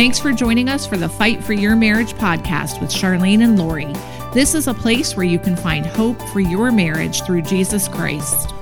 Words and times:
Thanks 0.00 0.18
for 0.18 0.32
joining 0.32 0.70
us 0.70 0.86
for 0.86 0.96
the 0.96 1.10
Fight 1.10 1.44
for 1.44 1.52
Your 1.52 1.76
Marriage 1.76 2.14
podcast 2.14 2.80
with 2.80 2.90
Charlyne 2.90 3.42
and 3.42 3.58
Lori. 3.58 3.92
This 4.32 4.54
is 4.54 4.66
a 4.66 4.72
place 4.72 5.14
where 5.14 5.26
you 5.26 5.38
can 5.38 5.54
find 5.54 5.84
hope 5.84 6.18
for 6.28 6.40
your 6.40 6.72
marriage 6.72 7.22
through 7.24 7.42
Jesus 7.42 7.86
Christ. 7.86 8.54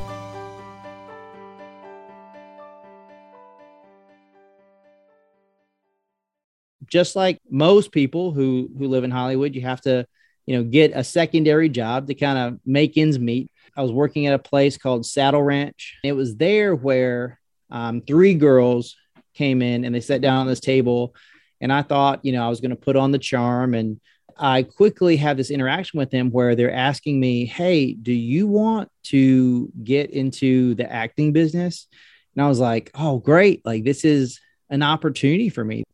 Just 6.87 7.15
like 7.15 7.39
most 7.49 7.93
people 7.93 8.33
who 8.33 8.69
who 8.77 8.89
live 8.89 9.05
in 9.05 9.13
Hollywood, 9.13 9.55
you 9.55 9.61
have 9.61 9.83
to, 9.83 10.09
you 10.45 10.57
know, 10.57 10.65
get 10.65 10.91
a 10.93 11.05
secondary 11.05 11.69
job 11.69 12.09
to 12.09 12.17
kind 12.17 12.37
of 12.37 12.59
make 12.67 12.99
ends 12.99 13.17
meet. 13.17 13.49
I 13.77 13.83
was 13.83 13.93
working 13.93 14.27
at 14.27 14.35
a 14.35 14.41
place 14.41 14.77
called 14.77 15.07
Saddle 15.07 15.45
Ranch. 15.45 15.99
It 16.03 16.15
was 16.15 16.35
there 16.35 16.75
where 16.75 17.39
um, 17.71 18.01
three 18.01 18.35
girls 18.35 18.97
came 19.39 19.63
in 19.63 19.85
and 19.85 19.95
they 19.95 20.01
sat 20.01 20.21
down 20.21 20.41
on 20.41 20.47
this 20.49 20.61
table. 20.61 21.15
And 21.61 21.73
I 21.73 21.83
thought, 21.83 22.25
you 22.25 22.33
know, 22.33 22.45
I 22.45 22.49
was 22.49 22.61
going 22.61 22.71
to 22.71 22.77
put 22.77 22.97
on 22.97 23.11
the 23.11 23.19
charm. 23.19 23.75
And 23.75 24.01
I 24.37 24.63
quickly 24.63 25.17
have 25.17 25.37
this 25.37 25.51
interaction 25.51 25.99
with 25.99 26.11
them 26.11 26.31
where 26.31 26.55
they're 26.55 26.73
asking 26.73 27.19
me, 27.19 27.45
Hey, 27.45 27.93
do 27.93 28.13
you 28.13 28.47
want 28.47 28.91
to 29.05 29.73
get 29.83 30.11
into 30.11 30.75
the 30.75 30.91
acting 30.91 31.33
business? 31.33 31.89
And 32.37 32.45
I 32.45 32.49
was 32.49 32.61
like, 32.61 32.91
Oh, 32.95 33.19
great. 33.19 33.65
Like, 33.65 33.85
this 33.85 34.05
is 34.05 34.41
an 34.71 34.83
opportunity 34.83 35.49
for 35.49 35.65
me. 35.65 35.85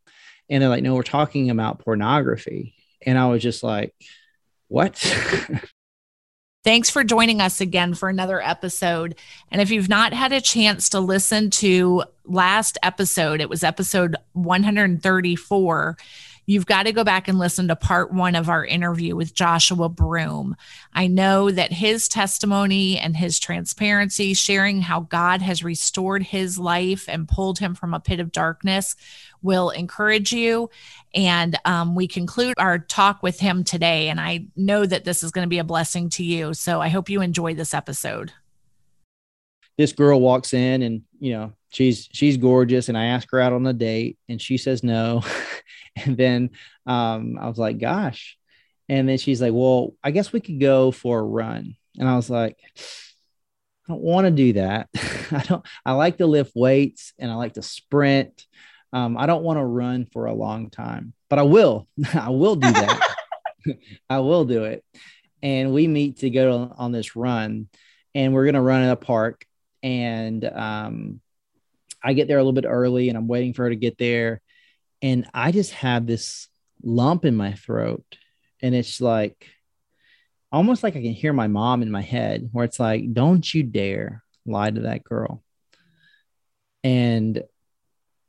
And 0.50 0.62
they're 0.62 0.69
like, 0.69 0.82
No, 0.82 0.95
we're 0.95 1.02
talking 1.02 1.50
about 1.50 1.78
pornography. 1.78 2.74
And 3.06 3.19
I 3.19 3.27
was 3.28 3.42
just 3.42 3.62
like, 3.62 3.94
What? 4.69 5.02
Thanks 6.64 6.88
for 6.88 7.04
joining 7.04 7.42
us 7.42 7.60
again 7.60 7.92
for 7.92 8.09
another 8.09 8.41
episode. 8.41 9.16
And 9.50 9.60
if 9.60 9.70
you've 9.70 9.91
not 9.91 10.14
had 10.14 10.32
a 10.32 10.41
chance 10.41 10.88
to 10.88 11.00
listen 11.00 11.50
to 11.50 12.05
last 12.25 12.78
episode, 12.83 13.42
it 13.42 13.50
was 13.50 13.62
episode 13.62 14.16
134 14.33 15.98
you've 16.47 16.67
got 16.67 16.84
to 16.84 16.92
go 16.92 17.05
back 17.05 17.28
and 17.28 17.39
listen 17.39 17.69
to 17.69 17.77
part 17.77 18.12
one 18.12 18.34
of 18.34 18.48
our 18.48 18.64
interview 18.64 19.17
with 19.17 19.34
Joshua 19.34 19.89
Broome. 19.89 20.56
I 20.92 21.06
know 21.06 21.51
that 21.51 21.73
his 21.73 22.09
testimony 22.09 22.98
and 22.98 23.17
his 23.17 23.39
transparency, 23.39 24.34
sharing 24.34 24.83
how 24.83 25.01
God 25.01 25.42
has 25.42 25.64
restored 25.64 26.23
his 26.23 26.59
life 26.59 27.09
and 27.09 27.28
pulled 27.28 27.59
him 27.59 27.75
from 27.75 27.95
a 27.95 28.01
pit 28.01 28.20
of 28.20 28.33
darkness, 28.33 28.97
will 29.42 29.70
encourage 29.70 30.33
you. 30.33 30.70
And 31.14 31.56
um, 31.64 31.95
we 31.95 32.09
conclude 32.09 32.55
our 32.58 32.79
talk 32.79 33.23
with 33.23 33.39
him 33.39 33.62
today. 33.62 34.08
And 34.08 34.20
I 34.20 34.47
know 34.56 34.84
that 34.84 35.05
this 35.05 35.23
is 35.23 35.31
going 35.31 35.45
to 35.45 35.51
be 35.51 35.58
a 35.58 35.64
blessing 35.64 36.08
to 36.11 36.25
you. 36.25 36.55
So 36.55 36.81
I 36.81 36.89
hope 36.89 37.08
you 37.08 37.20
enjoy 37.20 37.55
this 37.55 37.75
episode. 37.75 38.33
This 39.77 39.92
girl 39.92 40.20
walks 40.20 40.55
in 40.55 40.83
and, 40.83 41.03
you 41.19 41.33
know, 41.33 41.53
she's 41.75 42.08
she's 42.12 42.36
gorgeous 42.36 42.89
and 42.89 42.97
i 42.97 43.06
ask 43.06 43.30
her 43.30 43.41
out 43.41 43.53
on 43.53 43.67
a 43.67 43.72
date 43.72 44.19
and 44.28 44.41
she 44.41 44.56
says 44.56 44.83
no. 44.83 45.22
And 45.97 46.17
then 46.17 46.50
um, 46.86 47.39
i 47.41 47.47
was 47.47 47.58
like 47.58 47.78
gosh. 47.78 48.36
And 48.89 49.08
then 49.08 49.19
she's 49.19 49.41
like 49.41 49.53
well 49.53 49.95
i 50.02 50.11
guess 50.11 50.33
we 50.33 50.41
could 50.41 50.61
go 50.61 50.91
for 50.91 51.19
a 51.19 51.22
run. 51.22 51.77
And 51.98 52.08
i 52.08 52.17
was 52.17 52.30
like 52.30 52.58
i 52.77 53.92
don't 53.92 54.02
want 54.02 54.27
to 54.27 54.30
do 54.30 54.55
that. 54.55 54.89
I 55.30 55.42
don't 55.47 55.64
i 55.84 55.92
like 55.92 56.19
to 56.19 56.27
lift 56.27 56.52
weights 56.55 57.12
and 57.19 57.30
i 57.30 57.34
like 57.34 57.55
to 57.55 57.62
sprint. 57.62 58.47
Um, 58.92 59.17
i 59.17 59.27
don't 59.27 59.42
want 59.42 59.58
to 59.58 59.64
run 59.64 60.06
for 60.06 60.27
a 60.27 60.34
long 60.34 60.70
time 60.70 61.12
but 61.28 61.39
i 61.39 61.42
will. 61.42 61.89
I 62.14 62.30
will 62.30 62.56
do 62.56 62.70
that. 62.70 63.17
I 64.08 64.20
will 64.20 64.45
do 64.45 64.64
it. 64.64 64.84
And 65.42 65.72
we 65.72 65.89
meet 65.89 66.19
to 66.19 66.30
go 66.30 66.72
on 66.77 66.92
this 66.92 67.17
run 67.17 67.69
and 68.14 68.33
we're 68.33 68.45
going 68.45 68.55
to 68.55 68.61
run 68.61 68.83
in 68.83 68.91
a 68.91 68.97
park 68.97 69.45
and 69.83 70.45
um, 70.45 71.20
I 72.05 72.12
get 72.12 72.28
there 72.28 72.38
a 72.38 72.41
little 72.41 72.52
bit 72.52 72.66
early 72.69 73.08
and 73.08 73.16
I'm 73.16 73.27
waiting 73.27 73.55
for 73.55 73.64
her 73.64 73.70
to 73.70 73.77
get 73.77 73.97
there. 73.97 74.42
And 75.00 75.27
I 75.33 75.52
just 75.52 75.72
have 75.72 76.06
this 76.06 76.48
lump 76.83 77.24
in 77.24 77.34
my 77.34 77.55
throat. 77.55 78.05
And 78.62 78.74
it's 78.74 79.01
like 79.01 79.48
almost 80.52 80.83
like 80.83 80.96
I 80.96 81.02
can 81.02 81.12
hear 81.12 81.33
my 81.33 81.48
mom 81.48 81.83
in 81.83 81.90
my 81.90 82.02
head 82.02 82.51
where 82.52 82.64
it's 82.64 82.79
like, 82.79 83.12
don't 83.12 83.52
you 83.52 83.62
dare 83.62 84.23
lie 84.46 84.70
to 84.70 84.83
that 84.83 85.02
girl. 85.02 85.42
And 86.83 87.42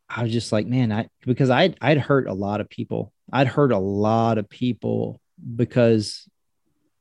I 0.09 0.23
was 0.23 0.31
just 0.31 0.51
like, 0.51 0.65
man, 0.65 0.91
I 0.91 1.09
because 1.25 1.49
I'd 1.49 1.77
I'd 1.81 1.97
hurt 1.97 2.27
a 2.27 2.33
lot 2.33 2.61
of 2.61 2.69
people. 2.69 3.11
I'd 3.31 3.47
hurt 3.47 3.71
a 3.71 3.77
lot 3.79 4.37
of 4.37 4.49
people 4.49 5.19
because 5.55 6.27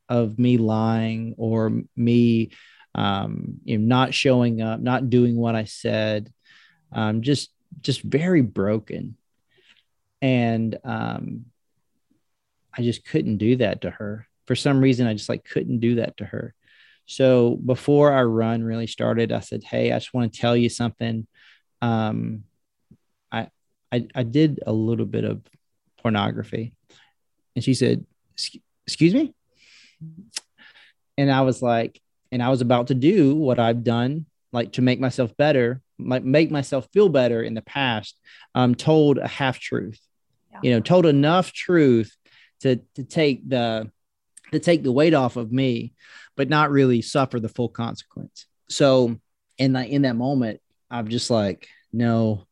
of 0.08 0.38
me 0.38 0.58
lying 0.58 1.34
or 1.38 1.82
me 1.96 2.50
um, 2.94 3.60
you 3.64 3.78
know, 3.78 3.86
not 3.86 4.14
showing 4.14 4.60
up, 4.62 4.80
not 4.80 5.10
doing 5.10 5.36
what 5.36 5.54
I 5.54 5.64
said 5.64 6.32
um, 6.94 7.22
just 7.22 7.50
just 7.80 8.02
very 8.02 8.40
broken. 8.40 9.16
And 10.22 10.78
um, 10.84 11.46
i 12.76 12.82
just 12.82 13.04
couldn't 13.04 13.36
do 13.36 13.56
that 13.56 13.82
to 13.82 13.90
her. 13.90 14.26
For 14.46 14.56
some 14.56 14.80
reason 14.80 15.06
i 15.06 15.12
just 15.12 15.28
like 15.28 15.44
couldn't 15.44 15.80
do 15.80 15.96
that 15.96 16.16
to 16.18 16.24
her. 16.24 16.54
So 17.06 17.56
before 17.56 18.12
our 18.12 18.26
run 18.26 18.62
really 18.62 18.86
started 18.86 19.32
i 19.32 19.40
said 19.40 19.64
hey 19.64 19.92
i 19.92 19.98
just 19.98 20.14
want 20.14 20.32
to 20.32 20.40
tell 20.40 20.56
you 20.56 20.68
something. 20.68 21.26
Um, 21.82 22.44
I, 23.30 23.48
I 23.92 24.06
i 24.14 24.22
did 24.22 24.60
a 24.66 24.72
little 24.72 25.06
bit 25.06 25.24
of 25.24 25.42
pornography. 25.98 26.72
And 27.54 27.64
she 27.64 27.74
said 27.74 28.06
excuse 28.86 29.14
me? 29.14 29.34
And 31.18 31.30
i 31.30 31.42
was 31.42 31.60
like 31.60 32.00
and 32.32 32.42
i 32.42 32.48
was 32.48 32.60
about 32.60 32.88
to 32.88 32.94
do 32.94 33.36
what 33.36 33.58
i've 33.60 33.84
done 33.84 34.26
like 34.52 34.72
to 34.72 34.82
make 34.82 35.00
myself 35.00 35.36
better 35.36 35.80
make 35.98 36.50
myself 36.50 36.88
feel 36.92 37.08
better 37.08 37.42
in 37.42 37.54
the 37.54 37.62
past 37.62 38.18
um, 38.54 38.74
told 38.74 39.18
a 39.18 39.28
half 39.28 39.58
truth. 39.58 40.00
Yeah. 40.52 40.60
you 40.62 40.70
know 40.70 40.80
told 40.80 41.06
enough 41.06 41.52
truth 41.52 42.14
to 42.60 42.76
to 42.94 43.04
take 43.04 43.48
the 43.48 43.90
to 44.52 44.58
take 44.60 44.82
the 44.82 44.92
weight 44.92 45.14
off 45.14 45.36
of 45.36 45.50
me 45.52 45.94
but 46.36 46.48
not 46.48 46.70
really 46.70 47.02
suffer 47.02 47.38
the 47.40 47.48
full 47.48 47.68
consequence. 47.68 48.46
So 48.68 49.18
in 49.58 49.74
that 49.74 49.88
in 49.88 50.02
that 50.02 50.16
moment 50.16 50.60
i'm 50.90 51.06
just 51.08 51.30
like 51.30 51.68
no 51.92 52.44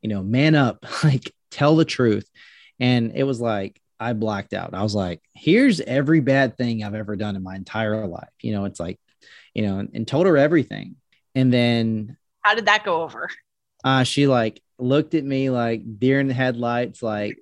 you 0.00 0.08
know 0.08 0.22
man 0.22 0.54
up 0.54 0.84
like 1.04 1.32
tell 1.50 1.76
the 1.76 1.84
truth. 1.84 2.28
And 2.78 3.12
it 3.14 3.24
was 3.24 3.40
like 3.40 3.80
i 3.98 4.12
blacked 4.12 4.52
out. 4.52 4.74
I 4.74 4.82
was 4.82 4.94
like 4.94 5.22
here's 5.34 5.80
every 5.80 6.20
bad 6.20 6.56
thing 6.56 6.82
i've 6.82 6.94
ever 6.94 7.16
done 7.16 7.36
in 7.36 7.42
my 7.42 7.56
entire 7.56 8.06
life. 8.06 8.32
You 8.40 8.52
know 8.52 8.64
it's 8.64 8.80
like 8.80 8.98
you 9.54 9.62
know 9.62 9.78
and, 9.78 9.90
and 9.94 10.06
told 10.06 10.26
her 10.26 10.36
everything. 10.36 10.96
And 11.34 11.52
then 11.52 12.16
how 12.46 12.54
did 12.54 12.66
that 12.66 12.84
go 12.84 13.02
over? 13.02 13.28
Uh, 13.82 14.04
she 14.04 14.28
like 14.28 14.62
looked 14.78 15.14
at 15.14 15.24
me 15.24 15.50
like 15.50 15.82
deer 15.98 16.20
in 16.20 16.28
the 16.28 16.34
headlights, 16.34 17.02
like 17.02 17.38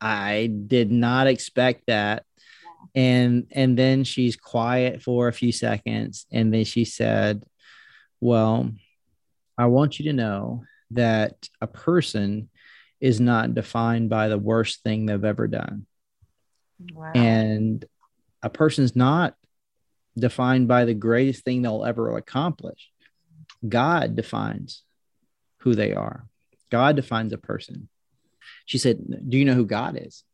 I 0.00 0.46
did 0.46 0.92
not 0.92 1.26
expect 1.26 1.86
that. 1.88 2.24
And 2.94 3.48
and 3.50 3.76
then 3.76 4.04
she's 4.04 4.36
quiet 4.36 5.02
for 5.02 5.26
a 5.26 5.32
few 5.32 5.50
seconds, 5.50 6.26
and 6.30 6.54
then 6.54 6.64
she 6.64 6.84
said, 6.84 7.44
Well, 8.20 8.70
I 9.58 9.66
want 9.66 9.98
you 9.98 10.04
to 10.04 10.12
know 10.12 10.62
that 10.92 11.34
a 11.60 11.66
person 11.66 12.48
is 13.00 13.18
not 13.18 13.54
defined 13.54 14.08
by 14.08 14.28
the 14.28 14.38
worst 14.38 14.84
thing 14.84 15.06
they've 15.06 15.24
ever 15.24 15.48
done. 15.48 15.86
Wow. 16.92 17.10
And 17.12 17.84
a 18.40 18.50
person's 18.50 18.94
not 18.94 19.34
defined 20.16 20.68
by 20.68 20.84
the 20.84 20.94
greatest 20.94 21.42
thing 21.44 21.62
they'll 21.62 21.84
ever 21.84 22.16
accomplish. 22.16 22.92
God 23.66 24.16
defines 24.16 24.82
who 25.58 25.74
they 25.74 25.92
are. 25.94 26.26
God 26.70 26.96
defines 26.96 27.32
a 27.32 27.38
person. 27.38 27.88
She 28.66 28.78
said, 28.78 28.98
Do 29.28 29.38
you 29.38 29.44
know 29.44 29.54
who 29.54 29.66
God 29.66 29.98
is? 30.00 30.24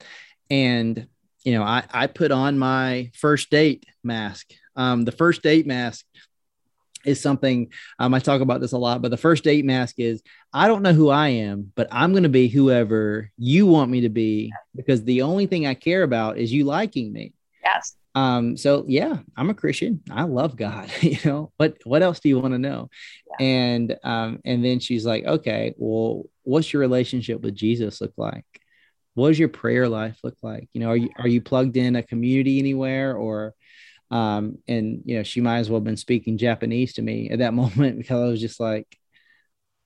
And, 0.49 1.07
you 1.45 1.55
know, 1.55 1.63
I, 1.63 1.85
I 1.91 2.07
put 2.07 2.33
on 2.33 2.59
my 2.59 3.11
first 3.15 3.51
date 3.51 3.87
mask. 4.03 4.51
Um, 4.77 5.05
the 5.05 5.13
first 5.13 5.43
date 5.43 5.67
mask 5.67 6.05
is 7.05 7.21
something 7.21 7.73
um, 7.99 8.13
I 8.13 8.19
talk 8.19 8.41
about 8.41 8.61
this 8.61 8.73
a 8.73 8.79
lot, 8.79 9.03
but 9.03 9.11
the 9.11 9.17
first 9.17 9.45
date 9.45 9.65
mask 9.65 9.99
is 9.99 10.23
I 10.53 10.69
don't 10.69 10.83
know 10.83 10.93
who 10.93 11.09
I 11.09 11.29
am, 11.29 11.73
but 11.75 11.89
I'm 11.91 12.13
going 12.13 12.25
to 12.25 12.29
be 12.29 12.49
whoever 12.49 13.31
you 13.39 13.67
want 13.67 13.91
me 13.91 14.03
to 14.03 14.09
be 14.09 14.53
because 14.75 15.05
the 15.05 15.23
only 15.23 15.47
thing 15.47 15.67
I 15.67 15.75
care 15.75 16.03
about 16.03 16.39
is 16.39 16.53
you 16.53 16.65
liking 16.65 17.13
me. 17.13 17.33
Yes. 17.63 17.97
Um, 18.15 18.57
so 18.57 18.85
yeah, 18.89 19.19
I'm 19.37 19.51
a 19.51 19.55
Christian. 19.55 20.03
I 20.11 20.25
love 20.25 20.57
God, 20.57 20.91
you 21.01 21.19
know, 21.25 21.53
what, 21.57 21.77
what 21.85 22.03
else 22.03 22.21
do 22.21 22.29
you 22.29 22.41
want 22.41 22.55
to 22.55 22.59
know? 22.59 22.89
Yeah. 23.39 23.47
And, 23.47 23.97
um, 24.03 24.41
and 24.45 24.65
then 24.65 24.81
she's 24.81 25.07
like, 25.07 25.25
okay, 25.25 25.75
well, 25.77 26.25
what's 26.43 26.73
your 26.73 26.81
relationship 26.81 27.41
with 27.41 27.55
Jesus 27.55 28.01
look 28.01 28.13
like? 28.17 28.45
What 29.15 29.29
does 29.29 29.39
your 29.39 29.49
prayer 29.49 29.89
life 29.89 30.19
look 30.25 30.37
like? 30.43 30.69
You 30.73 30.81
know, 30.81 30.89
are 30.89 30.97
you, 30.97 31.11
are 31.19 31.29
you 31.29 31.41
plugged 31.41 31.77
in 31.77 31.97
a 31.97 32.03
community 32.03 32.59
anywhere 32.59 33.17
or, 33.17 33.55
um, 34.11 34.59
and 34.67 35.03
you 35.05 35.17
know, 35.17 35.23
she 35.23 35.41
might 35.41 35.59
as 35.59 35.71
well 35.71 35.79
have 35.79 35.85
been 35.85 35.97
speaking 35.97 36.37
Japanese 36.39 36.95
to 36.95 37.03
me 37.03 37.31
at 37.31 37.39
that 37.39 37.55
moment 37.63 37.99
because 37.99 38.21
I 38.21 38.27
was 38.27 38.41
just 38.41 38.59
like, 38.59 38.87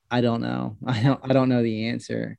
I 0.09 0.21
don't 0.21 0.41
know. 0.41 0.77
I 0.85 1.03
don't, 1.03 1.19
I 1.23 1.33
don't 1.33 1.49
know 1.49 1.61
the 1.61 1.89
answer. 1.89 2.37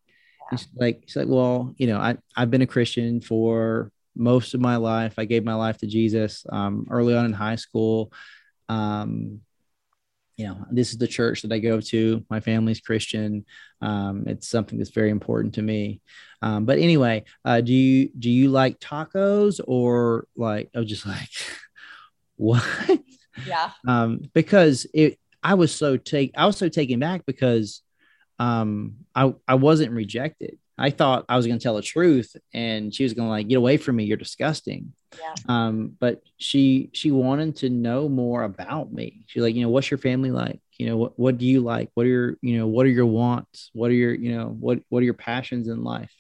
Yeah. 0.51 0.59
She's 0.59 0.69
like, 0.75 1.03
she's 1.07 1.17
like, 1.17 1.29
well, 1.29 1.75
you 1.77 1.87
know, 1.87 1.99
I, 1.99 2.17
I've 2.37 2.51
been 2.51 2.63
a 2.63 2.67
Christian 2.67 3.21
for 3.21 3.93
most 4.17 4.55
of 4.55 4.61
my 4.61 4.77
life. 4.77 5.15
I 5.19 5.25
gave 5.25 5.45
my 5.45 5.55
life 5.55 5.79
to 5.79 5.87
Jesus 5.87 6.45
um, 6.51 6.87
early 6.91 7.15
on 7.15 7.25
in 7.25 7.33
high 7.33 7.57
school. 7.57 8.13
Um, 8.69 9.41
you 10.37 10.47
know, 10.47 10.67
this 10.71 10.93
is 10.93 10.99
the 10.99 11.07
church 11.07 11.43
that 11.43 11.53
I 11.53 11.59
go 11.59 11.81
to. 11.81 12.25
My 12.29 12.41
family's 12.41 12.81
Christian. 12.81 13.47
Um, 13.81 14.25
it's 14.27 14.49
something 14.49 14.79
that's 14.79 14.91
very 14.91 15.11
important 15.11 15.55
to 15.55 15.63
me. 15.63 16.03
Um, 16.43 16.67
but 16.67 16.79
anyway, 16.79 17.25
uh, 17.45 17.63
do 17.63 17.73
you 17.73 18.11
do 18.19 18.31
you 18.31 18.51
like 18.51 18.79
tacos 18.79 19.61
or 19.67 20.27
like 20.37 20.71
I 20.75 20.81
was 20.81 20.89
just 20.89 21.07
like 21.07 21.31
what? 22.37 22.63
Yeah. 23.47 23.71
Um, 23.87 24.23
because 24.35 24.87
it 24.93 25.19
I 25.43 25.55
was 25.55 25.75
so 25.75 25.97
take 25.97 26.33
I 26.37 26.47
was 26.47 26.57
so 26.57 26.69
taken 26.69 27.01
back 27.01 27.25
because 27.27 27.83
um 28.39 28.97
I 29.15 29.35
I 29.49 29.55
wasn't 29.55 29.93
rejected. 29.93 30.59
I 30.79 30.91
thought 30.91 31.25
I 31.29 31.37
was 31.37 31.47
going 31.47 31.59
to 31.59 31.63
tell 31.63 31.77
the 31.77 31.83
truth 31.83 32.37
and 32.53 32.95
she 32.95 33.03
was 33.03 33.15
going 33.15 33.27
to 33.27 33.31
like 33.31 33.49
get 33.49 33.57
away 33.57 33.77
from 33.79 33.97
me. 33.97 34.05
You're 34.05 34.17
disgusting. 34.17 34.93
Yeah. 35.19 35.35
Um, 35.49 35.97
but 35.99 36.23
she 36.37 36.91
she 36.93 37.11
wanted 37.11 37.57
to 37.57 37.71
know 37.71 38.09
more 38.09 38.43
about 38.43 38.93
me. 38.93 39.23
She's 39.27 39.43
like, 39.43 39.55
you 39.55 39.63
know, 39.63 39.71
what's 39.71 39.91
your 39.91 39.99
family 39.99 40.31
like? 40.31 40.61
You 40.79 40.87
know, 40.87 40.97
what 40.99 41.19
what 41.19 41.39
do 41.39 41.47
you 41.47 41.61
like? 41.61 41.91
What 41.95 42.05
are 42.05 42.11
your, 42.11 42.37
you 42.43 42.59
know, 42.59 42.67
what 42.67 42.85
are 42.85 42.91
your 42.91 43.07
wants? 43.07 43.71
What 43.73 43.91
are 43.91 43.95
your, 43.95 44.15
you 44.15 44.37
know, 44.37 44.49
what 44.49 44.81
what 44.91 45.01
are 45.01 45.05
your 45.07 45.15
passions 45.15 45.69
in 45.69 45.83
life? 45.83 46.13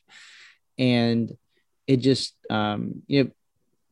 And 0.78 1.36
it 1.86 1.98
just 1.98 2.34
um, 2.48 3.02
you 3.06 3.24
know, 3.24 3.30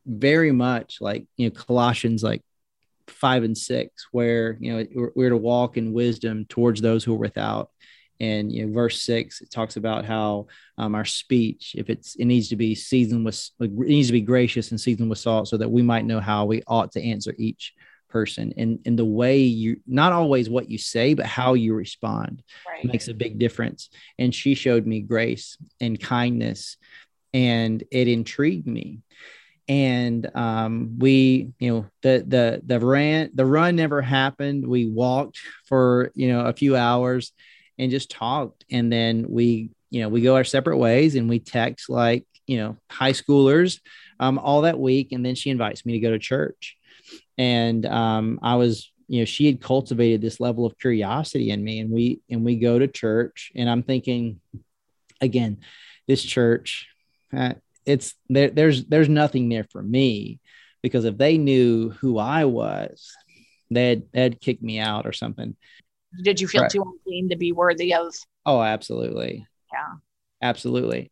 very 0.07 0.51
much 0.51 0.97
like, 0.99 1.27
you 1.37 1.47
know, 1.47 1.55
Colossians 1.55 2.23
like 2.23 2.41
five 3.07 3.43
and 3.43 3.57
six, 3.57 4.07
where 4.11 4.57
you 4.59 4.73
know 4.73 4.85
we're, 4.95 5.11
we're 5.15 5.29
to 5.29 5.37
walk 5.37 5.77
in 5.77 5.93
wisdom 5.93 6.45
towards 6.45 6.81
those 6.81 7.03
who 7.03 7.13
are 7.13 7.17
without 7.17 7.69
and 8.19 8.51
you 8.51 8.65
know 8.65 8.73
verse 8.73 9.01
six 9.01 9.41
it 9.41 9.51
talks 9.51 9.75
about 9.75 10.05
how 10.05 10.47
um, 10.77 10.95
our 10.95 11.05
speech 11.05 11.75
if 11.77 11.89
it's 11.89 12.15
it 12.15 12.25
needs 12.25 12.49
to 12.49 12.55
be 12.55 12.73
seasoned 12.73 13.25
with 13.25 13.49
it 13.59 13.71
needs 13.71 14.07
to 14.07 14.13
be 14.13 14.21
gracious 14.21 14.71
and 14.71 14.79
seasoned 14.79 15.09
with 15.09 15.19
salt 15.19 15.47
so 15.47 15.57
that 15.57 15.69
we 15.69 15.81
might 15.81 16.05
know 16.05 16.19
how 16.19 16.45
we 16.45 16.61
ought 16.67 16.91
to 16.91 17.03
answer 17.03 17.33
each 17.37 17.73
person. 18.15 18.53
And 18.55 18.79
and 18.85 18.97
the 18.97 19.03
way 19.03 19.39
you 19.39 19.81
not 19.85 20.13
always 20.13 20.49
what 20.49 20.69
you 20.69 20.77
say 20.77 21.13
but 21.15 21.25
how 21.25 21.53
you 21.53 21.73
respond 21.73 22.43
right. 22.65 22.85
makes 22.85 23.09
a 23.09 23.13
big 23.13 23.37
difference. 23.37 23.89
And 24.17 24.33
she 24.33 24.55
showed 24.55 24.87
me 24.87 25.01
grace 25.01 25.57
and 25.81 25.99
kindness 25.99 26.77
and 27.33 27.83
it 27.91 28.07
intrigued 28.07 28.67
me. 28.67 29.01
And 29.67 30.33
um, 30.33 30.95
we 30.97 31.51
you 31.59 31.69
know 31.69 31.85
the 32.03 32.23
the 32.25 32.61
the 32.65 32.79
run 32.79 33.31
the 33.33 33.45
run 33.45 33.75
never 33.75 34.01
happened. 34.01 34.65
We 34.65 34.85
walked 34.85 35.39
for 35.65 36.11
you 36.15 36.29
know 36.29 36.45
a 36.45 36.53
few 36.53 36.77
hours 36.77 37.33
and 37.77 37.91
just 37.91 38.11
talked. 38.11 38.65
And 38.69 38.91
then 38.91 39.25
we, 39.29 39.71
you 39.89 40.01
know, 40.01 40.09
we 40.09 40.21
go 40.21 40.35
our 40.35 40.43
separate 40.43 40.77
ways 40.77 41.15
and 41.15 41.29
we 41.29 41.39
text 41.39 41.89
like, 41.89 42.25
you 42.47 42.57
know, 42.57 42.77
high 42.89 43.11
schoolers 43.11 43.79
um, 44.19 44.39
all 44.39 44.61
that 44.61 44.79
week. 44.79 45.11
And 45.11 45.25
then 45.25 45.35
she 45.35 45.49
invites 45.49 45.85
me 45.85 45.93
to 45.93 45.99
go 45.99 46.11
to 46.11 46.19
church. 46.19 46.77
And 47.37 47.85
um, 47.85 48.39
I 48.41 48.55
was, 48.55 48.91
you 49.07 49.19
know, 49.19 49.25
she 49.25 49.45
had 49.45 49.61
cultivated 49.61 50.21
this 50.21 50.39
level 50.39 50.65
of 50.65 50.77
curiosity 50.79 51.51
in 51.51 51.63
me. 51.63 51.79
And 51.79 51.91
we, 51.91 52.21
and 52.29 52.43
we 52.43 52.57
go 52.57 52.79
to 52.79 52.87
church 52.87 53.51
and 53.55 53.69
I'm 53.69 53.83
thinking, 53.83 54.39
again, 55.21 55.59
this 56.07 56.23
church, 56.23 56.87
uh, 57.35 57.53
it's 57.85 58.15
there, 58.29 58.49
there's, 58.49 58.85
there's 58.85 59.09
nothing 59.09 59.49
there 59.49 59.65
for 59.71 59.81
me 59.81 60.39
because 60.81 61.05
if 61.05 61.17
they 61.17 61.37
knew 61.37 61.91
who 61.91 62.17
I 62.17 62.45
was, 62.45 63.11
they'd, 63.69 64.03
they'd 64.11 64.41
kick 64.41 64.61
me 64.61 64.79
out 64.79 65.05
or 65.05 65.13
something 65.13 65.55
did 66.23 66.39
you 66.39 66.47
feel 66.47 66.63
right. 66.63 66.71
too 66.71 66.81
unclean 66.81 67.29
to 67.29 67.35
be 67.35 67.51
worthy 67.51 67.93
of 67.93 68.13
oh 68.45 68.61
absolutely 68.61 69.45
yeah 69.71 69.93
absolutely 70.41 71.11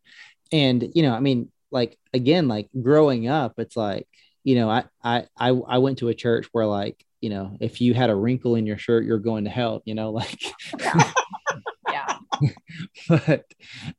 and 0.52 0.90
you 0.94 1.02
know 1.02 1.12
i 1.12 1.20
mean 1.20 1.50
like 1.70 1.98
again 2.12 2.48
like 2.48 2.68
growing 2.80 3.28
up 3.28 3.54
it's 3.58 3.76
like 3.76 4.06
you 4.42 4.54
know 4.54 4.70
i 4.70 4.84
i 5.02 5.26
i, 5.36 5.48
I 5.48 5.78
went 5.78 5.98
to 5.98 6.08
a 6.08 6.14
church 6.14 6.48
where 6.52 6.66
like 6.66 7.04
you 7.20 7.30
know 7.30 7.56
if 7.60 7.80
you 7.80 7.94
had 7.94 8.10
a 8.10 8.14
wrinkle 8.14 8.54
in 8.54 8.66
your 8.66 8.78
shirt 8.78 9.04
you're 9.04 9.18
going 9.18 9.44
to 9.44 9.50
hell 9.50 9.82
you 9.84 9.94
know 9.94 10.10
like. 10.10 10.40
but 13.08 13.44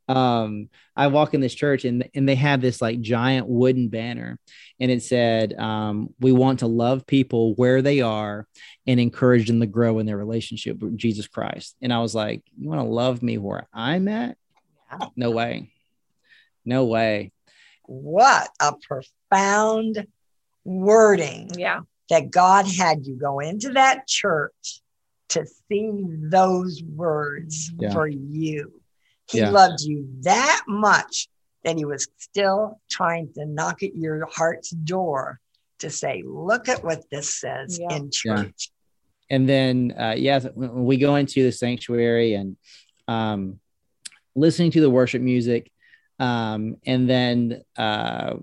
um 0.08 0.70
i 0.96 1.08
walk 1.08 1.34
in 1.34 1.42
this 1.42 1.54
church 1.54 1.86
and 1.86 2.10
and 2.14 2.28
they 2.28 2.36
have 2.36 2.62
this 2.62 2.82
like 2.82 3.02
giant 3.02 3.48
wooden 3.48 3.90
banner 3.90 4.40
and 4.80 4.92
it 4.92 5.04
said 5.04 5.54
um, 5.54 6.14
we 6.20 6.32
want 6.32 6.60
to 6.60 6.68
love 6.68 7.08
people 7.08 7.54
where 7.56 7.82
they 7.82 8.02
are 8.02 8.48
and 8.86 9.00
encourage 9.00 9.48
them 9.48 9.62
to 9.62 9.66
grow 9.66 10.00
in 10.00 10.06
their 10.06 10.18
relationship 10.18 10.80
with 10.80 10.98
jesus 10.98 11.28
christ. 11.28 11.76
And 11.82 11.94
i 11.94 12.00
was 12.00 12.16
like 12.16 12.44
you 12.58 12.70
want 12.70 12.82
to 12.82 12.88
love 12.88 13.22
me 13.24 13.38
where 13.38 13.68
i'm 13.74 14.08
at? 14.08 14.38
Yeah. 14.92 15.08
no 15.16 15.32
way. 15.32 15.72
No 16.66 16.86
way. 16.86 17.32
What 17.84 18.50
a 18.60 18.74
profound 18.74 20.08
wording 20.64 21.52
yeah. 21.56 21.82
that 22.10 22.32
god 22.32 22.66
had 22.68 23.06
you 23.06 23.16
go 23.16 23.40
into 23.40 23.70
that 23.74 24.08
church 24.08 24.82
to 25.30 25.46
see 25.68 25.92
those 26.30 26.84
words 26.84 27.72
yeah. 27.80 27.92
for 27.92 28.08
you 28.08 28.72
he 29.30 29.40
yeah. 29.40 29.50
loved 29.50 29.82
you 29.82 30.08
that 30.22 30.64
much 30.68 31.28
that 31.64 31.78
he 31.78 31.86
was 31.86 32.08
still 32.18 32.80
trying 32.90 33.32
to 33.34 33.46
knock 33.46 33.82
at 33.82 33.96
your 33.96 34.28
heart's 34.32 34.70
door 34.70 35.40
to 35.80 35.90
say, 35.90 36.24
look 36.26 36.70
at 36.70 36.84
what 36.84 37.10
this 37.10 37.40
says 37.40 37.80
yeah. 37.80 37.96
in 37.96 38.12
church. 38.12 38.70
Yeah. 39.30 39.36
And 39.36 39.50
then, 39.50 39.94
uh, 39.98 40.14
yes, 40.16 40.46
when 40.54 40.86
we 40.86 40.98
go 40.98 41.16
into 41.16 41.42
the 41.42 41.52
sanctuary 41.52 42.36
and 42.36 42.56
um, 43.08 43.60
listening 44.36 44.72
to 44.72 44.82
the 44.82 44.90
worship 44.90 45.22
music, 45.22 45.72
um, 46.20 46.78
and 46.86 47.10
then 47.10 47.64
uh, 47.76 48.36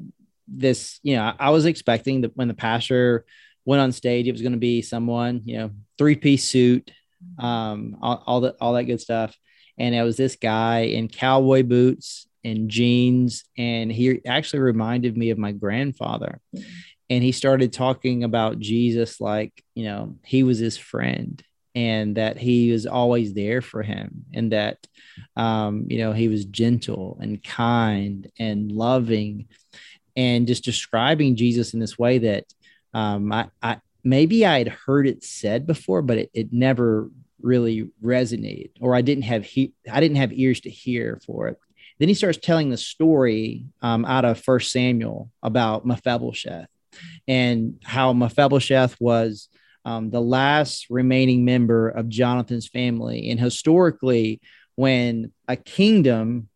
this, 0.49 0.99
you 1.05 1.15
know, 1.15 1.33
I 1.39 1.51
was 1.51 1.65
expecting 1.65 2.23
that 2.23 2.37
when 2.37 2.49
the 2.49 2.55
pastor 2.55 3.25
went 3.65 3.83
on 3.83 3.93
stage, 3.93 4.29
it 4.29 4.33
was 4.33 4.43
going 4.43 4.53
to 4.53 4.59
be 4.59 4.83
someone, 4.83 5.43
you 5.45 5.59
know, 5.59 5.71
three 5.99 6.17
piece 6.17 6.45
suit, 6.45 6.91
um, 7.39 7.97
all, 8.03 8.23
all 8.27 8.41
that, 8.43 8.57
all 8.61 8.73
that 8.75 8.85
good 8.85 9.01
stuff. 9.01 9.37
And 9.79 9.95
it 9.95 10.03
was 10.03 10.17
this 10.17 10.37
guy 10.37 10.81
in 10.81 11.09
cowboy 11.09 11.63
boots 11.63 12.27
and 12.45 12.69
jeans. 12.69 13.45
And 13.57 13.91
he 13.91 14.21
actually 14.27 14.61
reminded 14.61 15.17
me 15.17 15.31
of 15.31 15.39
my 15.39 15.53
grandfather. 15.53 16.41
And 17.11 17.23
he 17.23 17.33
started 17.33 17.73
talking 17.73 18.25
about 18.25 18.59
Jesus 18.59 19.21
like, 19.21 19.53
you 19.75 19.85
know, 19.85 20.17
he 20.25 20.43
was 20.43 20.59
his 20.59 20.77
friend 20.77 21.43
and 21.75 22.17
that 22.17 22.37
he 22.37 22.71
was 22.71 22.87
always 22.87 23.33
there 23.33 23.63
for 23.63 23.83
him 23.83 24.25
and 24.35 24.53
that 24.53 24.79
um, 25.37 25.87
you 25.89 25.99
know 25.99 26.13
he 26.13 26.29
was 26.29 26.45
gentle 26.45 27.19
and 27.21 27.43
kind 27.43 28.31
and 28.39 28.71
loving 28.71 29.49
and 30.17 30.47
just 30.47 30.65
describing 30.65 31.37
jesus 31.37 31.73
in 31.73 31.81
this 31.81 31.99
way 31.99 32.19
that 32.19 32.45
um, 32.95 33.33
I, 33.33 33.49
I 33.63 33.81
maybe 34.05 34.45
i 34.45 34.59
had 34.59 34.69
heard 34.69 35.07
it 35.07 35.23
said 35.23 35.67
before 35.67 36.03
but 36.03 36.19
it, 36.19 36.31
it 36.35 36.53
never 36.53 37.09
really 37.41 37.91
resonated 38.03 38.71
or 38.81 38.95
i 38.95 39.01
didn't 39.01 39.25
have 39.25 39.45
he 39.45 39.73
i 39.91 40.01
didn't 40.01 40.17
have 40.17 40.33
ears 40.33 40.61
to 40.61 40.71
hear 40.71 41.21
for 41.25 41.49
it 41.49 41.59
then 42.03 42.09
he 42.09 42.15
starts 42.15 42.39
telling 42.39 42.69
the 42.69 42.77
story 42.77 43.67
um, 43.81 44.05
out 44.05 44.25
of 44.25 44.41
First 44.41 44.73
Samuel 44.73 45.31
about 45.41 45.87
Mephibosheth 45.87 46.67
and 47.29 47.81
how 47.85 48.13
Mephibosheth 48.13 48.97
was 49.01 49.49
um, 49.85 50.11
the 50.11 50.21
last 50.21 50.87
remaining 50.91 51.45
member 51.45 51.89
of 51.89 52.09
Jonathan's 52.09 52.67
family. 52.67 53.31
And 53.31 53.39
historically, 53.39 54.41
when 54.75 55.33
a 55.47 55.55
kingdom, 55.55 56.49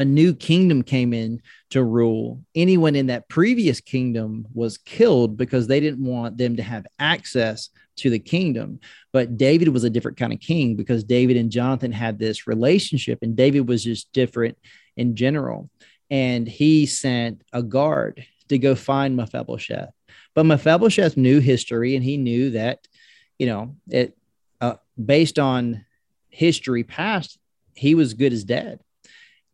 a 0.00 0.04
new 0.04 0.34
kingdom 0.34 0.82
came 0.82 1.12
in 1.12 1.42
to 1.68 1.84
rule, 1.84 2.40
anyone 2.54 2.96
in 2.96 3.08
that 3.08 3.28
previous 3.28 3.82
kingdom 3.82 4.46
was 4.54 4.78
killed 4.78 5.36
because 5.36 5.66
they 5.66 5.78
didn't 5.78 6.02
want 6.02 6.38
them 6.38 6.56
to 6.56 6.62
have 6.62 6.86
access 6.98 7.68
to 7.96 8.08
the 8.08 8.18
kingdom. 8.18 8.80
But 9.12 9.36
David 9.36 9.68
was 9.68 9.84
a 9.84 9.90
different 9.90 10.16
kind 10.16 10.32
of 10.32 10.40
king 10.40 10.74
because 10.74 11.04
David 11.04 11.36
and 11.36 11.50
Jonathan 11.50 11.92
had 11.92 12.18
this 12.18 12.46
relationship, 12.46 13.18
and 13.20 13.36
David 13.36 13.68
was 13.68 13.84
just 13.84 14.10
different 14.14 14.56
in 14.96 15.16
general. 15.16 15.68
And 16.08 16.48
he 16.48 16.86
sent 16.86 17.42
a 17.52 17.62
guard 17.62 18.24
to 18.48 18.56
go 18.58 18.74
find 18.74 19.16
Mephibosheth. 19.16 19.92
But 20.34 20.46
Mephibosheth 20.46 21.18
knew 21.18 21.40
history 21.40 21.94
and 21.94 22.02
he 22.02 22.16
knew 22.16 22.52
that, 22.52 22.88
you 23.38 23.46
know, 23.46 23.76
it 23.90 24.16
uh, 24.62 24.76
based 25.02 25.38
on 25.38 25.84
history 26.30 26.84
past, 26.84 27.38
he 27.74 27.94
was 27.94 28.14
good 28.14 28.32
as 28.32 28.44
dead. 28.44 28.80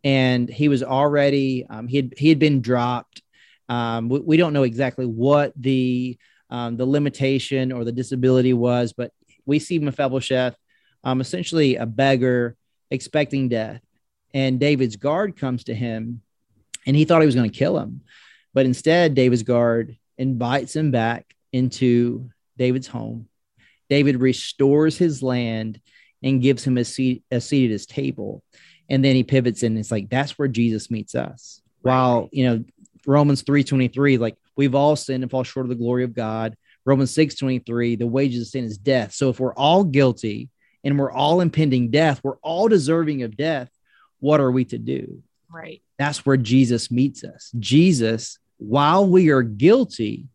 And 0.07 0.49
he 0.49 0.69
was 0.69 0.85
already, 0.85 1.67
um, 1.69 1.89
he, 1.89 1.97
had, 1.97 2.15
he 2.17 2.29
had 2.29 2.39
been 2.39 2.61
dropped. 2.61 3.23
Um, 3.69 4.09
we, 4.09 4.21
we, 4.21 4.37
don't 4.37 4.53
know 4.53 4.63
exactly 4.63 5.05
what 5.05 5.53
the, 5.57 6.17
um, 6.49 6.77
the 6.77 6.87
limitation 6.87 7.73
or 7.73 7.85
the 7.85 7.91
disability 7.91 8.53
was, 8.53 8.93
but 8.93 9.11
we 9.45 9.59
see 9.59 9.81
Mephibosheth 9.81 10.55
um, 11.03 11.21
essentially 11.21 11.75
a 11.75 11.87
beggar 11.87 12.57
expecting 12.93 13.49
death 13.49 13.83
and 14.33 14.61
David's 14.61 14.97
guard 14.97 15.37
comes 15.37 15.65
to 15.65 15.75
him 15.75 16.21
and 16.87 16.95
he 16.95 17.05
thought 17.05 17.23
he 17.23 17.27
was 17.27 17.35
going 17.35 17.51
to 17.51 17.59
kill 17.59 17.79
him. 17.79 18.03
But 18.55 18.67
instead, 18.67 19.15
David's 19.15 19.43
guard 19.43 19.97
invites 20.19 20.77
him 20.77 20.91
back 20.91 21.35
into 21.53 22.31
David's 22.57 22.87
home. 22.87 23.29
David 23.89 24.21
restores 24.21 24.97
his 24.97 25.23
land 25.23 25.81
and 26.23 26.43
gives 26.43 26.65
him 26.65 26.79
a 26.79 26.85
seat, 26.85 27.25
a 27.31 27.41
seat 27.41 27.67
at 27.67 27.71
his 27.71 27.87
table. 27.87 28.43
And 28.89 29.05
then 29.05 29.17
he 29.17 29.25
pivots 29.25 29.63
and 29.63 29.79
it's 29.79 29.91
like, 29.91 30.09
that's 30.09 30.39
where 30.39 30.49
Jesus 30.49 30.91
meets 30.91 31.15
us. 31.15 31.61
Right. 31.83 31.93
While, 31.93 32.29
you 32.33 32.47
know, 32.47 32.65
Romans 33.07 33.43
3.23, 33.43 34.19
like 34.19 34.37
we've 34.57 34.75
all 34.75 34.97
sinned 34.97 35.23
and 35.23 35.31
fall 35.31 35.45
short 35.45 35.67
of 35.67 35.71
the 35.71 35.77
glory 35.77 36.05
of 36.05 36.15
God. 36.15 36.57
Romans 36.85 37.11
6 37.13 37.35
23, 37.35 37.97
the 37.97 38.07
wages 38.07 38.43
of 38.43 38.49
sin 38.49 38.65
is 38.65 38.79
death. 38.79 39.13
So 39.13 39.29
if 39.29 39.41
we're 39.41 39.55
all 39.55 39.85
guilty 39.85 40.51
and 40.85 40.99
we're 40.99 41.13
all 41.13 41.41
impending 41.41 41.91
death, 41.91 42.21
we're 42.23 42.39
all 42.39 42.69
deserving 42.69 43.23
of 43.23 43.37
death. 43.37 43.69
What 44.21 44.41
are 44.41 44.51
we 44.51 44.65
to 44.67 44.79
do? 44.79 45.23
Right. 45.51 45.83
That's 45.99 46.25
where 46.25 46.37
Jesus 46.37 46.91
meets 46.91 47.25
us. 47.25 47.51
Jesus, 47.59 48.39
while 48.59 49.07
we 49.07 49.31
are 49.31 49.43
guilty, 49.43 50.29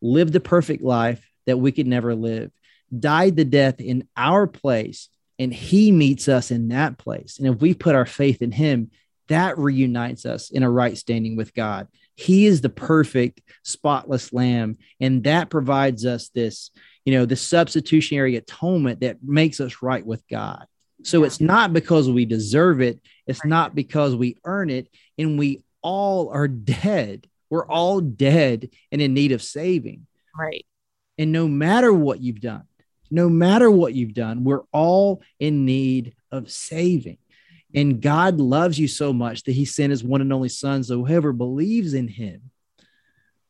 lived 0.00 0.32
the 0.32 0.40
perfect 0.40 0.82
life 0.82 1.28
that 1.46 1.58
we 1.58 1.72
could 1.72 1.86
never 1.86 2.14
live, 2.14 2.52
died 2.96 3.36
the 3.36 3.44
death 3.44 3.80
in 3.80 4.06
our 4.16 4.46
place, 4.46 5.08
and 5.38 5.52
he 5.52 5.92
meets 5.92 6.28
us 6.28 6.50
in 6.50 6.68
that 6.68 6.98
place. 6.98 7.38
And 7.38 7.46
if 7.46 7.60
we 7.60 7.74
put 7.74 7.94
our 7.94 8.06
faith 8.06 8.42
in 8.42 8.52
him, 8.52 8.90
that 9.28 9.58
reunites 9.58 10.26
us 10.26 10.50
in 10.50 10.62
a 10.62 10.70
right 10.70 10.96
standing 10.96 11.36
with 11.36 11.54
God. 11.54 11.86
He 12.14 12.46
is 12.46 12.60
the 12.60 12.70
perfect, 12.70 13.42
spotless 13.62 14.32
lamb. 14.32 14.78
And 15.00 15.24
that 15.24 15.50
provides 15.50 16.04
us 16.04 16.30
this, 16.30 16.70
you 17.04 17.12
know, 17.12 17.26
the 17.26 17.36
substitutionary 17.36 18.36
atonement 18.36 19.00
that 19.00 19.18
makes 19.22 19.60
us 19.60 19.82
right 19.82 20.04
with 20.04 20.26
God. 20.28 20.66
So 21.04 21.24
it's 21.24 21.40
not 21.40 21.72
because 21.72 22.10
we 22.10 22.24
deserve 22.24 22.80
it, 22.80 23.00
it's 23.26 23.44
not 23.44 23.74
because 23.74 24.16
we 24.16 24.38
earn 24.44 24.68
it, 24.68 24.88
and 25.16 25.38
we 25.38 25.62
all 25.82 26.30
are 26.30 26.48
dead. 26.48 27.28
We're 27.50 27.66
all 27.66 28.00
dead 28.00 28.70
and 28.90 29.00
in 29.00 29.14
need 29.14 29.32
of 29.32 29.42
saving. 29.42 30.06
Right. 30.36 30.66
And 31.16 31.32
no 31.32 31.48
matter 31.48 31.92
what 31.92 32.20
you've 32.20 32.40
done, 32.40 32.64
no 33.10 33.28
matter 33.28 33.70
what 33.70 33.94
you've 33.94 34.14
done, 34.14 34.44
we're 34.44 34.64
all 34.72 35.22
in 35.38 35.64
need 35.64 36.14
of 36.30 36.50
saving. 36.50 37.18
And 37.74 38.00
God 38.00 38.38
loves 38.38 38.78
you 38.78 38.88
so 38.88 39.12
much 39.12 39.44
that 39.44 39.52
he 39.52 39.64
sent 39.64 39.90
his 39.90 40.02
one 40.02 40.20
and 40.20 40.32
only 40.32 40.48
son. 40.48 40.82
So 40.82 41.04
whoever 41.04 41.32
believes 41.32 41.94
in 41.94 42.08
him 42.08 42.50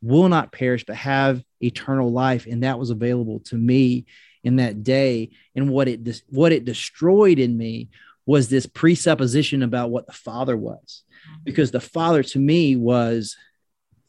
will 0.02 0.28
not 0.28 0.52
perish, 0.52 0.84
but 0.84 0.96
have 0.96 1.42
eternal 1.60 2.10
life. 2.10 2.46
And 2.46 2.62
that 2.62 2.78
was 2.78 2.90
available 2.90 3.40
to 3.46 3.56
me 3.56 4.06
in 4.42 4.56
that 4.56 4.82
day. 4.82 5.30
And 5.54 5.70
what 5.70 5.88
it 5.88 6.22
what 6.28 6.52
it 6.52 6.64
destroyed 6.64 7.38
in 7.38 7.56
me 7.56 7.88
was 8.26 8.48
this 8.48 8.66
presupposition 8.66 9.62
about 9.62 9.90
what 9.90 10.06
the 10.06 10.12
father 10.12 10.56
was. 10.56 11.02
Because 11.44 11.70
the 11.70 11.80
father 11.80 12.22
to 12.22 12.38
me 12.38 12.76
was 12.76 13.36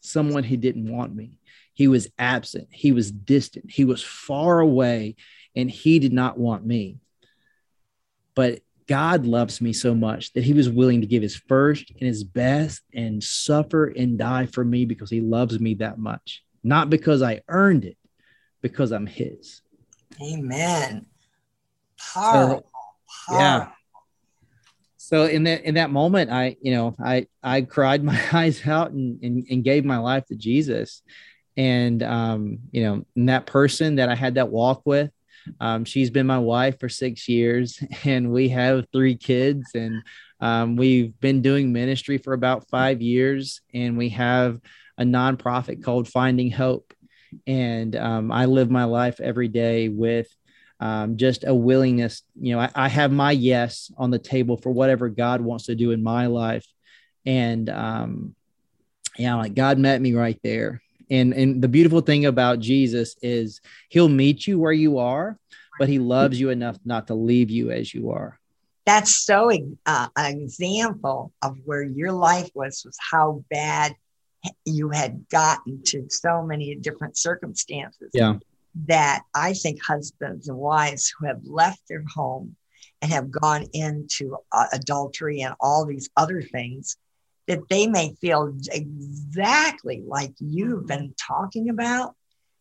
someone 0.00 0.44
who 0.44 0.56
didn't 0.56 0.90
want 0.90 1.14
me. 1.14 1.38
He 1.74 1.88
was 1.88 2.08
absent, 2.18 2.68
he 2.70 2.92
was 2.92 3.10
distant, 3.10 3.70
he 3.70 3.84
was 3.84 4.02
far 4.02 4.60
away, 4.60 5.16
and 5.60 5.70
he 5.70 5.98
did 5.98 6.12
not 6.12 6.38
want 6.38 6.64
me. 6.64 6.98
But 8.34 8.60
God 8.86 9.24
loves 9.24 9.60
me 9.60 9.72
so 9.72 9.94
much 9.94 10.32
that 10.32 10.42
he 10.42 10.52
was 10.52 10.68
willing 10.68 11.00
to 11.00 11.06
give 11.06 11.22
his 11.22 11.36
first 11.36 11.90
and 11.90 12.00
his 12.00 12.24
best 12.24 12.82
and 12.92 13.22
suffer 13.22 13.86
and 13.86 14.18
die 14.18 14.46
for 14.46 14.64
me 14.64 14.84
because 14.84 15.10
he 15.10 15.20
loves 15.20 15.60
me 15.60 15.74
that 15.74 15.98
much. 15.98 16.42
Not 16.64 16.90
because 16.90 17.22
I 17.22 17.42
earned 17.48 17.84
it, 17.84 17.96
because 18.62 18.90
I'm 18.90 19.06
his. 19.06 19.62
Amen. 20.20 21.06
Powerful. 22.14 22.70
So, 23.28 23.34
yeah. 23.38 23.68
So 24.96 25.24
in 25.26 25.44
that 25.44 25.64
in 25.64 25.74
that 25.74 25.90
moment, 25.90 26.30
I 26.30 26.56
you 26.60 26.72
know 26.72 26.96
I 27.02 27.26
I 27.42 27.62
cried 27.62 28.02
my 28.12 28.20
eyes 28.32 28.66
out 28.66 28.90
and 28.90 29.22
and, 29.22 29.46
and 29.50 29.64
gave 29.64 29.84
my 29.84 29.98
life 29.98 30.26
to 30.26 30.34
Jesus, 30.34 31.02
and 31.56 32.02
um 32.02 32.58
you 32.72 32.82
know 32.82 33.04
and 33.14 33.28
that 33.28 33.46
person 33.46 33.96
that 33.96 34.08
I 34.08 34.14
had 34.14 34.34
that 34.34 34.50
walk 34.50 34.82
with, 34.84 35.10
um, 35.60 35.84
she's 35.84 36.10
been 36.10 36.26
my 36.26 36.38
wife 36.38 36.78
for 36.78 36.88
six 36.88 37.28
years, 37.28 37.82
and 38.04 38.30
we 38.30 38.48
have 38.50 38.86
three 38.92 39.16
kids, 39.16 39.70
and 39.74 40.02
um, 40.40 40.76
we've 40.76 41.18
been 41.20 41.42
doing 41.42 41.72
ministry 41.72 42.18
for 42.18 42.32
about 42.32 42.68
five 42.68 43.02
years, 43.02 43.60
and 43.74 43.98
we 43.98 44.10
have 44.10 44.60
a 44.98 45.04
nonprofit 45.04 45.82
called 45.82 46.08
Finding 46.08 46.50
Hope. 46.50 46.94
And 47.46 47.94
um, 47.94 48.32
I 48.32 48.46
live 48.46 48.70
my 48.70 48.84
life 48.84 49.20
every 49.20 49.48
day 49.48 49.88
with 49.88 50.28
um, 50.80 51.16
just 51.16 51.44
a 51.46 51.54
willingness. 51.54 52.22
You 52.40 52.54
know, 52.54 52.60
I, 52.60 52.70
I, 52.74 52.88
have 52.88 53.12
my 53.12 53.32
yes 53.32 53.92
on 53.98 54.10
the 54.10 54.18
table 54.18 54.56
for 54.56 54.70
whatever 54.70 55.08
God 55.08 55.42
wants 55.42 55.66
to 55.66 55.74
do 55.74 55.92
in 55.92 56.02
my 56.02 56.26
life. 56.26 56.66
And 57.26 57.68
um, 57.68 58.34
yeah, 59.18 59.34
like 59.34 59.54
God 59.54 59.78
met 59.78 60.00
me 60.00 60.14
right 60.14 60.40
there 60.42 60.80
and 61.10 61.32
and 61.32 61.60
the 61.62 61.68
beautiful 61.68 62.00
thing 62.00 62.26
about 62.26 62.58
jesus 62.60 63.16
is 63.22 63.60
he'll 63.88 64.08
meet 64.08 64.46
you 64.46 64.58
where 64.58 64.72
you 64.72 64.98
are 64.98 65.38
but 65.80 65.88
he 65.88 65.98
loves 65.98 66.38
you 66.38 66.50
enough 66.50 66.76
not 66.84 67.06
to 67.06 67.14
leave 67.14 67.50
you 67.50 67.70
as 67.70 67.94
you 67.94 68.10
are. 68.10 68.38
That's 68.84 69.24
so 69.24 69.50
uh, 69.86 70.08
an 70.14 70.38
example 70.38 71.32
of 71.40 71.56
where 71.64 71.82
your 71.82 72.12
life 72.12 72.50
was 72.54 72.82
was 72.84 72.98
how 73.10 73.42
bad 73.50 73.94
you 74.66 74.90
had 74.90 75.26
gotten 75.30 75.82
to 75.86 76.06
so 76.10 76.42
many 76.42 76.74
different 76.74 77.16
circumstances. 77.16 78.10
Yeah. 78.12 78.34
That 78.86 79.22
i 79.34 79.52
think 79.52 79.80
husbands 79.82 80.48
and 80.48 80.56
wives 80.56 81.12
who 81.18 81.26
have 81.26 81.40
left 81.42 81.80
their 81.88 82.04
home 82.14 82.54
and 83.02 83.10
have 83.10 83.28
gone 83.28 83.66
into 83.72 84.36
uh, 84.52 84.66
adultery 84.72 85.40
and 85.40 85.56
all 85.58 85.84
these 85.84 86.08
other 86.16 86.40
things 86.40 86.96
that 87.50 87.68
they 87.68 87.88
may 87.88 88.14
feel 88.20 88.54
exactly 88.70 90.04
like 90.06 90.32
you've 90.38 90.86
been 90.86 91.12
talking 91.18 91.68
about 91.68 92.14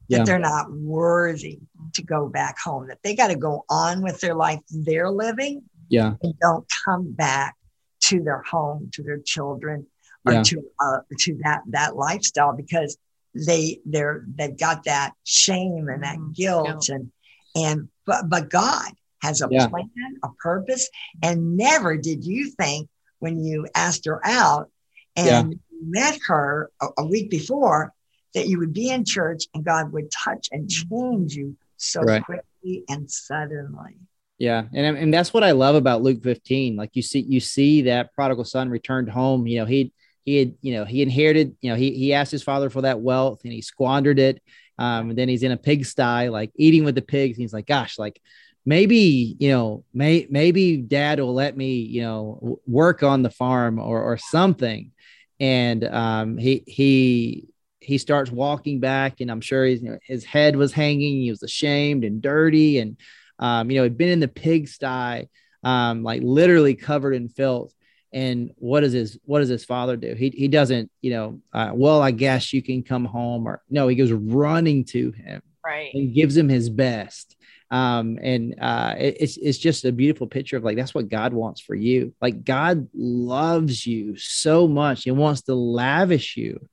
that 0.10 0.18
yeah. 0.18 0.24
they're 0.24 0.40
not 0.40 0.72
worthy 0.72 1.60
to 1.94 2.02
go 2.02 2.28
back 2.28 2.58
home 2.58 2.88
that 2.88 2.98
they 3.04 3.16
got 3.16 3.28
to 3.28 3.36
go 3.36 3.64
on 3.70 4.02
with 4.02 4.20
their 4.20 4.34
life 4.34 4.60
they're 4.72 5.12
living 5.12 5.62
yeah 5.90 6.14
and 6.24 6.34
don't 6.40 6.66
come 6.84 7.12
back 7.12 7.56
to 8.00 8.24
their 8.24 8.42
home 8.42 8.90
to 8.92 9.04
their 9.04 9.20
children 9.20 9.86
or 10.26 10.34
yeah. 10.34 10.42
to 10.44 10.64
uh, 10.80 10.98
to 11.20 11.40
that 11.44 11.62
that 11.68 11.96
lifestyle 11.96 12.56
because 12.56 12.98
they 13.36 13.80
they're 13.86 14.26
they've 14.36 14.58
got 14.58 14.86
that 14.86 15.14
shame 15.24 15.88
and 15.88 16.02
that 16.02 16.18
mm-hmm. 16.18 16.32
guilt 16.32 16.90
and 16.90 17.12
and 17.56 17.90
but 18.08 18.28
but 18.28 18.50
God 18.50 18.92
has 19.22 19.42
a 19.44 19.48
yeah. 19.52 19.68
plan, 19.68 19.92
a 20.24 20.30
purpose, 20.42 20.90
and 21.22 21.58
never 21.58 21.96
did 21.96 22.26
you 22.26 22.50
think 22.50 22.90
when 23.20 23.44
you 23.44 23.68
asked 23.76 24.06
her 24.06 24.20
out 24.26 24.72
and 25.16 25.54
yeah. 25.54 25.58
met 25.82 26.20
her 26.28 26.72
a, 26.82 26.88
a, 27.00 27.06
week 27.06 27.30
before 27.30 27.94
that 28.34 28.48
you 28.48 28.60
would 28.60 28.74
be 28.74 28.90
in 28.90 29.06
church 29.06 29.46
and 29.54 29.66
God 29.66 29.92
would 29.92 30.12
touch 30.12 30.50
and 30.52 30.70
change 30.70 31.36
you 31.36 31.56
so 31.78 32.02
right. 32.02 32.24
quickly 32.24 32.84
and 32.88 33.10
suddenly. 33.10 33.98
Yeah, 34.38 34.64
and 34.74 34.98
and 34.98 35.14
that's 35.14 35.34
what 35.34 35.44
I 35.44 35.52
love 35.52 35.76
about 35.76 36.02
Luke 36.02 36.24
15. 36.24 36.78
Like 36.78 36.92
you 36.94 37.02
see, 37.02 37.20
you 37.20 37.42
see 37.42 37.84
that 37.84 38.14
prodigal 38.14 38.46
son 38.46 38.70
returned 38.70 39.10
home. 39.10 39.46
You 39.48 39.60
know, 39.60 39.66
he 39.66 39.92
he 40.24 40.38
had 40.38 40.54
you 40.62 40.74
know 40.74 40.86
he 40.86 41.02
inherited. 41.02 41.58
You 41.60 41.72
know, 41.72 41.76
he 41.76 41.92
he 41.92 42.14
asked 42.14 42.32
his 42.32 42.44
father 42.44 42.70
for 42.70 42.82
that 42.84 43.02
wealth 43.02 43.42
and 43.44 43.52
he 43.52 43.62
squandered 43.62 44.18
it. 44.18 44.42
Um, 44.78 45.10
and 45.10 45.20
then 45.20 45.28
he's 45.28 45.44
in 45.44 45.52
a 45.52 45.58
pigsty, 45.58 46.30
like 46.30 46.52
eating 46.56 46.86
with 46.86 46.96
the 46.96 47.02
pigs. 47.02 47.38
he's 47.38 47.52
like, 47.52 47.68
gosh, 47.68 48.00
like 48.00 48.22
maybe 48.66 49.36
you 49.40 49.50
know, 49.50 49.84
may 49.94 50.26
maybe 50.30 50.78
dad 50.78 51.20
will 51.20 51.34
let 51.34 51.58
me 51.58 51.80
you 51.80 52.02
know 52.02 52.62
work 52.66 53.04
on 53.04 53.24
the 53.24 53.30
farm 53.30 53.78
or 53.78 54.02
or 54.02 54.18
something 54.18 54.92
and 55.40 55.84
um, 55.86 56.38
he 56.38 56.64
he 56.68 57.48
he 57.80 57.98
starts 57.98 58.32
walking 58.32 58.80
back, 58.80 59.22
and 59.22 59.32
I'm 59.32 59.42
sure 59.42 59.66
you 59.66 59.82
know, 59.82 60.00
his 60.04 60.26
head 60.26 60.56
was 60.56 60.74
hanging. 60.74 61.22
He 61.22 61.30
was 61.30 61.44
ashamed 61.44 62.04
and 62.04 62.22
dirty, 62.22 62.80
and 62.80 62.98
um, 63.40 63.72
you 63.72 63.78
know, 63.78 63.84
he'd 63.84 63.98
been 63.98 64.10
in 64.10 64.20
the 64.20 64.28
pigsty, 64.28 65.30
um, 65.64 66.04
like 66.04 66.22
literally 66.24 66.76
covered 66.76 67.14
in 67.14 67.30
filth. 67.30 67.74
And 68.12 68.52
what 68.56 68.82
does 68.82 68.94
his 68.94 69.20
what 69.24 69.40
does 69.40 69.50
his 69.50 69.66
father 69.66 69.96
do? 69.96 70.16
He 70.16 70.30
he 70.30 70.48
doesn't, 70.48 70.92
you 71.02 71.12
know, 71.12 71.42
uh, 71.54 71.72
well, 71.74 72.02
I 72.02 72.12
guess 72.12 72.52
you 72.54 72.62
can 72.62 72.84
come 72.84 73.06
home, 73.06 73.48
or 73.48 73.62
no, 73.70 73.88
he 73.88 73.96
goes 73.96 74.12
running 74.12 74.84
to 74.86 75.12
him, 75.12 75.42
right, 75.64 75.92
and 75.94 76.14
gives 76.14 76.36
him 76.36 76.50
his 76.50 76.70
best 76.70 77.38
um, 77.72 78.18
and 78.22 78.56
uh, 78.60 78.96
it, 78.98 79.18
it's 79.20 79.38
it's 79.38 79.58
just 79.58 79.86
a 79.86 79.92
beautiful 79.92 80.28
picture 80.28 80.58
of 80.58 80.64
like 80.64 80.76
that's 80.76 80.96
what 80.96 81.10
God 81.10 81.34
wants 81.34 81.62
for 81.62 81.76
you. 81.76 82.14
Like 82.22 82.44
God 82.44 82.88
loves 82.94 83.86
you 83.86 84.18
so 84.18 84.68
much 84.68 85.06
and 85.06 85.18
wants 85.18 85.42
to 85.44 85.54
lavish 85.54 86.36
you 86.36 86.68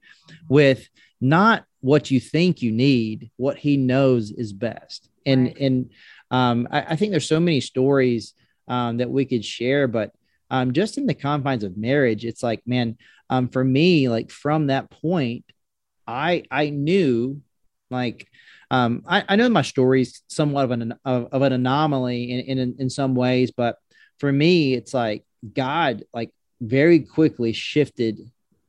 with 0.49 0.89
not 1.21 1.65
what 1.81 2.11
you 2.11 2.19
think 2.19 2.63
you 2.63 2.73
need, 2.73 3.31
what 3.37 3.59
He 3.59 3.77
knows 3.77 4.31
is 4.31 4.53
best. 4.53 5.11
And 5.27 5.47
right. 5.47 5.59
and 5.59 5.91
um, 6.31 6.69
I, 6.71 6.81
I, 6.81 6.97
think 6.97 7.11
there's 7.13 7.29
so 7.29 7.41
many 7.41 7.61
stories 7.61 8.35
um, 8.67 8.97
that 8.97 9.11
we 9.11 9.25
could 9.27 9.45
share, 9.45 9.87
but 9.87 10.13
um, 10.51 10.73
just 10.73 10.99
in 10.99 11.07
the 11.07 11.15
confines 11.15 11.63
of 11.63 11.77
marriage, 11.77 12.25
it's 12.25 12.43
like 12.43 12.63
man, 12.67 12.97
um, 13.29 13.49
for 13.49 13.63
me, 13.63 14.09
like 14.09 14.31
from 14.31 14.69
that 14.69 14.91
point, 14.91 15.45
I 16.07 16.45
I 16.51 16.71
knew 16.71 17.43
like 17.91 18.29
um, 18.71 19.03
I, 19.07 19.25
I 19.29 19.37
know 19.37 19.49
my 19.49 19.63
story 19.63 20.03
is 20.03 20.23
somewhat 20.29 20.65
of 20.65 20.71
an 20.73 20.95
of, 21.05 21.29
of 21.33 21.43
an 21.43 21.53
anomaly 21.53 22.31
in, 22.33 22.59
in 22.59 22.77
in 22.79 22.91
some 22.91 23.15
ways, 23.15 23.51
but 23.51 23.77
for 24.19 24.31
me, 24.31 24.75
it's 24.75 24.95
like 24.95 25.25
God 25.53 26.05
like 26.13 26.31
very 26.61 27.01
quickly 27.01 27.53
shifted 27.53 28.19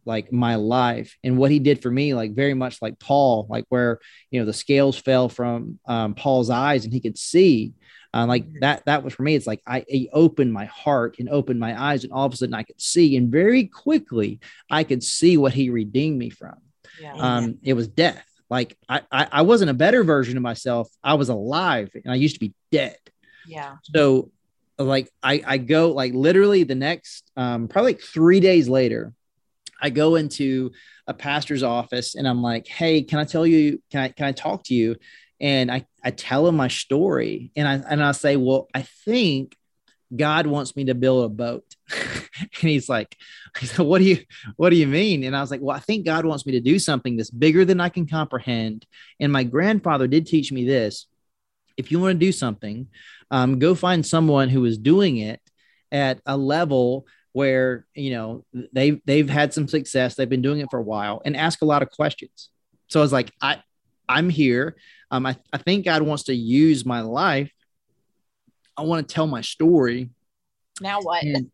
like 0.08 0.32
my 0.32 0.56
life 0.56 1.18
and 1.24 1.38
what 1.38 1.52
he 1.52 1.60
did 1.60 1.82
for 1.82 1.92
me 1.92 2.14
like 2.14 2.34
very 2.34 2.54
much 2.54 2.82
like 2.82 2.98
paul 2.98 3.46
like 3.50 3.66
where 3.68 4.00
you 4.32 4.40
know 4.40 4.46
the 4.46 4.54
scales 4.54 4.98
fell 4.98 5.28
from 5.28 5.80
um, 5.86 6.16
paul's 6.16 6.50
eyes 6.50 6.86
and 6.86 6.94
he 6.94 7.02
could 7.02 7.18
see 7.18 7.74
uh, 8.14 8.26
like 8.26 8.46
mm-hmm. 8.46 8.60
that 8.62 8.84
that 8.86 9.04
was 9.04 9.14
for 9.14 9.24
me 9.24 9.36
it's 9.36 9.46
like 9.46 9.62
I 9.68 9.84
he 9.88 10.10
opened 10.14 10.54
my 10.54 10.66
heart 10.66 11.18
and 11.20 11.28
opened 11.30 11.60
my 11.60 11.80
eyes 11.80 12.04
and 12.04 12.14
all 12.14 12.26
of 12.26 12.34
a 12.34 12.38
sudden 12.38 12.56
i 12.56 12.64
could 12.64 12.82
see 12.82 13.18
and 13.18 13.30
very 13.30 13.66
quickly 13.66 14.40
i 14.72 14.84
could 14.86 15.04
see 15.04 15.36
what 15.36 15.54
he 15.54 15.70
redeemed 15.70 16.18
me 16.18 16.30
from 16.30 16.56
yeah. 17.02 17.14
um, 17.14 17.58
it 17.62 17.74
was 17.74 17.90
death 17.90 18.27
like 18.50 18.78
I, 18.88 19.02
I 19.12 19.28
I 19.32 19.42
wasn't 19.42 19.72
a 19.72 19.76
better 19.76 20.04
version 20.04 20.38
of 20.38 20.44
myself. 20.44 20.90
I 21.04 21.16
was 21.16 21.30
alive 21.30 21.92
and 21.94 22.12
I 22.12 22.16
used 22.16 22.36
to 22.36 22.40
be 22.40 22.54
dead. 22.72 22.98
Yeah. 23.46 23.78
So 23.84 24.32
like 24.78 25.10
I 25.24 25.44
I 25.46 25.58
go 25.58 25.92
like 25.92 26.14
literally 26.14 26.64
the 26.64 26.76
next 26.76 27.32
um 27.36 27.68
probably 27.68 27.94
like 27.94 28.02
three 28.02 28.40
days 28.40 28.70
later, 28.70 29.14
I 29.82 29.90
go 29.90 30.16
into 30.16 30.72
a 31.08 31.14
pastor's 31.14 31.64
office 31.64 32.16
and 32.16 32.28
I'm 32.28 32.42
like, 32.42 32.68
hey, 32.68 33.02
can 33.02 33.20
I 33.20 33.24
tell 33.24 33.46
you, 33.46 33.82
can 33.92 34.02
I 34.02 34.10
can 34.10 34.26
I 34.26 34.32
talk 34.32 34.64
to 34.66 34.76
you? 34.76 34.96
And 35.40 35.72
I, 35.72 35.86
I 36.04 36.12
tell 36.12 36.48
him 36.48 36.56
my 36.56 36.68
story 36.68 37.52
and 37.56 37.68
I 37.68 37.76
and 37.90 38.04
I 38.04 38.12
say, 38.12 38.38
Well, 38.38 38.68
I 38.74 38.82
think 38.82 39.56
God 40.16 40.48
wants 40.48 40.76
me 40.76 40.86
to 40.86 40.96
build 40.96 41.26
a 41.26 41.30
boat. 41.30 41.66
and 42.40 42.48
he's 42.62 42.90
like, 42.90 43.16
what 43.78 44.00
do 44.00 44.06
you 44.06 44.20
what 44.56 44.70
do 44.70 44.76
you 44.76 44.88
mean? 44.88 45.24
And 45.24 45.36
I 45.36 45.42
was 45.42 45.52
like, 45.52 45.62
well, 45.62 45.76
I 45.76 45.80
think 45.80 46.06
God 46.06 46.26
wants 46.26 46.46
me 46.46 46.54
to 46.54 46.60
do 46.60 46.80
something 46.80 47.18
that's 47.18 47.32
bigger 47.32 47.66
than 47.66 47.80
I 47.80 47.90
can 47.90 48.08
comprehend. 48.08 48.86
And 49.20 49.32
my 49.32 49.44
grandfather 49.44 50.08
did 50.08 50.28
teach 50.28 50.52
me 50.52 50.66
this. 50.66 51.08
If 51.76 51.92
you 51.92 52.00
want 52.00 52.20
to 52.20 52.26
do 52.26 52.32
something, 52.32 52.88
um, 53.30 53.60
go 53.60 53.76
find 53.76 54.06
someone 54.06 54.50
who 54.50 54.66
is 54.66 54.78
doing 54.78 55.18
it 55.18 55.42
at 55.92 56.20
a 56.26 56.36
level 56.36 57.06
where 57.34 57.86
you 57.94 58.12
know 58.12 58.46
they've 58.74 59.00
they've 59.06 59.30
had 59.30 59.54
some 59.54 59.68
success, 59.68 60.16
they've 60.16 60.30
been 60.30 60.42
doing 60.42 60.60
it 60.60 60.70
for 60.72 60.80
a 60.80 60.84
while, 60.84 61.22
and 61.24 61.38
ask 61.38 61.62
a 61.62 61.66
lot 61.66 61.82
of 61.82 61.92
questions. 61.92 62.50
So 62.88 63.00
I 63.00 63.04
was 63.04 63.14
like, 63.14 63.32
I 63.42 63.62
I'm 64.10 64.30
here. 64.30 64.78
Um, 65.12 65.26
I, 65.26 65.38
I 65.54 65.58
think 65.58 65.86
God 65.86 66.02
wants 66.02 66.24
to 66.24 66.36
use 66.36 66.86
my 66.86 67.02
life. 67.02 67.52
I 68.78 68.84
want 68.84 69.08
to 69.08 69.14
tell 69.14 69.28
my 69.28 69.42
story. 69.42 70.10
Now 70.82 71.02
what? 71.02 71.24
And, 71.24 71.50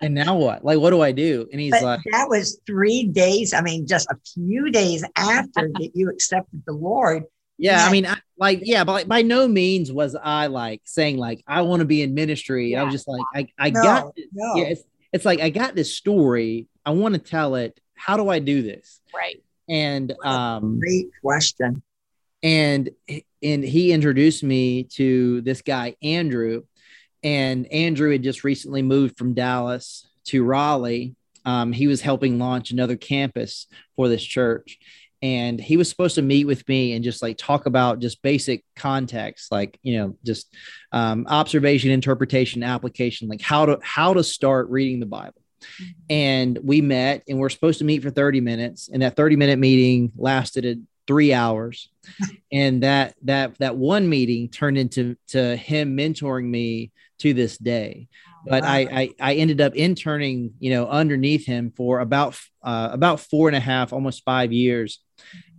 and 0.00 0.14
now 0.14 0.36
what? 0.36 0.64
Like, 0.64 0.78
what 0.78 0.90
do 0.90 1.00
I 1.00 1.12
do? 1.12 1.48
And 1.50 1.60
he's 1.60 1.70
but 1.70 1.82
like, 1.82 2.00
that 2.12 2.28
was 2.28 2.60
three 2.66 3.04
days. 3.04 3.54
I 3.54 3.60
mean, 3.62 3.86
just 3.86 4.10
a 4.10 4.16
few 4.34 4.70
days 4.70 5.04
after 5.16 5.68
that 5.74 5.90
you 5.94 6.10
accepted 6.10 6.62
the 6.66 6.72
Lord. 6.72 7.24
Yeah, 7.58 7.86
I 7.86 7.90
mean, 7.90 8.04
I, 8.04 8.18
like, 8.38 8.60
yeah, 8.62 8.84
but 8.84 8.92
like, 8.92 9.08
by 9.08 9.22
no 9.22 9.48
means 9.48 9.90
was 9.90 10.14
I 10.14 10.48
like 10.48 10.82
saying 10.84 11.16
like 11.16 11.42
I 11.46 11.62
want 11.62 11.80
to 11.80 11.86
be 11.86 12.02
in 12.02 12.12
ministry. 12.12 12.72
Yeah. 12.72 12.82
I 12.82 12.84
was 12.84 12.92
just 12.92 13.08
like, 13.08 13.22
I, 13.34 13.48
I 13.58 13.70
no, 13.70 13.82
got, 13.82 14.14
this. 14.14 14.26
No. 14.32 14.56
yeah, 14.56 14.64
it's, 14.64 14.82
it's 15.12 15.24
like 15.24 15.40
I 15.40 15.48
got 15.48 15.74
this 15.74 15.96
story. 15.96 16.66
I 16.84 16.90
want 16.90 17.14
to 17.14 17.20
tell 17.20 17.54
it. 17.54 17.80
How 17.94 18.18
do 18.18 18.28
I 18.28 18.40
do 18.40 18.60
this? 18.60 19.00
Right. 19.14 19.42
And 19.70 20.14
um, 20.22 20.78
great 20.78 21.08
question. 21.22 21.82
And 22.42 22.90
and 23.42 23.64
he 23.64 23.92
introduced 23.92 24.42
me 24.42 24.84
to 24.94 25.40
this 25.42 25.62
guy 25.62 25.96
Andrew, 26.02 26.62
and 27.22 27.66
Andrew 27.72 28.10
had 28.12 28.22
just 28.22 28.44
recently 28.44 28.82
moved 28.82 29.16
from 29.16 29.34
Dallas 29.34 30.06
to 30.26 30.44
Raleigh. 30.44 31.14
Um, 31.44 31.72
he 31.72 31.86
was 31.86 32.00
helping 32.00 32.38
launch 32.38 32.70
another 32.70 32.96
campus 32.96 33.66
for 33.94 34.08
this 34.08 34.22
church, 34.22 34.78
and 35.22 35.60
he 35.60 35.76
was 35.76 35.88
supposed 35.88 36.16
to 36.16 36.22
meet 36.22 36.46
with 36.46 36.68
me 36.68 36.92
and 36.92 37.02
just 37.02 37.22
like 37.22 37.36
talk 37.38 37.66
about 37.66 38.00
just 38.00 38.22
basic 38.22 38.64
context 38.74 39.50
like 39.50 39.78
you 39.82 39.96
know 39.98 40.16
just 40.24 40.54
um, 40.92 41.26
observation 41.28 41.90
interpretation 41.90 42.62
application 42.62 43.28
like 43.28 43.40
how 43.40 43.66
to 43.66 43.78
how 43.82 44.12
to 44.12 44.22
start 44.22 44.68
reading 44.68 45.00
the 45.00 45.06
bible 45.06 45.40
mm-hmm. 45.60 45.90
and 46.10 46.58
we 46.62 46.80
met 46.80 47.22
and 47.28 47.38
we're 47.38 47.48
supposed 47.48 47.78
to 47.78 47.84
meet 47.84 48.02
for 48.02 48.10
30 48.10 48.40
minutes 48.40 48.88
and 48.92 49.02
that 49.02 49.16
30 49.16 49.36
minute 49.36 49.58
meeting 49.58 50.12
lasted 50.16 50.86
three 51.06 51.32
hours. 51.32 51.88
And 52.52 52.82
that 52.82 53.14
that 53.22 53.58
that 53.58 53.76
one 53.76 54.08
meeting 54.08 54.48
turned 54.48 54.78
into 54.78 55.16
to 55.28 55.56
him 55.56 55.96
mentoring 55.96 56.44
me 56.44 56.92
to 57.18 57.34
this 57.34 57.58
day. 57.58 58.08
But 58.48 58.62
I, 58.62 58.78
I, 58.78 59.14
I 59.20 59.34
ended 59.34 59.60
up 59.60 59.74
interning 59.74 60.52
you 60.60 60.70
know 60.70 60.86
underneath 60.86 61.46
him 61.46 61.72
for 61.76 62.00
about 62.00 62.38
uh, 62.62 62.90
about 62.92 63.20
four 63.20 63.48
and 63.48 63.56
a 63.56 63.60
half 63.60 63.92
almost 63.92 64.24
five 64.24 64.52
years. 64.52 65.00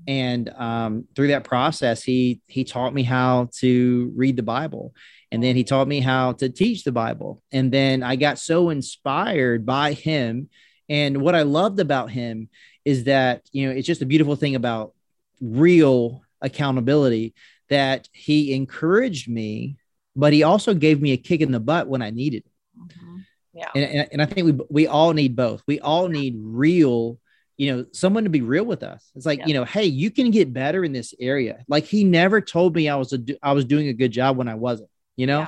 And 0.08 0.48
um, 0.56 1.06
through 1.16 1.28
that 1.28 1.44
process 1.44 2.02
he 2.02 2.42
he 2.48 2.64
taught 2.64 2.94
me 2.94 3.04
how 3.04 3.50
to 3.60 4.12
read 4.16 4.38
the 4.38 4.44
bible. 4.44 4.94
And 5.30 5.44
then 5.44 5.58
he 5.58 5.66
taught 5.66 5.90
me 5.90 6.00
how 6.00 6.32
to 6.34 6.48
teach 6.48 6.86
the 6.86 6.94
bible. 6.94 7.42
And 7.52 7.70
then 7.72 8.04
i 8.04 8.16
got 8.16 8.40
so 8.40 8.70
inspired 8.70 9.66
by 9.66 9.92
him. 9.92 10.50
And 10.88 11.22
what 11.22 11.36
i 11.36 11.42
loved 11.42 11.82
about 11.82 12.10
him 12.10 12.48
is 12.88 13.04
that 13.04 13.42
you 13.52 13.68
know 13.68 13.76
it's 13.76 13.86
just 13.86 14.02
a 14.02 14.06
beautiful 14.06 14.38
thing 14.38 14.56
about 14.56 14.94
real 15.42 16.22
accountability 16.42 17.34
that 17.70 18.08
he 18.14 18.54
encouraged 18.54 19.30
me 19.30 19.78
but 20.16 20.34
he 20.34 20.42
also 20.44 20.74
gave 20.74 21.00
me 21.00 21.12
a 21.12 21.18
kick 21.18 21.42
in 21.42 21.52
the 21.52 21.60
butt 21.60 21.88
when 21.88 22.02
i 22.02 22.10
needed 22.10 22.44
it. 22.46 22.52
Mm-hmm. 22.80 23.18
yeah. 23.54 23.70
And, 23.76 24.10
and 24.14 24.22
i 24.22 24.26
think 24.26 24.46
we 24.46 24.66
we 24.70 24.88
all 24.88 25.14
need 25.14 25.36
both. 25.36 25.64
We 25.68 25.80
all 25.80 26.08
need 26.08 26.36
real 26.38 27.20
you 27.58 27.76
know 27.76 27.86
someone 27.92 28.24
to 28.24 28.30
be 28.30 28.42
real 28.42 28.66
with 28.66 28.84
us. 28.84 29.10
It's 29.16 29.26
like 29.26 29.40
yeah. 29.40 29.48
you 29.48 29.54
know 29.54 29.66
hey 29.66 29.86
you 29.86 30.12
can 30.12 30.32
get 30.32 30.54
better 30.54 30.84
in 30.84 30.92
this 30.92 31.14
area. 31.20 31.64
Like 31.68 31.86
he 31.86 32.04
never 32.04 32.42
told 32.42 32.76
me 32.76 32.90
i 32.90 32.96
was 32.96 33.14
a 33.14 33.20
i 33.42 33.54
was 33.54 33.66
doing 33.66 33.88
a 33.88 33.94
good 33.94 34.12
job 34.12 34.38
when 34.38 34.48
i 34.48 34.56
wasn't 34.56 34.90
you 35.16 35.28
know? 35.28 35.40
Yeah. 35.40 35.48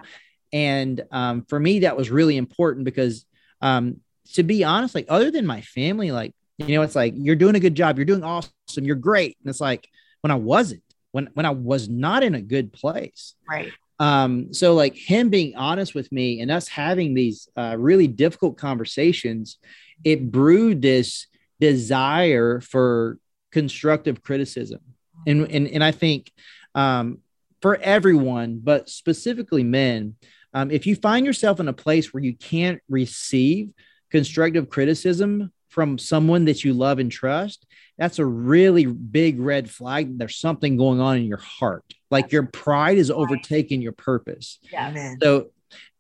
and 0.51 1.01
um, 1.11 1.45
for 1.47 1.59
me 1.59 1.79
that 1.79 1.95
was 1.95 2.09
really 2.09 2.35
important 2.35 2.83
because 2.83 3.25
um, 3.61 4.01
to 4.33 4.43
be 4.43 4.63
honest 4.63 4.95
like 4.95 5.05
other 5.09 5.31
than 5.31 5.45
my 5.45 5.61
family 5.61 6.11
like 6.11 6.33
you 6.59 6.75
know 6.75 6.81
it's 6.81 6.95
like 6.95 7.13
you're 7.17 7.35
doing 7.35 7.55
a 7.55 7.59
good 7.59 7.75
job. 7.75 7.97
You're 7.97 8.05
doing 8.05 8.23
awesome. 8.23 8.51
You're 8.77 8.95
great. 8.95 9.37
And 9.41 9.49
it's 9.49 9.61
like 9.61 9.87
when 10.21 10.31
i 10.31 10.35
wasn't 10.35 10.83
when 11.11 11.29
when 11.33 11.45
i 11.45 11.51
was 11.51 11.89
not 11.89 12.23
in 12.23 12.35
a 12.35 12.41
good 12.41 12.73
place. 12.73 13.35
Right. 13.49 13.71
Um 13.99 14.53
so 14.53 14.73
like 14.73 14.95
him 14.95 15.29
being 15.29 15.55
honest 15.55 15.95
with 15.95 16.11
me 16.11 16.41
and 16.41 16.51
us 16.51 16.67
having 16.67 17.13
these 17.13 17.49
uh, 17.57 17.75
really 17.77 18.07
difficult 18.07 18.57
conversations 18.57 19.57
it 20.03 20.31
brewed 20.31 20.81
this 20.81 21.27
desire 21.59 22.61
for 22.61 23.17
constructive 23.51 24.23
criticism. 24.23 24.79
And, 25.27 25.51
and, 25.51 25.67
and 25.67 25.83
I 25.83 25.91
think 25.91 26.31
um, 26.75 27.19
for 27.61 27.75
everyone, 27.77 28.61
but 28.63 28.89
specifically 28.89 29.63
men, 29.63 30.15
um, 30.53 30.71
if 30.71 30.87
you 30.87 30.95
find 30.95 31.25
yourself 31.25 31.59
in 31.59 31.67
a 31.67 31.73
place 31.73 32.13
where 32.13 32.23
you 32.23 32.35
can't 32.35 32.81
receive 32.89 33.71
constructive 34.09 34.69
criticism 34.69 35.51
from 35.69 35.97
someone 35.97 36.45
that 36.45 36.63
you 36.63 36.73
love 36.73 36.99
and 36.99 37.11
trust, 37.11 37.65
that's 37.97 38.19
a 38.19 38.25
really 38.25 38.85
big 38.85 39.39
red 39.39 39.69
flag. 39.69 40.17
There's 40.17 40.37
something 40.37 40.77
going 40.77 40.99
on 40.99 41.17
in 41.17 41.25
your 41.25 41.37
heart. 41.37 41.85
Like 42.11 42.31
your 42.31 42.43
pride 42.43 42.97
is 42.97 43.11
overtaking 43.11 43.81
your 43.81 43.91
purpose. 43.91 44.59
Yeah. 44.71 44.91
Man. 44.91 45.17
So 45.21 45.51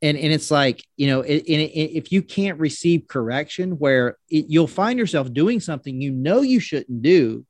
and 0.01 0.17
and 0.17 0.33
it's 0.33 0.49
like 0.49 0.83
you 0.97 1.07
know 1.07 1.21
it, 1.21 1.43
it, 1.43 1.97
if 1.97 2.11
you 2.11 2.21
can't 2.21 2.59
receive 2.59 3.07
correction 3.07 3.71
where 3.71 4.17
it, 4.29 4.45
you'll 4.47 4.67
find 4.67 4.97
yourself 4.97 5.31
doing 5.33 5.59
something 5.59 6.01
you 6.01 6.11
know 6.11 6.41
you 6.41 6.59
shouldn't 6.59 7.01
do 7.01 7.45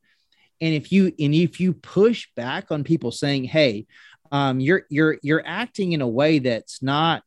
and 0.60 0.73
if 0.73 0.91
you 0.91 1.13
and 1.19 1.34
if 1.34 1.60
you 1.60 1.73
push 1.73 2.27
back 2.36 2.71
on 2.71 2.84
people 2.84 3.12
saying 3.12 3.43
hey 3.43 3.86
um, 4.32 4.60
you're 4.60 4.84
you're 4.89 5.17
you're 5.21 5.43
acting 5.45 5.93
in 5.93 6.01
a 6.01 6.08
way 6.08 6.39
that's 6.39 6.84
not 6.84 7.23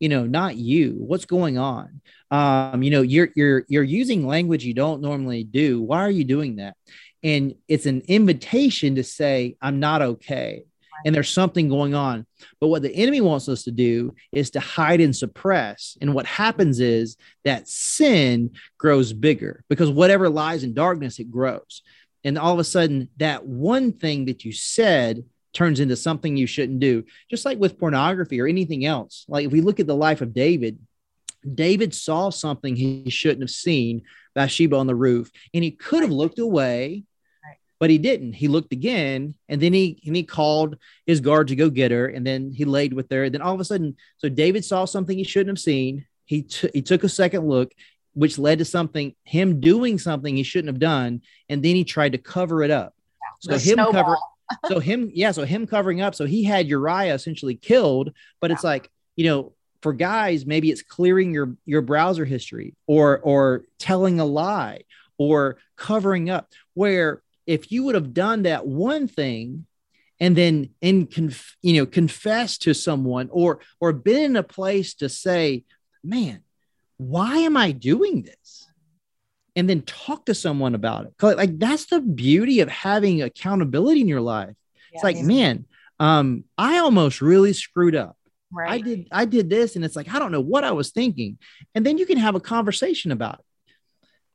you 0.00 0.08
know 0.08 0.26
not 0.26 0.56
you 0.56 0.94
what's 0.98 1.26
going 1.26 1.56
on 1.58 2.00
um, 2.30 2.82
you 2.82 2.90
know 2.90 3.02
you're 3.02 3.28
you're 3.36 3.64
you're 3.68 3.82
using 3.82 4.26
language 4.26 4.64
you 4.64 4.74
don't 4.74 5.00
normally 5.00 5.44
do 5.44 5.80
why 5.80 6.00
are 6.00 6.10
you 6.10 6.24
doing 6.24 6.56
that 6.56 6.76
and 7.22 7.54
it's 7.68 7.86
an 7.86 8.02
invitation 8.08 8.96
to 8.96 9.04
say 9.04 9.56
i'm 9.62 9.78
not 9.78 10.02
okay 10.02 10.64
and 11.04 11.14
there's 11.14 11.30
something 11.30 11.68
going 11.68 11.94
on. 11.94 12.26
But 12.60 12.68
what 12.68 12.82
the 12.82 12.94
enemy 12.94 13.20
wants 13.20 13.48
us 13.48 13.64
to 13.64 13.70
do 13.70 14.14
is 14.32 14.50
to 14.50 14.60
hide 14.60 15.00
and 15.00 15.14
suppress. 15.14 15.96
And 16.00 16.14
what 16.14 16.26
happens 16.26 16.80
is 16.80 17.16
that 17.44 17.68
sin 17.68 18.50
grows 18.78 19.12
bigger 19.12 19.64
because 19.68 19.90
whatever 19.90 20.28
lies 20.28 20.64
in 20.64 20.74
darkness, 20.74 21.18
it 21.18 21.30
grows. 21.30 21.82
And 22.24 22.38
all 22.38 22.52
of 22.52 22.58
a 22.58 22.64
sudden, 22.64 23.08
that 23.16 23.46
one 23.46 23.92
thing 23.92 24.26
that 24.26 24.44
you 24.44 24.52
said 24.52 25.24
turns 25.52 25.80
into 25.80 25.96
something 25.96 26.36
you 26.36 26.46
shouldn't 26.46 26.80
do, 26.80 27.04
just 27.30 27.44
like 27.44 27.58
with 27.58 27.78
pornography 27.78 28.40
or 28.40 28.46
anything 28.46 28.84
else. 28.84 29.24
Like 29.28 29.46
if 29.46 29.52
we 29.52 29.60
look 29.60 29.80
at 29.80 29.86
the 29.86 29.96
life 29.96 30.20
of 30.20 30.34
David, 30.34 30.78
David 31.54 31.94
saw 31.94 32.30
something 32.30 32.76
he 32.76 33.08
shouldn't 33.10 33.42
have 33.42 33.50
seen 33.50 34.02
Bathsheba 34.34 34.76
on 34.76 34.86
the 34.86 34.94
roof, 34.94 35.30
and 35.54 35.64
he 35.64 35.70
could 35.70 36.02
have 36.02 36.12
looked 36.12 36.38
away 36.38 37.04
but 37.80 37.88
he 37.88 37.96
didn't. 37.96 38.34
He 38.34 38.46
looked 38.46 38.72
again, 38.74 39.34
and 39.48 39.60
then 39.60 39.72
he 39.72 40.00
and 40.06 40.14
he 40.14 40.22
called 40.22 40.76
his 41.06 41.20
guard 41.20 41.48
to 41.48 41.56
go 41.56 41.70
get 41.70 41.90
her, 41.90 42.06
and 42.06 42.24
then 42.24 42.52
he 42.52 42.66
laid 42.66 42.92
with 42.92 43.10
her. 43.10 43.24
And 43.24 43.34
then 43.34 43.40
all 43.40 43.54
of 43.54 43.60
a 43.60 43.64
sudden, 43.64 43.96
so 44.18 44.28
David 44.28 44.64
saw 44.64 44.84
something 44.84 45.16
he 45.16 45.24
shouldn't 45.24 45.56
have 45.56 45.62
seen. 45.62 46.06
He 46.26 46.42
t- 46.42 46.70
he 46.74 46.82
took 46.82 47.02
a 47.04 47.08
second 47.08 47.48
look, 47.48 47.72
which 48.12 48.38
led 48.38 48.58
to 48.58 48.66
something 48.66 49.14
him 49.24 49.60
doing 49.60 49.98
something 49.98 50.36
he 50.36 50.42
shouldn't 50.42 50.72
have 50.72 50.78
done, 50.78 51.22
and 51.48 51.62
then 51.62 51.74
he 51.74 51.84
tried 51.84 52.12
to 52.12 52.18
cover 52.18 52.62
it 52.62 52.70
up. 52.70 52.94
So 53.40 53.52
him 53.54 53.60
snowball. 53.60 53.92
cover, 53.92 54.16
so 54.68 54.78
him 54.80 55.10
yeah, 55.14 55.32
so 55.32 55.44
him 55.44 55.66
covering 55.66 56.00
up. 56.00 56.14
So 56.14 56.26
he 56.26 56.44
had 56.44 56.68
Uriah 56.68 57.14
essentially 57.14 57.54
killed, 57.54 58.12
but 58.40 58.50
yeah. 58.50 58.54
it's 58.54 58.64
like 58.64 58.90
you 59.16 59.26
know 59.26 59.52
for 59.82 59.92
guys 59.92 60.46
maybe 60.46 60.70
it's 60.70 60.82
clearing 60.82 61.32
your 61.32 61.56
your 61.64 61.82
browser 61.82 62.24
history 62.24 62.74
or 62.86 63.18
or 63.18 63.64
telling 63.78 64.20
a 64.20 64.24
lie 64.24 64.82
or 65.18 65.58
covering 65.76 66.30
up 66.30 66.48
where 66.74 67.22
if 67.46 67.72
you 67.72 67.84
would 67.84 67.94
have 67.94 68.14
done 68.14 68.42
that 68.42 68.66
one 68.66 69.08
thing 69.08 69.66
and 70.18 70.36
then 70.36 70.70
in 70.80 71.06
conf, 71.06 71.56
you 71.62 71.74
know 71.74 71.86
confess 71.86 72.58
to 72.58 72.74
someone 72.74 73.28
or 73.32 73.60
or 73.80 73.92
been 73.92 74.22
in 74.22 74.36
a 74.36 74.42
place 74.42 74.94
to 74.94 75.08
say 75.08 75.64
man 76.04 76.42
why 76.98 77.38
am 77.38 77.56
i 77.56 77.72
doing 77.72 78.22
this 78.22 78.69
and 79.56 79.68
then 79.68 79.82
talk 79.82 80.26
to 80.26 80.34
someone 80.34 80.74
about 80.74 81.06
it. 81.06 81.14
Like 81.22 81.58
that's 81.58 81.86
the 81.86 82.00
beauty 82.00 82.60
of 82.60 82.68
having 82.68 83.22
accountability 83.22 84.00
in 84.00 84.08
your 84.08 84.20
life. 84.20 84.54
Yeah, 84.92 84.96
it's 84.96 85.04
like, 85.04 85.18
man, 85.18 85.66
um, 85.98 86.44
I 86.56 86.78
almost 86.78 87.20
really 87.20 87.52
screwed 87.52 87.94
up. 87.94 88.16
Right. 88.52 88.70
I 88.70 88.78
did 88.78 89.08
I 89.12 89.24
did 89.26 89.48
this 89.48 89.76
and 89.76 89.84
it's 89.84 89.94
like 89.94 90.12
I 90.12 90.18
don't 90.18 90.32
know 90.32 90.40
what 90.40 90.64
I 90.64 90.72
was 90.72 90.90
thinking. 90.90 91.38
And 91.74 91.86
then 91.86 91.98
you 91.98 92.06
can 92.06 92.18
have 92.18 92.34
a 92.34 92.40
conversation 92.40 93.12
about 93.12 93.38
it. 93.38 93.44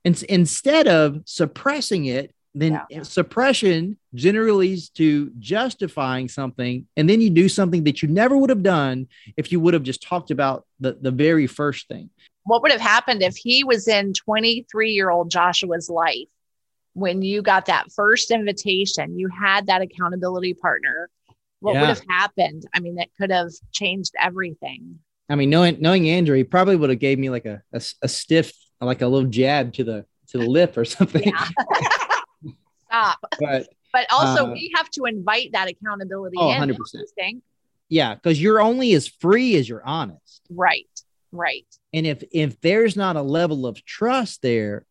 And 0.05 0.23
instead 0.23 0.87
of 0.87 1.21
suppressing 1.25 2.05
it, 2.05 2.33
then 2.53 2.81
yeah. 2.89 3.03
suppression 3.03 3.97
generally 4.13 4.69
leads 4.69 4.89
to 4.89 5.31
justifying 5.39 6.29
something 6.29 6.87
and 6.95 7.09
then 7.09 7.19
you 7.19 7.29
do 7.29 7.49
something 7.49 7.83
that 7.83 8.01
you 8.01 8.07
never 8.07 8.37
would 8.37 8.49
have 8.49 8.63
done 8.63 9.07
if 9.35 9.51
you 9.51 9.59
would 9.59 9.73
have 9.73 9.83
just 9.83 10.01
talked 10.01 10.31
about 10.31 10.65
the, 10.79 10.93
the 10.93 11.11
very 11.11 11.47
first 11.47 11.89
thing 11.89 12.09
what 12.45 12.61
would 12.61 12.71
have 12.71 12.81
happened 12.81 13.21
if 13.21 13.35
he 13.35 13.63
was 13.63 13.87
in 13.87 14.13
23 14.13 14.91
year 14.91 15.09
old 15.09 15.29
Joshua's 15.29 15.89
life 15.89 16.27
when 16.93 17.21
you 17.21 17.41
got 17.41 17.65
that 17.65 17.91
first 17.91 18.31
invitation? 18.31 19.19
You 19.19 19.29
had 19.29 19.67
that 19.67 19.81
accountability 19.81 20.53
partner. 20.53 21.09
What 21.59 21.73
yeah. 21.73 21.81
would 21.81 21.89
have 21.89 22.03
happened? 22.07 22.63
I 22.73 22.79
mean, 22.79 22.95
that 22.95 23.09
could 23.19 23.31
have 23.31 23.51
changed 23.71 24.13
everything. 24.21 24.99
I 25.27 25.35
mean, 25.35 25.49
knowing 25.49 25.77
knowing 25.81 26.07
Andrew, 26.07 26.37
he 26.37 26.43
probably 26.43 26.75
would 26.75 26.91
have 26.91 26.99
gave 26.99 27.17
me 27.17 27.31
like 27.31 27.45
a, 27.45 27.63
a, 27.73 27.81
a 28.03 28.07
stiff, 28.07 28.53
like 28.79 29.01
a 29.01 29.07
little 29.07 29.29
jab 29.29 29.73
to 29.73 29.83
the 29.83 30.05
to 30.27 30.37
the 30.37 30.45
lip 30.45 30.77
or 30.77 30.85
something. 30.85 31.23
Yeah. 31.23 31.47
Stop. 32.87 33.19
But 33.39 33.67
but 33.91 34.05
also 34.11 34.45
uh, 34.45 34.51
we 34.51 34.71
have 34.75 34.89
to 34.91 35.05
invite 35.05 35.53
that 35.53 35.67
accountability 35.67 36.37
oh, 36.37 36.51
in. 36.51 36.69
100%. 36.69 37.41
Yeah, 37.89 38.13
because 38.13 38.41
you're 38.41 38.61
only 38.61 38.93
as 38.93 39.07
free 39.07 39.55
as 39.55 39.67
you're 39.67 39.85
honest. 39.85 40.41
Right. 40.49 40.85
Right. 41.35 41.65
And 41.93 42.05
if 42.05 42.23
if 42.31 42.59
there's 42.61 42.95
not 42.95 43.15
a 43.15 43.21
level 43.21 43.65
of 43.65 43.83
trust 43.85 44.41
there, 44.41 44.85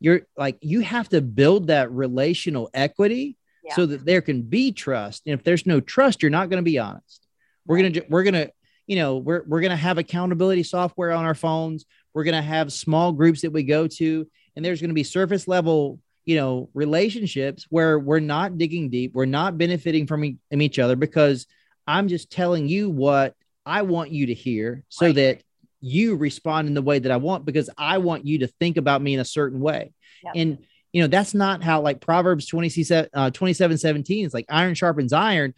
you're 0.00 0.22
like 0.36 0.58
you 0.60 0.80
have 0.80 1.08
to 1.10 1.20
build 1.20 1.68
that 1.68 1.90
relational 1.90 2.70
equity 2.74 3.36
yeah. 3.64 3.74
so 3.74 3.86
that 3.86 4.04
there 4.04 4.20
can 4.20 4.42
be 4.42 4.72
trust. 4.72 5.22
And 5.26 5.34
if 5.34 5.44
there's 5.44 5.66
no 5.66 5.80
trust, 5.80 6.22
you're 6.22 6.30
not 6.30 6.50
going 6.50 6.62
to 6.62 6.70
be 6.70 6.78
honest. 6.78 7.26
We're 7.66 7.76
right. 7.76 7.92
gonna 7.92 8.06
we're 8.08 8.24
gonna 8.24 8.50
you 8.86 8.96
know 8.96 9.16
we're 9.16 9.42
we're 9.46 9.60
gonna 9.60 9.76
have 9.76 9.98
accountability 9.98 10.62
software 10.62 11.12
on 11.12 11.24
our 11.24 11.34
phones. 11.34 11.86
We're 12.12 12.24
gonna 12.24 12.42
have 12.42 12.72
small 12.72 13.12
groups 13.12 13.42
that 13.42 13.52
we 13.52 13.62
go 13.62 13.86
to, 13.86 14.28
and 14.54 14.64
there's 14.64 14.80
gonna 14.80 14.94
be 14.94 15.04
surface 15.04 15.48
level 15.48 15.98
you 16.24 16.36
know 16.36 16.68
relationships 16.74 17.66
where 17.70 17.98
we're 17.98 18.20
not 18.20 18.58
digging 18.58 18.90
deep. 18.90 19.14
We're 19.14 19.24
not 19.24 19.56
benefiting 19.58 20.06
from, 20.06 20.24
e- 20.24 20.38
from 20.50 20.62
each 20.62 20.78
other 20.78 20.96
because 20.96 21.46
I'm 21.86 22.08
just 22.08 22.30
telling 22.30 22.68
you 22.68 22.90
what 22.90 23.34
I 23.66 23.82
want 23.82 24.10
you 24.10 24.26
to 24.26 24.34
hear 24.34 24.84
so 24.88 25.06
right. 25.06 25.14
that 25.14 25.42
you 25.84 26.16
respond 26.16 26.66
in 26.66 26.74
the 26.74 26.82
way 26.82 26.98
that 26.98 27.12
I 27.12 27.18
want 27.18 27.44
because 27.44 27.68
I 27.76 27.98
want 27.98 28.26
you 28.26 28.38
to 28.38 28.46
think 28.46 28.78
about 28.78 29.02
me 29.02 29.12
in 29.12 29.20
a 29.20 29.24
certain 29.24 29.60
way. 29.60 29.92
Yep. 30.24 30.32
And 30.34 30.58
you 30.92 31.02
know, 31.02 31.08
that's 31.08 31.34
not 31.34 31.62
how 31.62 31.80
like 31.80 32.00
Proverbs 32.00 32.46
27, 32.46 33.10
uh, 33.12 33.30
27, 33.30 33.78
17 33.78 34.26
is 34.26 34.32
like 34.32 34.46
iron 34.48 34.74
sharpens 34.74 35.12
iron. 35.12 35.52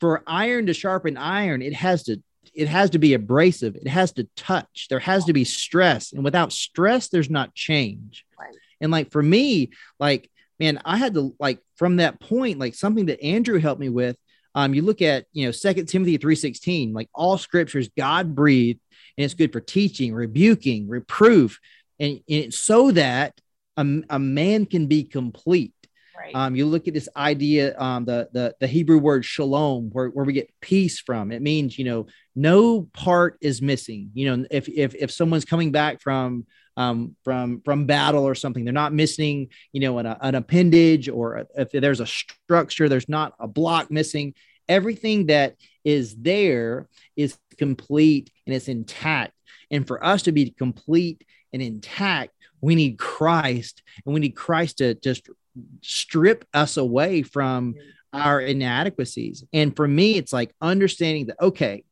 For 0.00 0.22
iron 0.26 0.66
to 0.66 0.74
sharpen 0.74 1.16
iron, 1.16 1.62
it 1.62 1.72
has 1.74 2.04
to 2.04 2.22
it 2.54 2.68
has 2.68 2.90
to 2.90 2.98
be 2.98 3.14
abrasive. 3.14 3.76
It 3.76 3.88
has 3.88 4.12
to 4.12 4.28
touch. 4.36 4.86
There 4.90 4.98
has 4.98 5.24
to 5.24 5.32
be 5.32 5.44
stress. 5.44 6.12
And 6.12 6.22
without 6.24 6.52
stress, 6.52 7.08
there's 7.08 7.30
not 7.30 7.54
change. 7.54 8.24
Right. 8.38 8.54
And 8.80 8.92
like 8.92 9.10
for 9.10 9.22
me, 9.22 9.70
like, 9.98 10.30
man, 10.60 10.80
I 10.84 10.96
had 10.96 11.14
to 11.14 11.34
like 11.40 11.60
from 11.76 11.96
that 11.96 12.20
point, 12.20 12.58
like 12.58 12.74
something 12.74 13.06
that 13.06 13.22
Andrew 13.22 13.58
helped 13.58 13.80
me 13.80 13.88
with. 13.88 14.16
Um, 14.54 14.74
you 14.74 14.82
look 14.82 15.00
at, 15.00 15.24
you 15.32 15.46
know, 15.46 15.52
Second 15.52 15.86
Timothy 15.86 16.18
3:16, 16.18 16.92
like 16.92 17.08
all 17.14 17.38
scriptures 17.38 17.88
God 17.96 18.34
breathed 18.34 18.80
and 19.16 19.24
it's 19.24 19.34
good 19.34 19.52
for 19.52 19.60
teaching, 19.60 20.14
rebuking, 20.14 20.88
reproof, 20.88 21.58
and, 21.98 22.20
and 22.28 22.52
so 22.52 22.90
that 22.92 23.40
a, 23.76 23.86
a 24.10 24.18
man 24.18 24.66
can 24.66 24.86
be 24.86 25.04
complete. 25.04 25.74
Right. 26.16 26.34
Um, 26.34 26.54
you 26.54 26.66
look 26.66 26.88
at 26.88 26.94
this 26.94 27.08
idea, 27.16 27.78
um, 27.78 28.04
the, 28.04 28.28
the 28.32 28.54
the 28.60 28.66
Hebrew 28.66 28.98
word 28.98 29.24
shalom, 29.24 29.90
where, 29.90 30.08
where 30.08 30.24
we 30.24 30.34
get 30.34 30.52
peace 30.60 31.00
from. 31.00 31.32
It 31.32 31.42
means 31.42 31.78
you 31.78 31.84
know 31.84 32.06
no 32.36 32.82
part 32.92 33.38
is 33.40 33.62
missing. 33.62 34.10
You 34.14 34.36
know, 34.36 34.46
if 34.50 34.68
if 34.68 34.94
if 34.94 35.10
someone's 35.10 35.44
coming 35.46 35.72
back 35.72 36.00
from 36.00 36.46
um, 36.76 37.16
from 37.24 37.60
from 37.64 37.86
battle 37.86 38.24
or 38.24 38.34
something, 38.34 38.64
they're 38.64 38.72
not 38.72 38.92
missing. 38.92 39.48
You 39.72 39.80
know, 39.80 39.98
an, 39.98 40.06
an 40.06 40.34
appendage 40.34 41.08
or 41.08 41.46
if 41.56 41.72
there's 41.72 42.00
a 42.00 42.06
structure, 42.06 42.88
there's 42.88 43.08
not 43.08 43.34
a 43.40 43.48
block 43.48 43.90
missing. 43.90 44.34
Everything 44.68 45.26
that 45.26 45.56
is 45.84 46.14
there 46.14 46.88
is 47.16 47.36
complete 47.52 48.30
and 48.46 48.54
it's 48.54 48.68
intact. 48.68 49.32
And 49.70 49.86
for 49.86 50.04
us 50.04 50.22
to 50.22 50.32
be 50.32 50.50
complete 50.50 51.24
and 51.52 51.62
intact, 51.62 52.32
we 52.60 52.74
need 52.74 52.98
Christ 52.98 53.82
and 54.04 54.14
we 54.14 54.20
need 54.20 54.36
Christ 54.36 54.78
to 54.78 54.94
just 54.94 55.28
strip 55.82 56.44
us 56.54 56.76
away 56.76 57.22
from 57.22 57.74
our 58.12 58.40
inadequacies. 58.40 59.44
And 59.52 59.74
for 59.74 59.88
me, 59.88 60.16
it's 60.16 60.32
like 60.32 60.54
understanding 60.60 61.26
that, 61.26 61.40
okay, 61.40 61.84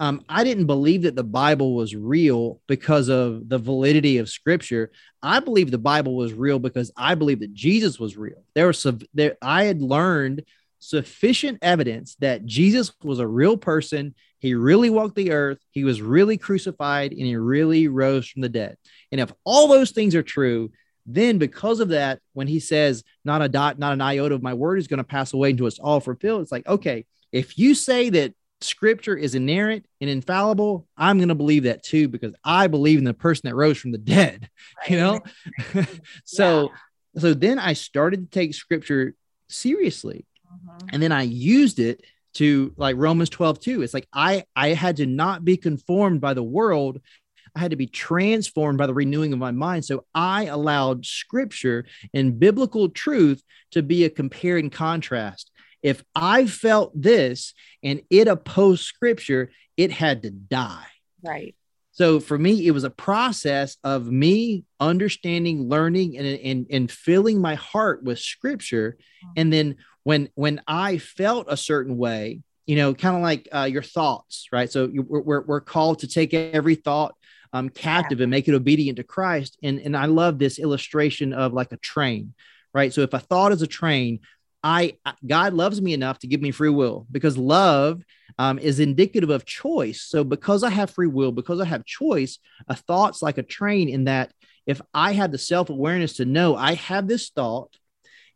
um, 0.00 0.24
I 0.28 0.42
didn't 0.42 0.66
believe 0.66 1.02
that 1.02 1.14
the 1.14 1.22
Bible 1.22 1.76
was 1.76 1.94
real 1.94 2.60
because 2.66 3.08
of 3.08 3.48
the 3.48 3.58
validity 3.58 4.18
of 4.18 4.28
Scripture. 4.28 4.90
I 5.22 5.38
believe 5.38 5.70
the 5.70 5.78
Bible 5.78 6.16
was 6.16 6.32
real 6.32 6.58
because 6.58 6.90
I 6.96 7.14
believe 7.14 7.40
that 7.40 7.54
Jesus 7.54 8.00
was 8.00 8.16
real. 8.16 8.42
There 8.54 8.66
was 8.66 8.80
some 8.80 8.98
there. 9.14 9.36
I 9.40 9.64
had 9.64 9.80
learned 9.80 10.44
sufficient 10.80 11.58
evidence 11.62 12.16
that 12.16 12.44
Jesus 12.44 12.92
was 13.04 13.20
a 13.20 13.26
real 13.26 13.56
person. 13.56 14.16
He 14.42 14.54
really 14.54 14.90
walked 14.90 15.14
the 15.14 15.32
earth. 15.32 15.58
He 15.70 15.84
was 15.84 16.02
really 16.02 16.36
crucified 16.36 17.12
and 17.12 17.20
he 17.20 17.36
really 17.36 17.88
rose 17.88 18.28
from 18.28 18.42
the 18.42 18.48
dead. 18.48 18.76
And 19.10 19.20
if 19.20 19.32
all 19.44 19.68
those 19.68 19.92
things 19.92 20.14
are 20.14 20.22
true, 20.22 20.72
then 21.06 21.38
because 21.38 21.80
of 21.80 21.88
that, 21.88 22.20
when 22.32 22.46
he 22.46 22.60
says, 22.60 23.02
not 23.24 23.42
a 23.42 23.48
dot, 23.48 23.78
not 23.78 23.92
an 23.92 24.00
iota 24.00 24.34
of 24.34 24.42
my 24.42 24.54
word 24.54 24.78
is 24.78 24.88
going 24.88 24.98
to 24.98 25.04
pass 25.04 25.32
away 25.32 25.50
until 25.50 25.66
it's 25.66 25.78
all 25.78 26.00
fulfilled, 26.00 26.42
it's 26.42 26.52
like, 26.52 26.66
okay, 26.66 27.06
if 27.32 27.58
you 27.58 27.74
say 27.74 28.10
that 28.10 28.34
scripture 28.60 29.16
is 29.16 29.34
inerrant 29.34 29.86
and 30.00 30.10
infallible, 30.10 30.86
I'm 30.96 31.18
going 31.18 31.28
to 31.28 31.34
believe 31.34 31.64
that 31.64 31.82
too, 31.82 32.08
because 32.08 32.34
I 32.44 32.66
believe 32.66 32.98
in 32.98 33.04
the 33.04 33.14
person 33.14 33.48
that 33.48 33.56
rose 33.56 33.78
from 33.78 33.92
the 33.92 33.98
dead, 33.98 34.48
right. 34.78 34.90
you 34.90 34.96
know? 34.98 35.20
so, 36.24 36.70
yeah. 37.14 37.20
so 37.20 37.34
then 37.34 37.58
I 37.58 37.72
started 37.72 38.24
to 38.24 38.38
take 38.38 38.54
scripture 38.54 39.14
seriously 39.48 40.26
Mm-hmm. 40.52 40.88
And 40.92 41.02
then 41.02 41.12
I 41.12 41.22
used 41.22 41.78
it 41.78 42.04
to 42.34 42.72
like 42.76 42.96
Romans 42.96 43.30
12, 43.30 43.60
2. 43.60 43.82
It's 43.82 43.94
like 43.94 44.08
I 44.12 44.44
I 44.56 44.68
had 44.68 44.96
to 44.96 45.06
not 45.06 45.44
be 45.44 45.56
conformed 45.56 46.20
by 46.20 46.34
the 46.34 46.42
world. 46.42 47.00
I 47.54 47.60
had 47.60 47.72
to 47.72 47.76
be 47.76 47.86
transformed 47.86 48.78
by 48.78 48.86
the 48.86 48.94
renewing 48.94 49.32
of 49.32 49.38
my 49.38 49.50
mind. 49.50 49.84
So 49.84 50.06
I 50.14 50.46
allowed 50.46 51.04
scripture 51.04 51.84
and 52.14 52.38
biblical 52.38 52.88
truth 52.88 53.42
to 53.72 53.82
be 53.82 54.04
a 54.04 54.10
compare 54.10 54.56
and 54.56 54.72
contrast. 54.72 55.50
If 55.82 56.02
I 56.14 56.46
felt 56.46 56.92
this 57.00 57.54
and 57.82 58.02
it 58.08 58.28
opposed 58.28 58.84
scripture, 58.84 59.50
it 59.76 59.90
had 59.90 60.22
to 60.22 60.30
die. 60.30 60.86
Right. 61.22 61.54
So 61.92 62.20
for 62.20 62.38
me, 62.38 62.66
it 62.66 62.70
was 62.70 62.84
a 62.84 62.90
process 62.90 63.76
of 63.84 64.10
me 64.10 64.64
understanding, 64.80 65.68
learning, 65.68 66.16
and, 66.16 66.26
and, 66.26 66.66
and 66.70 66.90
filling 66.90 67.38
my 67.40 67.54
heart 67.54 68.02
with 68.02 68.18
scripture. 68.18 68.96
And 69.36 69.52
then 69.52 69.76
when 70.04 70.28
when 70.34 70.60
I 70.66 70.98
felt 70.98 71.46
a 71.48 71.56
certain 71.56 71.96
way, 71.96 72.40
you 72.66 72.76
know, 72.76 72.94
kind 72.94 73.16
of 73.16 73.22
like 73.22 73.48
uh, 73.52 73.68
your 73.70 73.82
thoughts, 73.82 74.48
right? 74.52 74.70
So 74.70 74.88
you, 74.88 75.02
we're, 75.02 75.42
we're 75.42 75.60
called 75.60 76.00
to 76.00 76.08
take 76.08 76.34
every 76.34 76.74
thought 76.74 77.14
um, 77.52 77.68
captive 77.68 78.20
and 78.20 78.30
make 78.30 78.48
it 78.48 78.54
obedient 78.54 78.96
to 78.96 79.04
Christ. 79.04 79.58
And, 79.62 79.78
and 79.80 79.96
I 79.96 80.06
love 80.06 80.38
this 80.38 80.58
illustration 80.58 81.32
of 81.32 81.52
like 81.52 81.72
a 81.72 81.76
train, 81.76 82.34
right? 82.72 82.92
So 82.92 83.02
if 83.02 83.12
a 83.12 83.18
thought 83.18 83.52
is 83.52 83.62
a 83.62 83.66
train, 83.66 84.20
I 84.64 84.96
God 85.26 85.54
loves 85.54 85.82
me 85.82 85.92
enough 85.92 86.20
to 86.20 86.28
give 86.28 86.40
me 86.40 86.52
free 86.52 86.70
will 86.70 87.06
because 87.10 87.36
love 87.36 88.02
um, 88.38 88.58
is 88.58 88.78
indicative 88.80 89.30
of 89.30 89.44
choice. 89.44 90.02
So 90.02 90.22
because 90.24 90.62
I 90.62 90.70
have 90.70 90.90
free 90.90 91.08
will, 91.08 91.32
because 91.32 91.60
I 91.60 91.64
have 91.64 91.84
choice, 91.84 92.38
a 92.68 92.76
thought's 92.76 93.22
like 93.22 93.38
a 93.38 93.42
train 93.42 93.88
in 93.88 94.04
that 94.04 94.32
if 94.66 94.80
I 94.94 95.12
have 95.12 95.32
the 95.32 95.38
self 95.38 95.68
awareness 95.68 96.14
to 96.14 96.24
know 96.24 96.54
I 96.54 96.74
have 96.74 97.08
this 97.08 97.30
thought, 97.30 97.76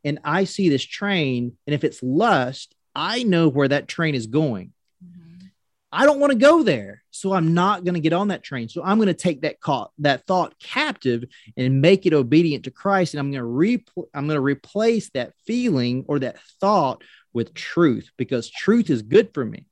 and 0.06 0.20
I 0.24 0.44
see 0.44 0.68
this 0.68 0.84
train, 0.84 1.56
and 1.66 1.74
if 1.74 1.82
it's 1.82 2.02
lust, 2.02 2.74
I 2.94 3.24
know 3.24 3.48
where 3.48 3.68
that 3.68 3.88
train 3.88 4.14
is 4.14 4.28
going. 4.28 4.72
Mm-hmm. 5.04 5.46
I 5.90 6.06
don't 6.06 6.20
want 6.20 6.32
to 6.32 6.38
go 6.38 6.62
there, 6.62 7.02
so 7.10 7.32
I'm 7.32 7.54
not 7.54 7.84
going 7.84 7.94
to 7.94 8.00
get 8.00 8.12
on 8.12 8.28
that 8.28 8.44
train. 8.44 8.68
So 8.68 8.82
I'm 8.84 8.98
going 8.98 9.08
to 9.08 9.14
take 9.14 9.42
that 9.42 9.60
caught, 9.60 9.90
that 9.98 10.24
thought 10.24 10.58
captive 10.60 11.24
and 11.56 11.82
make 11.82 12.06
it 12.06 12.14
obedient 12.14 12.64
to 12.64 12.70
Christ, 12.70 13.14
and 13.14 13.18
I'm 13.18 13.32
going 13.32 13.40
to 13.40 13.44
re- 13.44 13.84
I'm 14.14 14.28
going 14.28 14.36
to 14.36 14.40
replace 14.40 15.10
that 15.10 15.32
feeling 15.44 16.04
or 16.06 16.20
that 16.20 16.38
thought 16.60 17.02
with 17.32 17.52
truth 17.52 18.10
because 18.16 18.48
truth 18.48 18.88
is 18.88 19.02
good 19.02 19.34
for 19.34 19.44
me. 19.44 19.66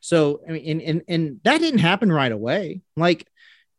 So 0.00 0.42
I 0.46 0.52
mean, 0.52 0.64
and 0.66 0.82
and, 0.82 1.02
and 1.08 1.40
that 1.44 1.60
didn't 1.60 1.80
happen 1.80 2.12
right 2.12 2.30
away. 2.30 2.82
Like 2.94 3.26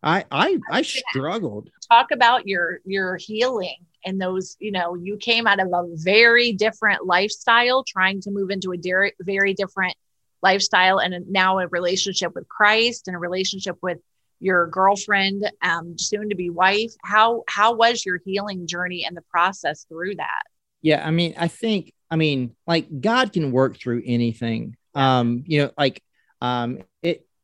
I 0.03 0.25
I 0.31 0.59
I 0.69 0.81
struggled. 0.81 1.69
Talk 1.89 2.11
about 2.11 2.47
your 2.47 2.79
your 2.85 3.17
healing 3.17 3.77
and 4.05 4.19
those 4.21 4.57
you 4.59 4.71
know 4.71 4.95
you 4.95 5.17
came 5.17 5.47
out 5.47 5.59
of 5.59 5.67
a 5.67 5.83
very 5.95 6.51
different 6.53 7.05
lifestyle 7.05 7.83
trying 7.83 8.21
to 8.21 8.31
move 8.31 8.49
into 8.49 8.71
a 8.71 8.77
de- 8.77 9.13
very 9.21 9.53
different 9.53 9.95
lifestyle 10.41 10.99
and 10.99 11.15
now 11.29 11.59
a 11.59 11.67
relationship 11.67 12.35
with 12.35 12.45
christ 12.49 13.07
and 13.07 13.15
a 13.15 13.19
relationship 13.19 13.77
with 13.81 13.99
your 14.43 14.67
girlfriend, 14.67 15.49
um, 15.61 15.97
soon 15.97 16.29
to 16.29 16.35
be 16.35 16.49
wife. 16.49 16.91
How 17.03 17.43
how 17.47 17.73
was 17.73 18.05
your 18.05 18.19
healing 18.25 18.67
journey 18.67 19.05
and 19.05 19.15
the 19.15 19.23
process 19.31 19.85
through 19.87 20.15
that? 20.15 20.43
Yeah, 20.81 21.05
I 21.05 21.11
mean, 21.11 21.33
I 21.37 21.47
think, 21.47 21.93
I 22.11 22.17
mean, 22.17 22.53
like 22.67 22.87
God 22.99 23.31
can 23.31 23.53
work 23.53 23.77
through 23.77 24.03
anything. 24.05 24.75
Um, 24.93 25.45
you 25.47 25.63
know, 25.63 25.71
like 25.77 26.03
um 26.41 26.79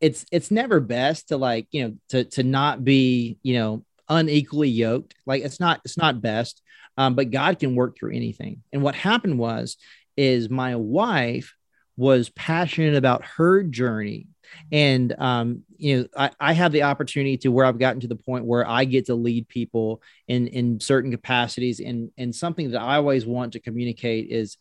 it's 0.01 0.25
it's 0.31 0.51
never 0.51 0.79
best 0.79 1.29
to 1.29 1.37
like, 1.37 1.67
you 1.71 1.87
know, 1.87 1.95
to 2.09 2.23
to 2.25 2.43
not 2.43 2.83
be, 2.83 3.37
you 3.43 3.55
know, 3.55 3.85
unequally 4.07 4.69
yoked. 4.69 5.15
Like 5.25 5.43
it's 5.43 5.59
not 5.59 5.81
it's 5.85 5.97
not 5.97 6.21
best. 6.21 6.61
Um, 6.97 7.15
but 7.15 7.31
God 7.31 7.59
can 7.59 7.75
work 7.75 7.97
through 7.97 8.13
anything. 8.13 8.63
And 8.73 8.81
what 8.81 8.95
happened 8.95 9.39
was 9.39 9.77
is 10.17 10.49
my 10.49 10.75
wife 10.75 11.55
was 11.95 12.29
passionate 12.29 12.95
about 12.95 13.25
her 13.25 13.63
journey 13.63 14.27
and 14.71 15.13
um, 15.19 15.63
you 15.77 15.97
know 15.97 16.07
I, 16.17 16.31
I 16.39 16.53
have 16.53 16.71
the 16.71 16.83
opportunity 16.83 17.37
to 17.39 17.49
where 17.49 17.65
i've 17.65 17.79
gotten 17.79 18.01
to 18.01 18.07
the 18.07 18.15
point 18.15 18.45
where 18.45 18.67
i 18.67 18.85
get 18.85 19.07
to 19.07 19.15
lead 19.15 19.47
people 19.47 20.01
in 20.27 20.47
in 20.47 20.79
certain 20.79 21.11
capacities 21.11 21.79
and 21.79 22.11
and 22.17 22.33
something 22.33 22.71
that 22.71 22.81
i 22.81 22.95
always 22.95 23.25
want 23.25 23.53
to 23.53 23.59
communicate 23.59 24.29
is 24.29 24.57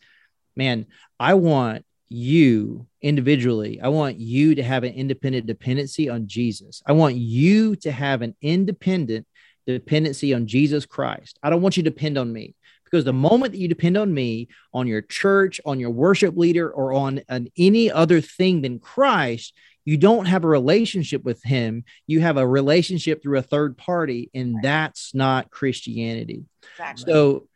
man 0.55 0.85
i 1.19 1.33
want 1.33 1.85
you 2.09 2.85
individually 3.01 3.79
i 3.81 3.87
want 3.87 4.17
you 4.17 4.55
to 4.55 4.63
have 4.63 4.83
an 4.83 4.93
independent 4.93 5.45
dependency 5.45 6.09
on 6.09 6.27
jesus 6.27 6.81
i 6.85 6.91
want 6.91 7.15
you 7.15 7.75
to 7.75 7.91
have 7.91 8.21
an 8.21 8.35
independent 8.41 9.25
dependency 9.67 10.33
on 10.33 10.47
jesus 10.47 10.85
christ 10.85 11.37
i 11.43 11.49
don't 11.49 11.61
want 11.61 11.77
you 11.77 11.83
to 11.83 11.89
depend 11.89 12.17
on 12.17 12.33
me 12.33 12.55
because 12.89 13.05
the 13.05 13.13
moment 13.13 13.53
that 13.53 13.59
you 13.59 13.67
depend 13.67 13.97
on 13.97 14.13
me, 14.13 14.47
on 14.73 14.87
your 14.87 15.01
church, 15.01 15.61
on 15.65 15.79
your 15.79 15.91
worship 15.91 16.35
leader, 16.35 16.69
or 16.69 16.93
on 16.93 17.21
an, 17.29 17.49
any 17.57 17.91
other 17.91 18.19
thing 18.19 18.61
than 18.61 18.79
Christ, 18.79 19.53
you 19.85 19.97
don't 19.97 20.25
have 20.25 20.43
a 20.43 20.47
relationship 20.47 21.23
with 21.23 21.41
him. 21.43 21.83
You 22.07 22.21
have 22.21 22.37
a 22.37 22.47
relationship 22.47 23.21
through 23.21 23.37
a 23.37 23.43
third 23.43 23.77
party, 23.77 24.29
and 24.33 24.55
right. 24.55 24.63
that's 24.63 25.13
not 25.13 25.51
Christianity. 25.51 26.45
Exactly. 26.73 27.13
So 27.13 27.47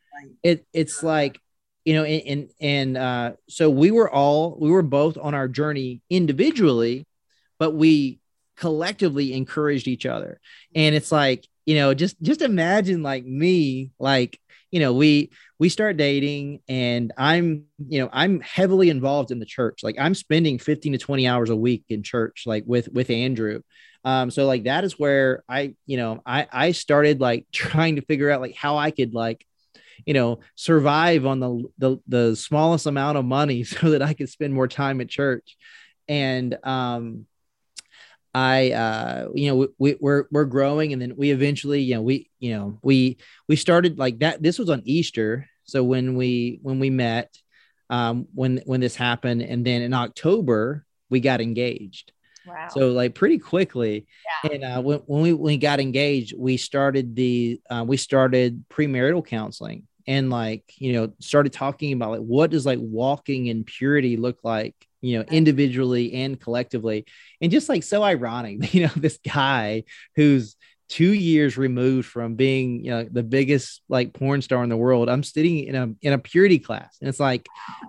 it 0.41 0.65
it's 0.73 1.03
like 1.03 1.39
you 1.86 1.93
know, 1.93 2.04
and 2.04 2.28
and, 2.28 2.50
and 2.60 2.98
uh, 2.98 3.32
so 3.50 3.69
we 3.69 3.91
were 3.91 4.10
all 4.10 4.58
we 4.60 4.69
were 4.69 4.84
both 4.84 5.17
on 5.17 5.34
our 5.34 5.48
journey 5.48 6.02
individually, 6.10 7.06
but 7.60 7.72
we 7.72 8.19
collectively 8.58 9.34
encouraged 9.34 9.88
each 9.88 10.06
other. 10.06 10.39
And 10.76 10.96
it's 10.96 11.12
like 11.12 11.48
you 11.65 11.76
know, 11.76 11.93
just 11.93 12.22
just 12.22 12.41
imagine 12.41 13.04
like 13.04 13.26
me, 13.26 13.91
like 14.00 14.39
you 14.72 14.80
know, 14.80 14.93
we 14.93 15.32
we 15.60 15.69
start 15.69 15.98
dating 15.98 16.60
and 16.67 17.13
I'm, 17.17 17.65
you 17.88 18.02
know, 18.02 18.10
I'm 18.12 18.41
heavily 18.41 18.89
involved 18.89 19.32
in 19.32 19.39
the 19.39 19.46
church. 19.46 19.82
Like 19.84 19.96
I'm 20.00 20.15
spending 20.15 20.58
15 20.60 20.93
to 20.93 20.98
20 20.98 21.28
hours 21.28 21.50
a 21.52 21.56
week 21.56 21.86
in 21.89 22.04
church, 22.04 22.43
like 22.46 22.63
with 22.65 22.89
with 22.89 23.10
Andrew. 23.10 23.62
Um, 24.04 24.32
so 24.32 24.46
like 24.46 24.63
that 24.63 24.84
is 24.84 25.00
where 25.00 25.43
I, 25.48 25.76
you 25.86 25.98
know, 25.98 26.22
I 26.26 26.48
I 26.52 26.72
started 26.72 27.22
like 27.22 27.46
trying 27.54 27.96
to 27.98 28.02
figure 28.02 28.30
out 28.30 28.41
like 28.41 28.56
how 28.56 28.78
I 28.78 28.91
could 28.91 29.13
like 29.13 29.46
you 30.06 30.13
know 30.13 30.39
survive 30.56 31.25
on 31.25 31.39
the, 31.39 31.63
the 31.77 31.97
the 32.08 32.36
smallest 32.36 32.86
amount 32.86 33.17
of 33.17 33.25
money 33.25 33.63
so 33.63 33.91
that 33.91 34.01
I 34.01 34.13
could 34.13 34.29
spend 34.29 34.53
more 34.53 34.67
time 34.67 35.01
at 35.01 35.10
church 35.10 35.58
and 36.08 36.58
um 36.63 37.25
I, 38.36 38.71
uh, 38.71 39.27
you 39.36 39.47
know, 39.47 39.67
we, 39.77 39.95
we're 39.99 40.25
we're 40.32 40.45
growing, 40.45 40.91
and 40.91 41.01
then 41.01 41.15
we 41.15 41.29
eventually, 41.29 41.82
you 41.82 41.95
know, 41.95 42.01
we, 42.01 42.32
you 42.39 42.51
know, 42.51 42.79
we 42.82 43.17
we 43.47 43.56
started 43.56 43.99
like 43.99 44.19
that. 44.19 44.41
This 44.41 44.58
was 44.58 44.69
on 44.69 44.82
Easter, 44.86 45.47
so 45.65 45.84
when 45.84 46.15
we 46.15 46.60
when 46.63 46.79
we 46.79 46.89
met, 46.89 47.38
um, 47.91 48.27
when 48.34 48.62
when 48.65 48.82
this 48.82 48.95
happened, 48.95 49.43
and 49.43 49.63
then 49.63 49.84
in 49.84 49.93
October 49.93 50.84
we 51.10 51.19
got 51.19 51.41
engaged. 51.41 52.12
Wow. 52.45 52.67
So 52.69 52.89
like 52.89 53.15
pretty 53.15 53.39
quickly, 53.39 54.06
yeah. 54.43 54.51
and 54.51 54.63
uh, 54.63 54.82
when 54.82 54.99
when 55.06 55.21
we 55.21 55.34
when 55.34 55.53
we 55.53 55.58
got 55.58 55.79
engaged, 55.79 56.34
we 56.38 56.58
started 56.58 57.15
the 57.15 57.60
uh, 57.69 57.84
we 57.88 57.97
started 57.97 58.65
premarital 58.69 59.25
counseling, 59.25 59.88
and 60.08 60.29
like 60.29 60.63
you 60.77 60.93
know 60.93 61.13
started 61.19 61.53
talking 61.53 61.93
about 61.93 62.12
like 62.12 62.21
what 62.21 62.51
does 62.51 62.65
like 62.65 62.79
walking 62.82 63.47
in 63.47 63.63
purity 63.63 64.17
look 64.17 64.39
like 64.43 64.75
you 65.03 65.17
know, 65.17 65.25
individually 65.29 66.13
and 66.13 66.39
collectively. 66.39 67.06
And 67.41 67.51
just 67.51 67.69
like 67.69 67.84
so 67.84 68.01
ironic, 68.01 68.73
you 68.73 68.84
know, 68.84 68.93
this 68.95 69.17
guy 69.17 69.84
who's 70.15 70.56
two 70.89 71.13
years 71.13 71.58
removed 71.58 72.08
from 72.08 72.36
being, 72.36 72.84
you 72.84 72.91
know, 72.91 73.08
the 73.12 73.21
biggest 73.21 73.82
like 73.89 74.13
porn 74.13 74.41
star 74.41 74.63
in 74.63 74.69
the 74.69 74.77
world. 74.77 75.10
I'm 75.10 75.23
sitting 75.23 75.60
in 75.60 75.75
a 75.75 75.89
in 76.01 76.13
a 76.13 76.17
purity 76.17 76.58
class. 76.58 76.97
And 77.01 77.10
it's 77.10 77.19
like, 77.19 77.47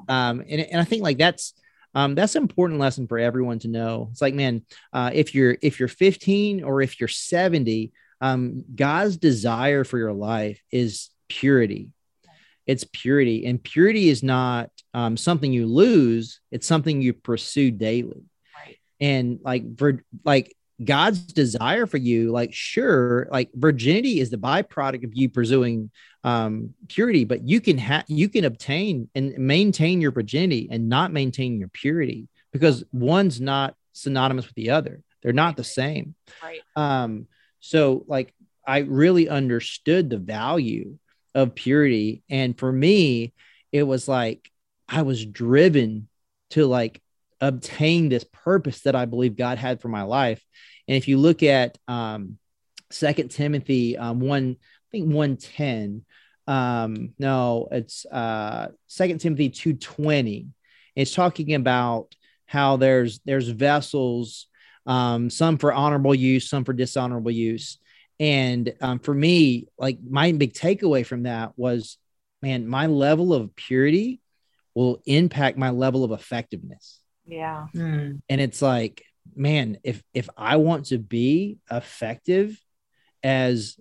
um, 0.09 0.41
and, 0.41 0.61
and 0.61 0.81
I 0.81 0.85
think 0.85 1.03
like 1.03 1.19
that's 1.19 1.55
um, 1.95 2.15
that's 2.15 2.35
an 2.35 2.43
important 2.43 2.81
lesson 2.81 3.07
for 3.07 3.19
everyone 3.19 3.59
to 3.61 3.69
know. 3.69 4.09
It's 4.11 4.23
like, 4.23 4.35
man, 4.35 4.63
uh, 4.93 5.11
if 5.13 5.35
you're 5.35 5.57
if 5.63 5.79
you're 5.79 5.89
15 5.89 6.65
or 6.65 6.83
if 6.83 7.01
you're 7.01 7.09
70, 7.09 7.93
um, 8.21 8.65
God's 8.75 9.17
desire 9.17 9.85
for 9.85 9.99
your 9.99 10.13
life 10.13 10.61
is 10.71 11.11
purity 11.29 11.91
it's 12.67 12.85
purity 12.93 13.47
and 13.47 13.63
purity 13.63 14.09
is 14.09 14.23
not 14.23 14.71
um, 14.93 15.17
something 15.17 15.53
you 15.53 15.67
lose 15.67 16.41
it's 16.51 16.67
something 16.67 17.03
you 17.03 17.13
pursue 17.13 17.71
daily 17.71 18.25
right. 18.57 18.79
and 19.01 19.41
like 19.43 19.79
for 19.79 20.03
like 20.25 20.55
god's 20.83 21.21
desire 21.21 21.87
for 21.87 21.99
you 21.99 22.31
like 22.33 22.53
sure 22.53 23.29
like 23.31 23.51
virginity 23.55 24.19
is 24.19 24.31
the 24.31 24.37
byproduct 24.37 25.05
of 25.05 25.15
you 25.15 25.29
pursuing 25.29 25.91
um, 26.25 26.75
purity 26.89 27.25
but 27.25 27.47
you 27.47 27.61
can 27.61 27.77
have 27.79 28.05
you 28.09 28.29
can 28.29 28.45
obtain 28.45 29.09
and 29.15 29.37
maintain 29.39 30.01
your 30.01 30.11
virginity 30.11 30.69
and 30.71 30.89
not 30.89 31.13
maintain 31.13 31.59
your 31.59 31.69
purity 31.69 32.29
because 32.51 32.85
one's 32.93 33.41
not 33.41 33.75
synonymous 33.93 34.47
with 34.47 34.55
the 34.55 34.71
other. 34.71 35.03
They're 35.23 35.33
not 35.33 35.57
the 35.57 35.65
same. 35.65 36.15
Right. 36.43 36.61
Um 36.77 37.27
so 37.61 38.05
like 38.07 38.35
i 38.67 38.79
really 38.79 39.29
understood 39.29 40.11
the 40.11 40.19
value 40.19 40.99
of 41.35 41.55
purity. 41.55 42.23
And 42.31 42.57
for 42.57 42.71
me, 42.71 43.33
it 43.73 43.83
was 43.83 44.07
like 44.07 44.51
I 44.89 45.03
was 45.03 45.25
driven 45.25 46.09
to 46.51 46.67
like 46.67 47.03
obtain 47.41 48.09
this 48.09 48.25
purpose 48.25 48.81
that 48.83 48.95
I 48.95 49.05
believe 49.05 49.37
God 49.37 49.59
had 49.59 49.81
for 49.81 49.89
my 49.89 50.03
life. 50.03 50.43
And 50.89 50.97
if 50.97 51.09
you 51.09 51.19
look 51.19 51.43
at 51.43 51.79
um 51.89 52.39
Second 52.91 53.31
Timothy 53.31 53.97
um, 53.97 54.21
one, 54.21 54.57
I 54.61 54.89
think 54.93 55.13
one 55.13 55.37
ten. 55.37 56.05
Um, 56.47 57.15
no, 57.19 57.69
it's 57.73 58.07
uh 58.07 58.69
Second 58.87 59.21
Timothy 59.21 59.49
two 59.51 59.75
twenty. 59.75 60.49
It's 60.95 61.15
talking 61.15 61.55
about 61.55 62.15
how 62.47 62.77
there's 62.77 63.21
there's 63.25 63.49
vessels, 63.49 64.47
um, 64.87 65.31
some 65.31 65.59
for 65.59 65.73
honorable 65.73 66.15
use, 66.15 66.49
some 66.49 66.65
for 66.65 66.73
dishonorable 66.73 67.33
use. 67.33 67.79
And 68.21 68.73
um, 68.81 69.01
for 69.01 69.13
me, 69.13 69.67
like 69.77 69.99
my 70.09 70.31
big 70.31 70.53
takeaway 70.53 71.05
from 71.05 71.25
that 71.25 71.53
was, 71.57 71.99
man, 72.43 72.69
my 72.69 72.87
level 72.87 73.35
of 73.35 73.57
purity 73.57 74.21
will 74.75 75.03
impact 75.07 75.59
my 75.59 75.71
level 75.71 76.05
of 76.05 76.13
effectiveness. 76.13 77.01
Yeah. 77.27 77.67
Mm. 77.75 78.21
And 78.29 78.41
it's 78.41 78.61
like, 78.63 79.05
man, 79.35 79.79
if 79.83 80.03
if 80.13 80.29
I 80.37 80.57
want 80.57 80.87
to 80.87 80.99
be 80.99 81.59
effective 81.71 82.59
as 83.23 83.79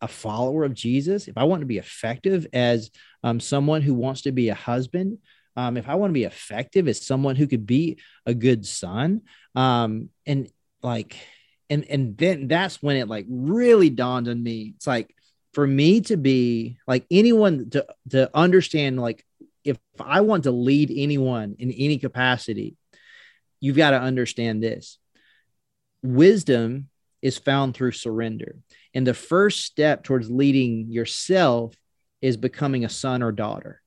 a 0.00 0.08
follower 0.08 0.64
of 0.64 0.74
Jesus, 0.74 1.28
if 1.28 1.36
I 1.36 1.44
want 1.44 1.60
to 1.60 1.66
be 1.66 1.78
effective 1.78 2.46
as 2.52 2.90
um, 3.22 3.40
someone 3.40 3.82
who 3.82 3.94
wants 3.94 4.22
to 4.22 4.32
be 4.32 4.50
a 4.50 4.54
husband, 4.54 5.18
um, 5.56 5.76
if 5.76 5.88
I 5.88 5.94
want 5.94 6.10
to 6.10 6.14
be 6.14 6.24
effective 6.24 6.86
as 6.86 7.04
someone 7.04 7.34
who 7.34 7.46
could 7.46 7.66
be 7.66 7.98
a 8.26 8.34
good 8.34 8.66
son, 8.66 9.22
um, 9.54 10.10
and 10.26 10.48
like 10.82 11.16
and 11.70 11.84
and 11.84 12.16
then 12.16 12.48
that's 12.48 12.82
when 12.82 12.96
it 12.96 13.08
like 13.08 13.26
really 13.28 13.90
dawned 13.90 14.28
on 14.28 14.42
me 14.42 14.74
it's 14.76 14.86
like 14.86 15.12
for 15.52 15.66
me 15.66 16.00
to 16.02 16.16
be 16.16 16.78
like 16.86 17.04
anyone 17.10 17.70
to 17.70 17.84
to 18.10 18.30
understand 18.34 19.00
like 19.00 19.24
if 19.66 19.78
i 20.00 20.20
want 20.20 20.44
to 20.44 20.50
lead 20.50 20.92
anyone 20.94 21.56
in 21.58 21.70
any 21.72 21.98
capacity 21.98 22.76
you've 23.60 23.76
got 23.76 23.90
to 23.90 24.00
understand 24.00 24.62
this 24.62 24.98
wisdom 26.02 26.88
is 27.22 27.38
found 27.38 27.74
through 27.74 27.92
surrender 27.92 28.56
and 28.94 29.06
the 29.06 29.14
first 29.14 29.64
step 29.64 30.04
towards 30.04 30.30
leading 30.30 30.90
yourself 30.90 31.74
is 32.22 32.36
becoming 32.36 32.84
a 32.84 32.88
son 32.88 33.22
or 33.22 33.32
daughter 33.32 33.80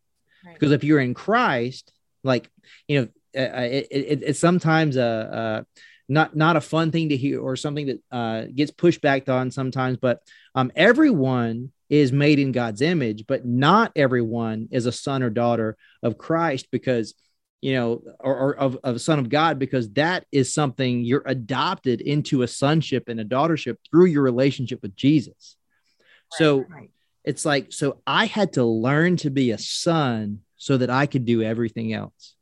right. 0.46 0.54
because 0.54 0.72
if 0.72 0.84
you're 0.84 1.00
in 1.00 1.14
christ 1.14 1.92
like 2.24 2.50
you 2.88 3.02
know 3.02 3.08
uh, 3.36 3.58
uh 3.58 3.62
it, 3.62 3.88
it, 3.92 4.24
it's 4.24 4.40
sometimes 4.40 4.98
a, 4.98 5.66
a 5.68 5.82
not 6.10 6.36
not 6.36 6.56
a 6.56 6.62
fun 6.62 6.92
thing 6.92 7.10
to 7.10 7.18
hear 7.18 7.40
or 7.40 7.56
something 7.56 7.86
that 7.86 8.02
uh, 8.12 8.46
gets 8.54 8.72
pushed 8.72 9.00
back 9.00 9.30
on 9.30 9.52
sometimes. 9.52 9.98
But 9.98 10.22
um, 10.56 10.72
everyone 10.76 11.72
is 11.90 12.12
made 12.12 12.40
in 12.40 12.52
God's 12.52 12.82
image, 12.82 13.26
but 13.28 13.46
not 13.46 13.92
everyone 13.96 14.68
is 14.72 14.86
a 14.86 14.92
son 14.92 15.24
or 15.24 15.30
daughter 15.30 15.78
of 16.04 16.18
Christ 16.18 16.68
because 16.72 17.16
you 17.62 17.74
know, 17.74 18.02
or, 18.20 18.38
or 18.38 18.58
of, 18.58 18.78
of 18.84 18.96
a 18.96 19.00
son 19.00 19.20
of 19.20 19.30
God, 19.30 19.60
because 19.60 19.90
that 19.92 20.26
is 20.32 20.54
something 20.54 21.04
you're 21.04 21.24
adopted 21.26 22.02
into 22.02 22.42
a 22.42 22.48
sonship 22.48 23.10
and 23.10 23.20
a 23.20 23.26
daughtership 23.26 23.76
through 23.90 24.06
your 24.06 24.24
relationship 24.24 24.82
with 24.82 24.96
Jesus. 24.96 25.58
Right, 26.00 26.38
so 26.38 26.60
right. 26.70 26.90
it's 27.26 27.46
like, 27.46 27.74
so 27.74 28.02
I 28.08 28.26
had 28.26 28.54
to 28.54 28.64
learn 28.64 29.18
to 29.18 29.30
be 29.30 29.52
a 29.52 29.58
son 29.58 30.40
so 30.56 30.78
that 30.78 30.90
I 30.90 31.06
could 31.06 31.26
do 31.26 31.42
everything 31.42 31.94
else. 31.94 32.36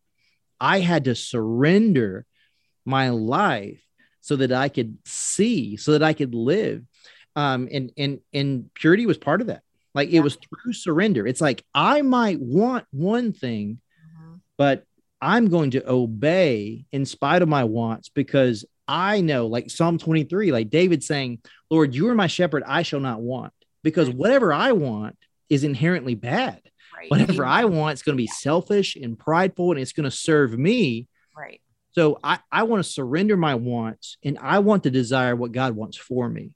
I 0.59 0.79
had 0.79 1.05
to 1.05 1.15
surrender 1.15 2.25
my 2.85 3.09
life 3.09 3.81
so 4.21 4.35
that 4.35 4.51
I 4.51 4.69
could 4.69 4.97
see, 5.05 5.77
so 5.77 5.93
that 5.93 6.03
I 6.03 6.13
could 6.13 6.35
live. 6.35 6.83
Um, 7.37 7.69
and 7.71 7.91
and 7.97 8.19
and 8.33 8.73
purity 8.73 9.05
was 9.05 9.17
part 9.17 9.41
of 9.41 9.47
that. 9.47 9.61
Like 9.93 10.11
yeah. 10.11 10.19
it 10.19 10.23
was 10.23 10.35
through 10.35 10.73
surrender. 10.73 11.25
It's 11.25 11.39
like 11.39 11.63
I 11.73 12.01
might 12.01 12.41
want 12.41 12.85
one 12.91 13.31
thing, 13.31 13.79
mm-hmm. 14.01 14.35
but 14.57 14.83
I'm 15.21 15.47
going 15.49 15.71
to 15.71 15.89
obey 15.89 16.85
in 16.91 17.05
spite 17.05 17.43
of 17.43 17.47
my 17.47 17.63
wants 17.63 18.09
because 18.09 18.65
I 18.87 19.21
know, 19.21 19.47
like 19.47 19.69
Psalm 19.69 19.97
23, 19.97 20.51
like 20.51 20.69
David 20.69 21.03
saying, 21.03 21.39
Lord, 21.69 21.93
you 21.93 22.07
are 22.09 22.15
my 22.15 22.27
shepherd, 22.27 22.63
I 22.65 22.83
shall 22.83 22.99
not 22.99 23.21
want. 23.21 23.53
Because 23.83 24.09
whatever 24.09 24.51
I 24.51 24.71
want 24.71 25.17
is 25.49 25.63
inherently 25.63 26.15
bad. 26.15 26.61
Right. 26.95 27.11
Whatever 27.11 27.45
I 27.45 27.65
want, 27.65 27.93
it's 27.93 28.01
going 28.01 28.17
to 28.17 28.21
be 28.21 28.27
selfish 28.27 28.95
and 28.95 29.17
prideful 29.17 29.71
and 29.71 29.79
it's 29.79 29.93
going 29.93 30.05
to 30.05 30.11
serve 30.11 30.57
me. 30.57 31.07
Right. 31.37 31.61
So 31.91 32.19
I, 32.23 32.39
I 32.51 32.63
want 32.63 32.83
to 32.83 32.89
surrender 32.89 33.37
my 33.37 33.55
wants 33.55 34.17
and 34.23 34.37
I 34.39 34.59
want 34.59 34.83
to 34.83 34.91
desire 34.91 35.35
what 35.35 35.51
God 35.51 35.75
wants 35.75 35.97
for 35.97 36.27
me. 36.29 36.51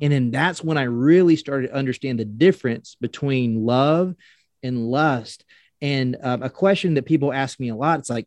And 0.00 0.12
then 0.12 0.30
that's 0.30 0.62
when 0.62 0.78
I 0.78 0.84
really 0.84 1.36
started 1.36 1.68
to 1.68 1.74
understand 1.74 2.18
the 2.18 2.24
difference 2.24 2.96
between 3.00 3.64
love 3.64 4.14
and 4.62 4.90
lust. 4.90 5.44
And 5.80 6.16
um, 6.22 6.42
a 6.42 6.50
question 6.50 6.94
that 6.94 7.06
people 7.06 7.32
ask 7.32 7.60
me 7.60 7.68
a 7.68 7.76
lot 7.76 7.98
it's 7.98 8.10
like, 8.10 8.26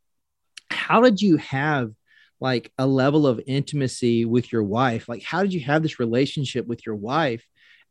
how 0.69 1.01
did 1.01 1.21
you 1.21 1.37
have 1.37 1.91
like 2.39 2.71
a 2.77 2.85
level 2.85 3.25
of 3.25 3.41
intimacy 3.47 4.25
with 4.25 4.51
your 4.51 4.63
wife? 4.63 5.09
Like, 5.09 5.23
how 5.23 5.41
did 5.41 5.53
you 5.53 5.61
have 5.61 5.81
this 5.81 5.99
relationship 5.99 6.67
with 6.67 6.85
your 6.85 6.95
wife 6.95 7.43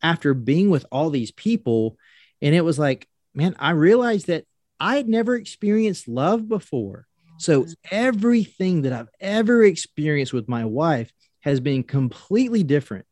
after 0.02 0.34
being 0.34 0.70
with 0.70 0.86
all 0.92 1.10
these 1.10 1.32
people? 1.32 1.96
And 2.40 2.54
it 2.54 2.60
was 2.60 2.78
like, 2.78 3.08
man, 3.34 3.56
I 3.58 3.70
realized 3.70 4.28
that 4.28 4.44
I 4.78 4.96
had 4.96 5.08
never 5.08 5.34
experienced 5.34 6.06
love 6.06 6.48
before. 6.48 7.06
So 7.38 7.62
mm-hmm. 7.62 7.72
everything 7.90 8.82
that 8.82 8.92
I've 8.92 9.10
ever 9.20 9.62
experienced 9.64 10.32
with 10.32 10.48
my 10.48 10.64
wife 10.64 11.12
has 11.40 11.60
been 11.60 11.82
completely 11.82 12.62
different 12.62 13.06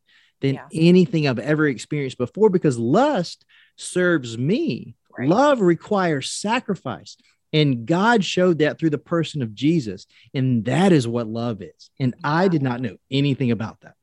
than 0.45 0.55
yeah. 0.55 0.67
anything 0.73 1.27
I've 1.27 1.39
ever 1.39 1.67
experienced 1.67 2.17
before 2.17 2.49
because 2.49 2.77
lust 2.77 3.45
serves 3.75 4.37
me. 4.37 4.95
Right. 5.17 5.27
Love 5.27 5.61
requires 5.61 6.31
sacrifice. 6.31 7.17
And 7.51 7.85
God 7.85 8.23
showed 8.23 8.59
that 8.59 8.77
through 8.77 8.89
the 8.89 8.97
person 8.97 9.41
of 9.41 9.55
Jesus. 9.55 10.07
And 10.33 10.65
that 10.65 10.91
is 10.91 11.07
what 11.07 11.27
love 11.27 11.61
is. 11.61 11.89
And 11.99 12.13
I 12.23 12.47
did 12.47 12.61
not 12.61 12.81
know 12.81 12.97
anything 13.09 13.51
about 13.51 13.81
that. 13.81 13.95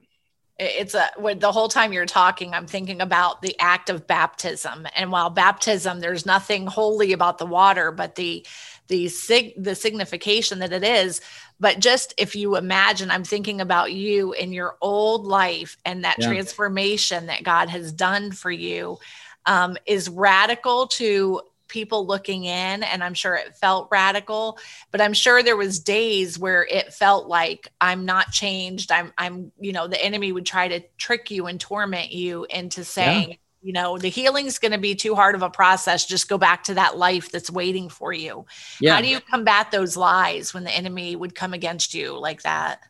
It's 0.59 0.95
a 0.95 1.11
the 1.35 1.51
whole 1.51 1.69
time 1.69 1.93
you're 1.93 2.07
talking, 2.07 2.55
I'm 2.55 2.67
thinking 2.67 3.01
about 3.01 3.43
the 3.43 3.59
act 3.59 3.91
of 3.91 4.07
baptism. 4.07 4.87
And 4.95 5.11
while 5.11 5.29
baptism, 5.29 6.01
there's 6.01 6.25
nothing 6.25 6.67
holy 6.67 7.13
about 7.13 7.39
the 7.39 7.47
water, 7.47 7.91
but 7.91 8.15
the 8.15 8.47
the 8.93 9.09
sig 9.09 9.55
the 9.57 9.75
signification 9.75 10.59
that 10.59 10.71
it 10.71 10.85
is. 10.85 11.23
But 11.59 11.79
just 11.79 12.13
if 12.19 12.37
you 12.37 12.57
imagine, 12.57 13.11
I'm 13.11 13.25
thinking 13.25 13.63
about 13.63 13.91
you 13.91 14.35
in 14.35 14.53
your 14.53 14.77
old 14.83 15.27
life 15.27 15.79
and 15.87 16.05
that 16.05 16.19
yeah. 16.19 16.29
transformation 16.29 17.27
that 17.27 17.43
God 17.43 17.71
has 17.71 17.91
done 17.91 18.33
for 18.33 18.51
you 18.51 18.99
um, 19.47 19.79
is 19.87 20.11
radical 20.11 20.89
to 20.89 21.41
people 21.69 22.07
looking 22.07 22.45
in 22.45 22.83
and 22.83 23.03
i'm 23.03 23.15
sure 23.15 23.35
it 23.35 23.57
felt 23.57 23.89
radical 23.91 24.59
but 24.91 25.01
i'm 25.01 25.15
sure 25.15 25.43
there 25.43 25.57
was 25.57 25.79
days 25.79 26.39
where 26.39 26.67
it 26.67 26.93
felt 26.93 27.29
like 27.29 27.73
i'm 27.81 28.05
not 28.05 28.31
changed 28.31 28.93
i'm 28.93 29.11
i'm 29.17 29.51
you 29.59 29.73
know 29.73 29.89
the 29.89 30.05
enemy 30.05 30.33
would 30.33 30.45
try 30.45 30.69
to 30.69 30.81
trick 30.99 31.31
you 31.31 31.47
and 31.47 31.59
torment 31.59 32.13
you 32.13 32.47
into 32.51 32.85
saying 32.85 33.31
yeah. 33.31 33.37
You 33.63 33.73
know 33.73 33.97
the 33.97 34.09
healing's 34.09 34.59
going 34.59 34.73
to 34.73 34.79
be 34.79 34.95
too 34.95 35.15
hard 35.15 35.35
of 35.35 35.43
a 35.43 35.51
process 35.51 36.05
just 36.05 36.29
go 36.29 36.37
back 36.37 36.65
to 36.65 36.75
that 36.75 36.97
life 36.97 37.31
that's 37.31 37.51
waiting 37.51 37.89
for 37.89 38.13
you. 38.13 38.45
Yeah. 38.81 38.95
how 38.95 39.01
do 39.01 39.09
you 39.09 39.21
combat 39.21 39.71
those 39.71 39.97
lies 39.97 40.53
when 40.53 40.65
the 40.65 40.73
enemy 40.77 41.17
would 41.17 41.35
come 41.35 41.55
against 41.55 41.95
you 41.95 42.19
like 42.19 42.43
that? 42.43 42.81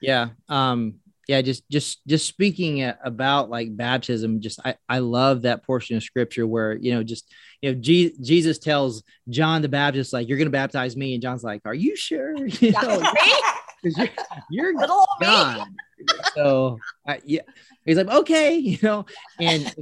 Yeah 0.00 0.30
um 0.48 0.94
yeah 1.28 1.40
just 1.40 1.68
just 1.70 2.06
just 2.06 2.26
speaking 2.26 2.92
about 3.02 3.50
like 3.50 3.74
baptism 3.76 4.40
just 4.40 4.60
i 4.64 4.74
i 4.88 4.98
love 4.98 5.42
that 5.42 5.64
portion 5.64 5.96
of 5.96 6.02
scripture 6.02 6.46
where 6.46 6.74
you 6.74 6.92
know 6.92 7.02
just 7.02 7.32
you 7.62 7.72
know 7.72 7.80
G- 7.80 8.14
jesus 8.20 8.58
tells 8.58 9.02
john 9.28 9.62
the 9.62 9.68
baptist 9.68 10.12
like 10.12 10.28
you're 10.28 10.38
gonna 10.38 10.50
baptize 10.50 10.96
me 10.96 11.14
and 11.14 11.22
john's 11.22 11.44
like 11.44 11.62
are 11.64 11.74
you 11.74 11.96
sure? 11.96 12.36
You 12.46 12.72
know, 12.72 13.02
you're, 13.82 14.08
you're 14.50 14.76
Little 14.76 15.06
john 15.22 15.74
so 16.34 16.78
I, 17.06 17.20
yeah 17.24 17.42
he's 17.84 17.96
like 17.96 18.08
okay 18.08 18.56
you 18.56 18.78
know 18.82 19.06
and 19.40 19.74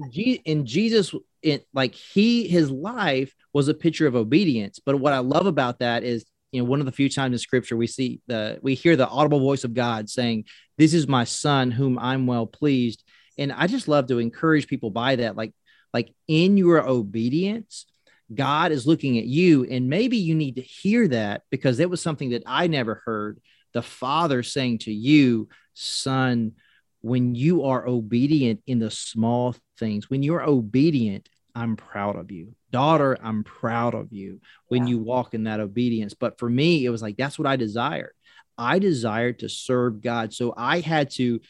and 0.46 0.66
jesus 0.66 1.14
it 1.42 1.66
like 1.72 1.94
he 1.94 2.46
his 2.48 2.70
life 2.70 3.35
was 3.52 3.68
a 3.68 3.74
picture 3.74 4.06
of 4.06 4.14
obedience 4.14 4.78
but 4.85 4.98
what 4.98 5.12
i 5.12 5.18
love 5.18 5.46
about 5.46 5.80
that 5.80 6.04
is 6.04 6.24
you 6.52 6.62
know 6.62 6.68
one 6.68 6.80
of 6.80 6.87
the 6.87 6.92
few 6.92 7.08
times 7.08 7.32
in 7.32 7.38
scripture 7.38 7.76
we 7.76 7.87
see 7.87 8.20
the 8.26 8.58
we 8.62 8.74
hear 8.74 8.96
the 8.96 9.08
audible 9.08 9.40
voice 9.40 9.64
of 9.64 9.74
god 9.74 10.08
saying 10.08 10.44
this 10.78 10.94
is 10.94 11.08
my 11.08 11.24
son 11.24 11.70
whom 11.70 11.98
i'm 11.98 12.26
well 12.26 12.46
pleased 12.46 13.02
and 13.38 13.52
i 13.52 13.66
just 13.66 13.88
love 13.88 14.06
to 14.06 14.18
encourage 14.18 14.66
people 14.66 14.90
by 14.90 15.16
that 15.16 15.37
like 15.37 15.52
like 15.92 16.14
in 16.28 16.56
your 16.56 16.87
obedience 16.87 17.87
god 18.35 18.72
is 18.72 18.87
looking 18.87 19.18
at 19.18 19.24
you 19.24 19.64
and 19.64 19.88
maybe 19.88 20.16
you 20.16 20.35
need 20.35 20.56
to 20.56 20.62
hear 20.62 21.08
that 21.08 21.42
because 21.50 21.80
it 21.80 21.90
was 21.90 22.00
something 22.00 22.30
that 22.30 22.42
i 22.46 22.66
never 22.66 23.02
heard 23.04 23.40
the 23.72 23.82
father 23.82 24.42
saying 24.42 24.78
to 24.78 24.92
you 24.92 25.48
son 25.74 26.52
when 27.00 27.35
you 27.35 27.64
are 27.64 27.87
obedient 27.87 28.61
in 28.66 28.78
the 28.78 28.90
small 28.90 29.54
things 29.78 30.08
when 30.08 30.22
you're 30.22 30.42
obedient 30.42 31.28
i'm 31.54 31.76
proud 31.76 32.16
of 32.16 32.30
you 32.30 32.54
daughter, 32.72 33.16
I'm 33.22 33.44
proud 33.44 33.94
of 33.94 34.12
you 34.12 34.40
when 34.66 34.87
yeah. 34.87 34.92
you 34.92 34.98
walk 34.98 35.35
in 35.35 35.44
that 35.44 35.61
obedience. 35.61 36.14
But 36.14 36.38
for 36.38 36.50
me, 36.50 36.85
it 36.85 36.90
was 36.90 37.02
like, 37.02 37.16
that's 37.16 37.38
what 37.38 37.46
I 37.46 37.54
desired. 37.54 38.14
I 38.58 38.80
desired 38.80 39.40
to 39.40 39.48
serve 39.48 40.00
God. 40.00 40.32
So 40.32 40.52
I 40.56 40.80
had 40.80 41.11
to, 41.12 41.40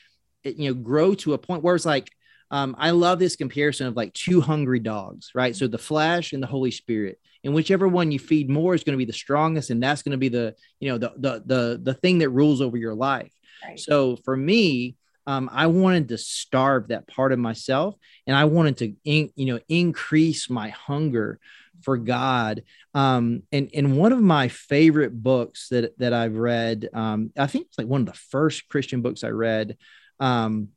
you 0.45 0.69
know, 0.69 0.75
grow 0.75 1.15
to 1.15 1.33
a 1.33 1.39
point 1.39 1.63
where 1.63 1.75
it's 1.75 1.87
like, 1.87 2.11
um, 2.53 2.77
I 2.79 2.91
love 2.91 3.19
this 3.19 3.35
comparison 3.35 3.87
of 3.87 3.97
like 3.97 4.13
two 4.13 4.43
hungry 4.43 4.79
dogs, 4.79 5.31
right? 5.35 5.57
So 5.57 5.67
the 5.67 5.79
flesh 5.79 6.35
and 6.35 6.43
the 6.43 6.47
Holy 6.47 6.71
Spirit, 6.71 7.19
and 7.43 7.55
whichever 7.55 7.89
one 7.89 8.13
you 8.13 8.19
feed 8.19 8.51
more 8.51 8.75
is 8.75 8.85
going 8.85 8.93
to 8.93 8.99
be 8.99 9.07
the 9.07 9.13
strongest, 9.15 9.71
and 9.71 9.83
that's 9.83 10.03
going 10.03 10.13
to 10.13 10.19
be 10.19 10.29
the, 10.29 10.55
you 10.79 10.91
know, 10.91 10.99
the 10.99 11.13
the 11.17 11.43
the 11.47 11.81
the 11.83 11.95
thing 11.95 12.19
that 12.19 12.29
rules 12.29 12.61
over 12.61 12.77
your 12.77 12.95
life. 12.95 13.33
Right. 13.65 13.81
So 13.81 14.17
for 14.17 14.37
me, 14.37 14.97
um, 15.27 15.49
I 15.51 15.69
wanted 15.69 16.11
to 16.11 16.19
starve 16.19 16.89
that 16.89 17.09
part 17.09 17.33
of 17.33 17.39
myself, 17.39 17.95
and 18.27 18.37
I 18.37 18.45
wanted 18.45 18.77
to, 18.79 18.95
in, 19.05 19.31
you 19.35 19.47
know, 19.47 19.61
increase 19.69 20.51
my 20.51 20.69
hunger 20.69 21.41
for 21.81 21.97
God. 21.97 22.65
Um, 22.93 23.45
and 23.51 23.71
and 23.73 23.97
one 23.97 24.13
of 24.13 24.21
my 24.21 24.49
favorite 24.49 25.15
books 25.23 25.69
that 25.71 25.99
that 25.99 26.13
I've 26.13 26.37
read, 26.37 26.91
um, 26.93 27.31
I 27.39 27.47
think 27.47 27.69
it's 27.69 27.79
like 27.79 27.87
one 27.87 28.03
of 28.03 28.07
the 28.07 28.13
first 28.13 28.69
Christian 28.69 29.01
books 29.01 29.25
I 29.25 29.31
read. 29.31 29.79
Um, 30.21 30.69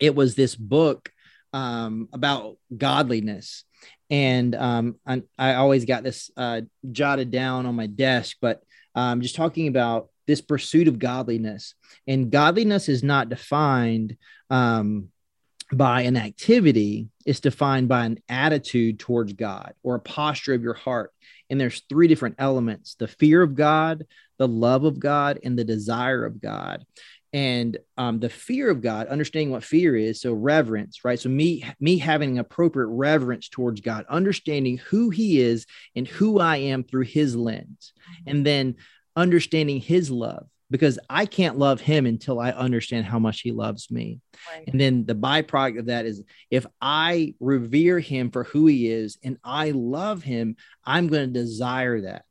it 0.00 0.14
was 0.14 0.34
this 0.34 0.54
book 0.54 1.10
um, 1.52 2.08
about 2.12 2.56
godliness, 2.76 3.64
and 4.10 4.54
um, 4.54 4.96
I, 5.06 5.22
I 5.38 5.54
always 5.54 5.84
got 5.84 6.02
this 6.02 6.30
uh, 6.36 6.62
jotted 6.90 7.30
down 7.30 7.66
on 7.66 7.74
my 7.74 7.86
desk, 7.86 8.36
but 8.40 8.62
um, 8.94 9.20
just 9.20 9.36
talking 9.36 9.68
about 9.68 10.08
this 10.26 10.40
pursuit 10.40 10.88
of 10.88 10.98
godliness. 10.98 11.74
And 12.06 12.30
godliness 12.30 12.88
is 12.88 13.02
not 13.02 13.28
defined 13.28 14.16
um, 14.50 15.08
by 15.72 16.02
an 16.02 16.16
activity, 16.16 17.08
it's 17.24 17.40
defined 17.40 17.88
by 17.88 18.04
an 18.04 18.18
attitude 18.28 19.00
towards 19.00 19.32
God 19.32 19.74
or 19.82 19.96
a 19.96 20.00
posture 20.00 20.54
of 20.54 20.62
your 20.62 20.74
heart. 20.74 21.12
And 21.50 21.60
there's 21.60 21.82
three 21.88 22.06
different 22.06 22.36
elements 22.38 22.94
the 22.94 23.08
fear 23.08 23.42
of 23.42 23.56
God, 23.56 24.06
the 24.38 24.46
love 24.48 24.84
of 24.84 25.00
God, 25.00 25.40
and 25.42 25.58
the 25.58 25.64
desire 25.64 26.24
of 26.24 26.40
God. 26.40 26.84
And 27.36 27.76
um, 27.98 28.18
the 28.18 28.30
fear 28.30 28.70
of 28.70 28.80
God, 28.80 29.08
understanding 29.08 29.50
what 29.50 29.62
fear 29.62 29.94
is, 29.94 30.22
so 30.22 30.32
reverence, 30.32 31.04
right? 31.04 31.20
So 31.20 31.28
me, 31.28 31.64
me 31.78 31.98
having 31.98 32.38
appropriate 32.38 32.86
reverence 32.86 33.50
towards 33.50 33.82
God, 33.82 34.06
understanding 34.08 34.78
who 34.78 35.10
He 35.10 35.40
is 35.40 35.66
and 35.94 36.08
who 36.08 36.40
I 36.40 36.56
am 36.56 36.82
through 36.82 37.04
His 37.04 37.36
lens, 37.36 37.92
and 38.26 38.46
then 38.46 38.76
understanding 39.16 39.80
his 39.80 40.10
love 40.10 40.46
because 40.70 40.98
I 41.08 41.26
can't 41.26 41.58
love 41.58 41.80
him 41.80 42.06
until 42.06 42.38
I 42.38 42.50
understand 42.50 43.06
how 43.06 43.18
much 43.18 43.40
he 43.40 43.52
loves 43.52 43.90
me. 43.90 44.20
Right. 44.52 44.64
And 44.66 44.80
then 44.80 45.06
the 45.06 45.14
byproduct 45.14 45.78
of 45.78 45.86
that 45.86 46.06
is 46.06 46.22
if 46.50 46.66
I 46.80 47.34
revere 47.40 47.98
him 47.98 48.30
for 48.30 48.44
who 48.44 48.66
he 48.66 48.90
is 48.90 49.16
and 49.22 49.38
I 49.42 49.70
love 49.70 50.22
him, 50.22 50.56
I'm 50.84 51.08
going 51.08 51.32
to 51.32 51.40
desire 51.40 52.02
that. 52.02 52.24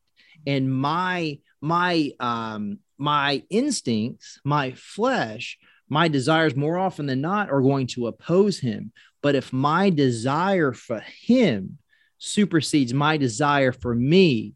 And 0.46 0.72
my 0.72 1.40
my 1.62 2.12
um 2.20 2.80
my 2.98 3.44
instincts, 3.50 4.40
my 4.44 4.72
flesh, 4.74 5.58
my 5.90 6.08
desires 6.08 6.56
more 6.56 6.78
often 6.78 7.06
than 7.06 7.22
not 7.22 7.52
are 7.52 7.62
going 7.62 7.88
to 7.88 8.08
oppose 8.08 8.60
him. 8.60 8.92
But 9.22 9.36
if 9.36 9.52
my 9.52 9.90
desire 9.90 10.74
for 10.74 11.00
him 11.00 11.78
supersedes 12.18 12.94
my 12.94 13.18
desire 13.18 13.72
for 13.72 13.94
me, 13.94 14.56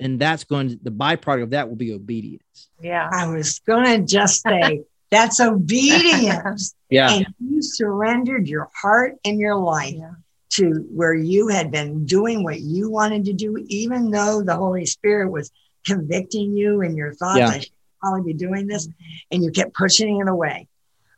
and 0.00 0.18
that's 0.18 0.44
going 0.44 0.68
to 0.70 0.78
the 0.82 0.90
byproduct 0.90 1.44
of 1.44 1.50
that 1.50 1.68
will 1.68 1.76
be 1.76 1.92
obedience 1.92 2.68
yeah 2.80 3.08
i 3.12 3.26
was 3.26 3.60
going 3.60 3.84
to 3.84 4.04
just 4.04 4.42
say 4.42 4.82
that's 5.10 5.40
obedience 5.40 6.74
yeah 6.90 7.12
and 7.12 7.26
you 7.40 7.62
surrendered 7.62 8.46
your 8.46 8.68
heart 8.74 9.14
and 9.24 9.38
your 9.38 9.56
life 9.56 9.94
yeah. 9.96 10.10
to 10.50 10.86
where 10.90 11.14
you 11.14 11.48
had 11.48 11.70
been 11.70 12.04
doing 12.04 12.44
what 12.44 12.60
you 12.60 12.90
wanted 12.90 13.24
to 13.24 13.32
do 13.32 13.64
even 13.68 14.10
though 14.10 14.42
the 14.42 14.54
holy 14.54 14.86
spirit 14.86 15.30
was 15.30 15.50
convicting 15.86 16.52
you 16.52 16.82
and 16.82 16.96
your 16.96 17.14
thoughts 17.14 17.38
yeah. 17.38 17.60
Probably 18.00 18.32
be 18.32 18.38
doing 18.38 18.66
this. 18.66 18.88
And 19.30 19.42
you 19.42 19.50
kept 19.50 19.74
pushing 19.74 20.20
it 20.20 20.28
away. 20.28 20.68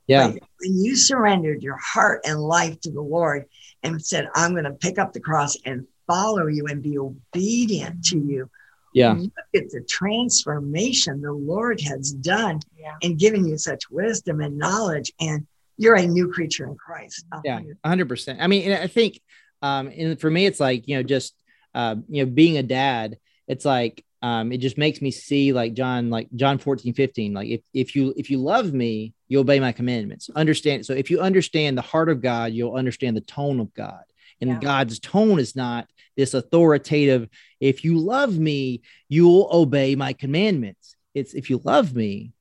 Yeah. 0.07 0.29
But 0.29 0.43
when 0.61 0.79
you 0.83 0.97
surrendered 0.97 1.63
your 1.63 1.79
heart 1.79 2.23
and 2.25 2.41
life 2.41 2.81
to 2.81 2.91
the 2.91 3.01
Lord 3.01 3.47
and 3.83 4.05
said, 4.05 4.29
I'm 4.35 4.53
going 4.53 4.65
to 4.65 4.73
pick 4.73 4.99
up 4.99 5.13
the 5.13 5.21
cross 5.21 5.57
and 5.65 5.87
follow 6.07 6.47
you 6.47 6.67
and 6.67 6.83
be 6.83 6.99
obedient 6.99 8.05
to 8.07 8.19
you. 8.19 8.51
Yeah. 8.93 9.13
Look 9.13 9.33
at 9.55 9.71
the 9.71 9.83
transformation 9.89 11.23
the 11.23 11.33
Lord 11.33 11.81
has 11.83 12.13
done 12.13 12.61
Yeah. 12.77 12.97
and 13.03 13.19
given 13.19 13.47
you 13.47 13.57
such 13.57 13.89
wisdom 13.91 14.41
and 14.41 14.59
knowledge. 14.59 15.13
And 15.21 15.47
you're 15.77 15.95
a 15.95 16.07
new 16.07 16.31
creature 16.31 16.67
in 16.67 16.77
Christ. 16.77 17.25
Yeah, 17.43 17.61
hundred 17.83 18.09
percent. 18.09 18.41
I 18.43 18.49
mean, 18.49 18.71
I 18.71 18.87
think, 18.87 19.19
um, 19.63 19.87
and 19.97 20.21
for 20.21 20.31
me, 20.31 20.45
it's 20.45 20.61
like 20.61 20.87
you 20.87 20.97
know, 20.97 21.03
just 21.03 21.35
uh, 21.75 21.97
you 22.07 22.25
know, 22.25 22.31
being 22.31 22.59
a 22.59 22.63
dad, 22.63 23.17
it's 23.49 23.65
like 23.65 24.05
um, 24.23 24.53
it 24.53 24.59
just 24.59 24.77
makes 24.77 25.01
me 25.01 25.11
see 25.11 25.53
like 25.53 25.75
John, 25.75 26.11
like 26.11 26.29
John 26.35 26.59
14, 26.59 26.93
15. 26.93 27.33
Like 27.33 27.49
if 27.49 27.61
if 27.73 27.97
you 27.97 28.13
if 28.17 28.31
you 28.31 28.39
love 28.39 28.73
me, 28.73 29.15
you 29.29 29.41
obey 29.41 29.61
my 29.61 29.73
commandments. 29.73 30.29
Understand. 30.37 30.85
So 30.85 30.93
if 30.93 31.11
you 31.11 31.21
understand 31.21 31.79
the 31.79 31.83
heart 31.83 32.09
of 32.09 32.21
God, 32.21 32.53
you'll 32.53 32.75
understand 32.75 33.17
the 33.17 33.23
tone 33.23 33.61
of 33.61 33.73
God. 33.73 34.03
And 34.41 34.51
Yeah. 34.51 34.59
God's 34.61 34.99
tone 34.99 35.39
is 35.39 35.57
not 35.57 35.89
this 36.17 36.35
authoritative, 36.35 37.29
if 37.61 37.85
you 37.85 37.99
love 37.99 38.39
me, 38.39 38.83
you'll 39.09 39.49
obey 39.51 39.95
my 39.95 40.13
commandments. 40.13 40.97
It's 41.15 41.35
if 41.35 41.51
you 41.51 41.61
love 41.65 41.95
me, 41.95 42.33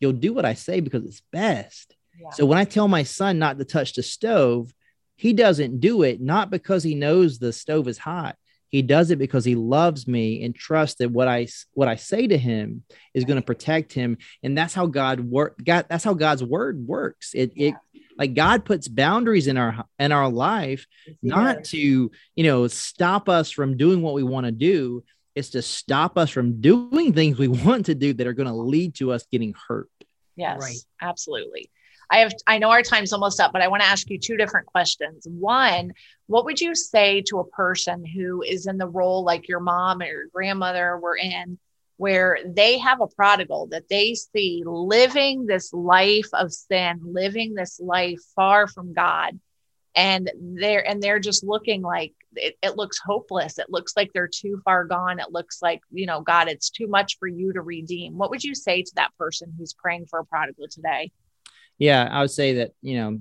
you'll 0.00 0.12
do 0.12 0.32
what 0.32 0.46
I 0.46 0.54
say 0.54 0.80
because 0.80 1.04
it's 1.04 1.22
best. 1.32 1.94
Yeah. 2.18 2.30
So 2.30 2.46
when 2.46 2.58
I 2.58 2.64
tell 2.64 2.88
my 2.88 3.02
son 3.02 3.38
not 3.38 3.58
to 3.58 3.64
touch 3.64 3.92
the 3.92 4.02
stove, 4.02 4.72
he 5.16 5.32
doesn't 5.34 5.80
do 5.80 6.02
it 6.02 6.20
not 6.20 6.50
because 6.50 6.82
he 6.82 6.94
knows 6.94 7.38
the 7.38 7.52
stove 7.52 7.88
is 7.88 7.98
hot. 7.98 8.36
He 8.70 8.82
does 8.82 9.10
it 9.10 9.18
because 9.18 9.44
he 9.44 9.56
loves 9.56 10.06
me 10.06 10.44
and 10.44 10.54
trusts 10.54 10.98
that 10.98 11.10
what 11.10 11.28
I 11.28 11.48
what 11.74 11.88
I 11.88 11.96
say 11.96 12.26
to 12.28 12.38
him 12.38 12.84
is 13.14 13.24
going 13.24 13.36
to 13.40 13.44
protect 13.44 13.92
him, 13.92 14.16
and 14.42 14.56
that's 14.56 14.74
how 14.74 14.86
God 14.86 15.20
work. 15.20 15.56
God, 15.62 15.86
that's 15.88 16.04
how 16.04 16.14
God's 16.14 16.44
word 16.44 16.86
works. 16.86 17.32
It 17.34 17.52
it 17.56 17.74
like 18.16 18.34
God 18.34 18.64
puts 18.64 18.86
boundaries 18.86 19.48
in 19.48 19.56
our 19.56 19.84
in 19.98 20.12
our 20.12 20.30
life, 20.30 20.86
not 21.20 21.64
to 21.64 21.78
you 22.36 22.44
know 22.44 22.68
stop 22.68 23.28
us 23.28 23.50
from 23.50 23.76
doing 23.76 24.02
what 24.02 24.14
we 24.14 24.22
want 24.22 24.46
to 24.46 24.52
do. 24.52 25.02
It's 25.34 25.50
to 25.50 25.62
stop 25.62 26.16
us 26.16 26.30
from 26.30 26.60
doing 26.60 27.12
things 27.12 27.38
we 27.38 27.48
want 27.66 27.86
to 27.86 27.94
do 27.94 28.12
that 28.14 28.26
are 28.26 28.32
going 28.32 28.48
to 28.48 28.54
lead 28.54 28.94
to 28.96 29.12
us 29.12 29.26
getting 29.32 29.54
hurt. 29.68 29.88
Yes, 30.36 30.60
Right. 30.60 30.78
absolutely. 31.02 31.70
I 32.10 32.18
have 32.18 32.32
I 32.46 32.58
know 32.58 32.70
our 32.70 32.82
time's 32.82 33.12
almost 33.12 33.40
up, 33.40 33.52
but 33.52 33.62
I 33.62 33.68
want 33.68 33.82
to 33.82 33.88
ask 33.88 34.10
you 34.10 34.18
two 34.18 34.36
different 34.36 34.66
questions. 34.66 35.26
One, 35.28 35.92
what 36.26 36.44
would 36.44 36.60
you 36.60 36.74
say 36.74 37.22
to 37.28 37.38
a 37.38 37.46
person 37.46 38.04
who 38.04 38.42
is 38.42 38.66
in 38.66 38.78
the 38.78 38.88
role 38.88 39.24
like 39.24 39.48
your 39.48 39.60
mom 39.60 40.02
or 40.02 40.06
your 40.06 40.26
grandmother 40.32 40.98
were 40.98 41.16
in, 41.16 41.58
where 41.98 42.38
they 42.44 42.78
have 42.78 43.00
a 43.00 43.06
prodigal 43.06 43.68
that 43.68 43.88
they 43.88 44.14
see 44.14 44.62
living 44.66 45.46
this 45.46 45.72
life 45.72 46.28
of 46.32 46.52
sin, 46.52 47.00
living 47.04 47.54
this 47.54 47.78
life 47.80 48.20
far 48.34 48.66
from 48.66 48.92
God, 48.92 49.38
and 49.94 50.30
they're 50.34 50.86
and 50.86 51.00
they're 51.00 51.20
just 51.20 51.44
looking 51.44 51.82
like 51.82 52.12
it, 52.34 52.56
it 52.62 52.76
looks 52.76 52.98
hopeless. 52.98 53.58
It 53.58 53.70
looks 53.70 53.92
like 53.96 54.12
they're 54.12 54.28
too 54.32 54.60
far 54.64 54.84
gone. 54.84 55.20
It 55.20 55.32
looks 55.32 55.62
like, 55.62 55.80
you 55.90 56.06
know, 56.06 56.20
God, 56.20 56.48
it's 56.48 56.70
too 56.70 56.86
much 56.88 57.18
for 57.18 57.28
you 57.28 57.52
to 57.52 57.60
redeem. 57.60 58.18
What 58.18 58.30
would 58.30 58.44
you 58.44 58.54
say 58.54 58.82
to 58.82 58.92
that 58.96 59.16
person 59.18 59.52
who's 59.56 59.74
praying 59.74 60.06
for 60.06 60.20
a 60.20 60.24
prodigal 60.24 60.66
today? 60.68 61.12
Yeah, 61.80 62.08
I 62.08 62.20
would 62.20 62.30
say 62.30 62.54
that, 62.54 62.72
you 62.82 62.96
know, 62.98 63.20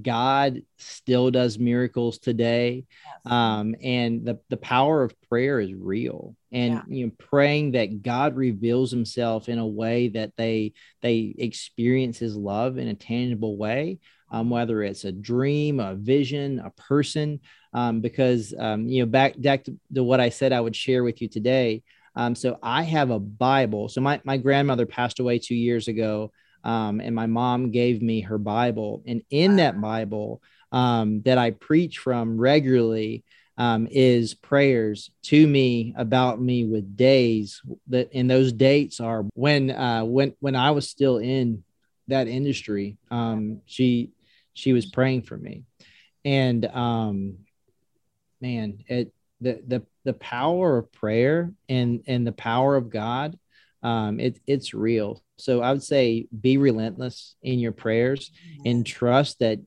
God 0.00 0.62
still 0.78 1.30
does 1.30 1.58
miracles 1.58 2.18
today. 2.18 2.84
Um, 3.26 3.76
and 3.82 4.24
the, 4.24 4.40
the 4.48 4.56
power 4.56 5.02
of 5.02 5.14
prayer 5.28 5.60
is 5.60 5.72
real. 5.74 6.34
And 6.50 6.74
Yeah. 6.74 6.82
you 6.88 7.06
know, 7.06 7.12
praying 7.18 7.72
that 7.72 8.02
God 8.02 8.34
reveals 8.36 8.90
himself 8.90 9.48
in 9.48 9.58
a 9.58 9.66
way 9.66 10.08
that 10.08 10.32
they 10.36 10.72
they 11.02 11.34
experience 11.38 12.18
his 12.18 12.36
love 12.36 12.78
in 12.78 12.88
a 12.88 12.94
tangible 12.94 13.56
way, 13.56 13.98
um, 14.30 14.50
whether 14.50 14.82
it's 14.82 15.04
a 15.04 15.12
dream, 15.12 15.78
a 15.78 15.94
vision, 15.94 16.58
a 16.60 16.70
person. 16.70 17.40
Um, 17.72 18.00
because 18.00 18.52
um, 18.58 18.88
you 18.88 19.02
know, 19.02 19.10
back 19.10 19.40
back 19.40 19.64
to, 19.64 19.78
to 19.94 20.02
what 20.02 20.20
I 20.20 20.30
said 20.30 20.52
I 20.52 20.60
would 20.60 20.76
share 20.76 21.04
with 21.04 21.22
you 21.22 21.28
today. 21.28 21.82
Um, 22.16 22.34
so 22.34 22.58
I 22.62 22.82
have 22.82 23.10
a 23.10 23.18
Bible. 23.18 23.88
So 23.88 24.00
my, 24.00 24.20
my 24.24 24.36
grandmother 24.36 24.86
passed 24.86 25.18
away 25.20 25.38
two 25.38 25.54
years 25.54 25.88
ago. 25.88 26.32
Um, 26.64 27.00
and 27.00 27.14
my 27.14 27.26
mom 27.26 27.70
gave 27.70 28.02
me 28.02 28.20
her 28.22 28.38
Bible. 28.38 29.02
And 29.06 29.22
in 29.30 29.56
that 29.56 29.80
Bible 29.80 30.42
um, 30.70 31.22
that 31.22 31.38
I 31.38 31.50
preach 31.50 31.98
from 31.98 32.38
regularly 32.38 33.24
um, 33.58 33.86
is 33.90 34.34
prayers 34.34 35.10
to 35.24 35.46
me 35.46 35.94
about 35.96 36.40
me 36.40 36.64
with 36.64 36.96
days 36.96 37.60
that, 37.88 38.10
and 38.14 38.30
those 38.30 38.52
dates 38.52 38.98
are 38.98 39.24
when 39.34 39.70
uh, 39.70 40.04
when 40.04 40.34
when 40.40 40.56
I 40.56 40.70
was 40.70 40.88
still 40.88 41.18
in 41.18 41.62
that 42.08 42.28
industry. 42.28 42.96
Um, 43.10 43.60
she 43.66 44.10
she 44.54 44.72
was 44.72 44.86
praying 44.86 45.22
for 45.22 45.36
me, 45.36 45.64
and 46.24 46.64
um, 46.64 47.38
man, 48.40 48.78
it 48.88 49.12
the 49.40 49.62
the 49.66 49.82
the 50.04 50.14
power 50.14 50.78
of 50.78 50.92
prayer 50.92 51.52
and 51.68 52.02
and 52.06 52.26
the 52.26 52.32
power 52.32 52.76
of 52.76 52.90
God 52.90 53.38
um, 53.82 54.20
it, 54.20 54.38
it's 54.46 54.74
real. 54.74 55.22
So 55.38 55.60
I 55.60 55.72
would 55.72 55.82
say 55.82 56.26
be 56.40 56.56
relentless 56.56 57.34
in 57.42 57.58
your 57.58 57.72
prayers 57.72 58.30
and 58.64 58.86
trust 58.86 59.40
that 59.40 59.58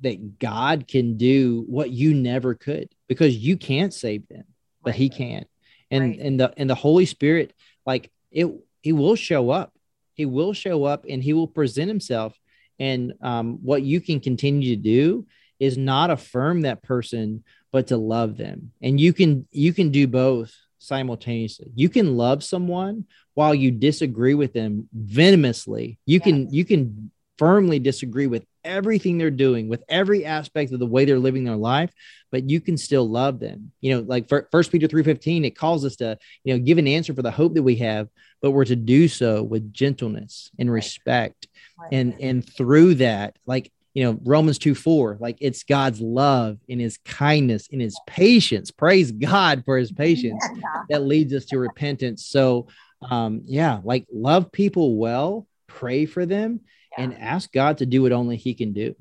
that 0.00 0.38
God 0.40 0.88
can 0.88 1.16
do 1.16 1.64
what 1.68 1.90
you 1.90 2.12
never 2.14 2.54
could 2.54 2.88
because 3.06 3.36
you 3.36 3.56
can't 3.56 3.94
save 3.94 4.26
them, 4.28 4.44
but 4.82 4.94
He 4.96 5.08
can. 5.08 5.44
And 5.92 6.02
Right. 6.10 6.18
and 6.18 6.40
the 6.40 6.52
and 6.56 6.68
the 6.68 6.74
Holy 6.74 7.06
Spirit, 7.06 7.52
like 7.86 8.10
it, 8.32 8.46
He 8.82 8.92
will 8.92 9.14
show 9.16 9.50
up. 9.50 9.72
He 10.14 10.26
will 10.26 10.52
show 10.52 10.84
up 10.84 11.04
and 11.08 11.22
He 11.22 11.32
will 11.32 11.46
present 11.48 11.88
Himself. 11.88 12.36
And 12.80 13.12
um, 13.20 13.58
what 13.62 13.82
you 13.82 14.00
can 14.00 14.20
continue 14.20 14.74
to 14.74 14.82
do 14.82 15.26
is 15.60 15.76
not 15.76 16.10
affirm 16.10 16.62
that 16.62 16.82
person, 16.82 17.44
but 17.70 17.88
to 17.88 17.96
love 17.96 18.36
them. 18.36 18.72
And 18.82 18.98
you 19.00 19.12
can 19.12 19.46
you 19.52 19.72
can 19.72 19.90
do 19.90 20.08
both 20.08 20.52
simultaneously. 20.80 21.68
You 21.74 21.88
can 21.88 22.16
love 22.16 22.42
someone 22.42 23.04
while 23.34 23.54
you 23.54 23.70
disagree 23.70 24.34
with 24.34 24.52
them 24.52 24.88
venomously. 24.92 25.98
You 26.06 26.20
can 26.20 26.52
you 26.52 26.64
can 26.64 27.12
firmly 27.38 27.78
disagree 27.78 28.26
with 28.26 28.44
everything 28.64 29.16
they're 29.16 29.30
doing, 29.30 29.68
with 29.68 29.82
every 29.88 30.26
aspect 30.26 30.72
of 30.72 30.78
the 30.78 30.86
way 30.86 31.04
they're 31.04 31.18
living 31.18 31.44
their 31.44 31.56
life, 31.56 31.90
but 32.30 32.50
you 32.50 32.60
can 32.60 32.76
still 32.76 33.08
love 33.08 33.40
them. 33.40 33.72
You 33.80 33.94
know, 33.94 34.00
like 34.06 34.28
First 34.50 34.72
Peter 34.72 34.88
three 34.88 35.04
fifteen, 35.04 35.44
it 35.44 35.56
calls 35.56 35.84
us 35.84 35.96
to 35.96 36.18
you 36.44 36.54
know 36.54 36.64
give 36.64 36.78
an 36.78 36.88
answer 36.88 37.14
for 37.14 37.22
the 37.22 37.30
hope 37.30 37.54
that 37.54 37.62
we 37.62 37.76
have, 37.76 38.08
but 38.42 38.50
we're 38.50 38.64
to 38.64 38.76
do 38.76 39.06
so 39.06 39.42
with 39.42 39.72
gentleness 39.72 40.50
and 40.58 40.70
respect, 40.70 41.46
and 41.92 42.14
and 42.20 42.46
through 42.56 42.96
that, 42.96 43.36
like 43.46 43.70
you 43.94 44.04
know 44.04 44.18
romans 44.24 44.58
2 44.58 44.74
4 44.74 45.16
like 45.20 45.36
it's 45.40 45.64
god's 45.64 46.00
love 46.00 46.58
and 46.68 46.80
his 46.80 46.98
kindness 46.98 47.68
and 47.72 47.80
his 47.80 47.98
patience 48.06 48.70
praise 48.70 49.10
god 49.10 49.62
for 49.64 49.76
his 49.76 49.90
patience 49.92 50.44
that 50.88 51.02
leads 51.02 51.32
us 51.34 51.46
to 51.46 51.58
repentance 51.58 52.26
so 52.26 52.68
um 53.10 53.42
yeah 53.44 53.80
like 53.82 54.06
love 54.12 54.52
people 54.52 54.96
well 54.96 55.46
pray 55.66 56.06
for 56.06 56.24
them 56.26 56.60
and 56.98 57.16
ask 57.18 57.50
god 57.52 57.78
to 57.78 57.86
do 57.86 58.02
what 58.02 58.12
only 58.12 58.36
he 58.36 58.54
can 58.54 58.72
do 58.72 58.94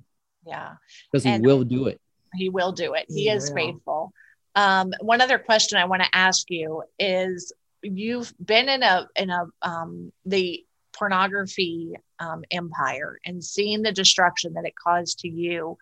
Yeah. 0.45 0.73
because 1.11 1.23
he 1.23 1.31
And- 1.31 1.45
will 1.45 1.63
do 1.63 1.87
it 1.87 1.99
He 2.35 2.49
will 2.49 2.71
do 2.71 2.93
it. 2.93 3.05
He 3.09 3.23
He 3.23 3.29
is 3.29 3.49
will. 3.49 3.55
faithful. 3.55 4.13
Um, 4.55 4.91
one 5.01 5.19
other 5.19 5.39
question 5.39 5.79
I 5.79 5.85
want 5.85 6.03
to 6.03 6.09
ask 6.15 6.45
you 6.49 6.83
is 6.99 7.51
you've 7.81 8.31
been 8.43 8.69
in 8.69 8.83
a 8.83 9.07
in 9.15 9.29
a 9.31 9.45
um, 9.63 10.11
the 10.27 10.63
pornography 10.93 11.93
um, 12.19 12.43
empire 12.51 13.19
and 13.25 13.43
seeing 13.43 13.81
the 13.81 13.91
destruction 13.91 14.53
that 14.53 14.65
it 14.65 14.75
caused 14.75 15.19
to 15.19 15.29
you. 15.29 15.77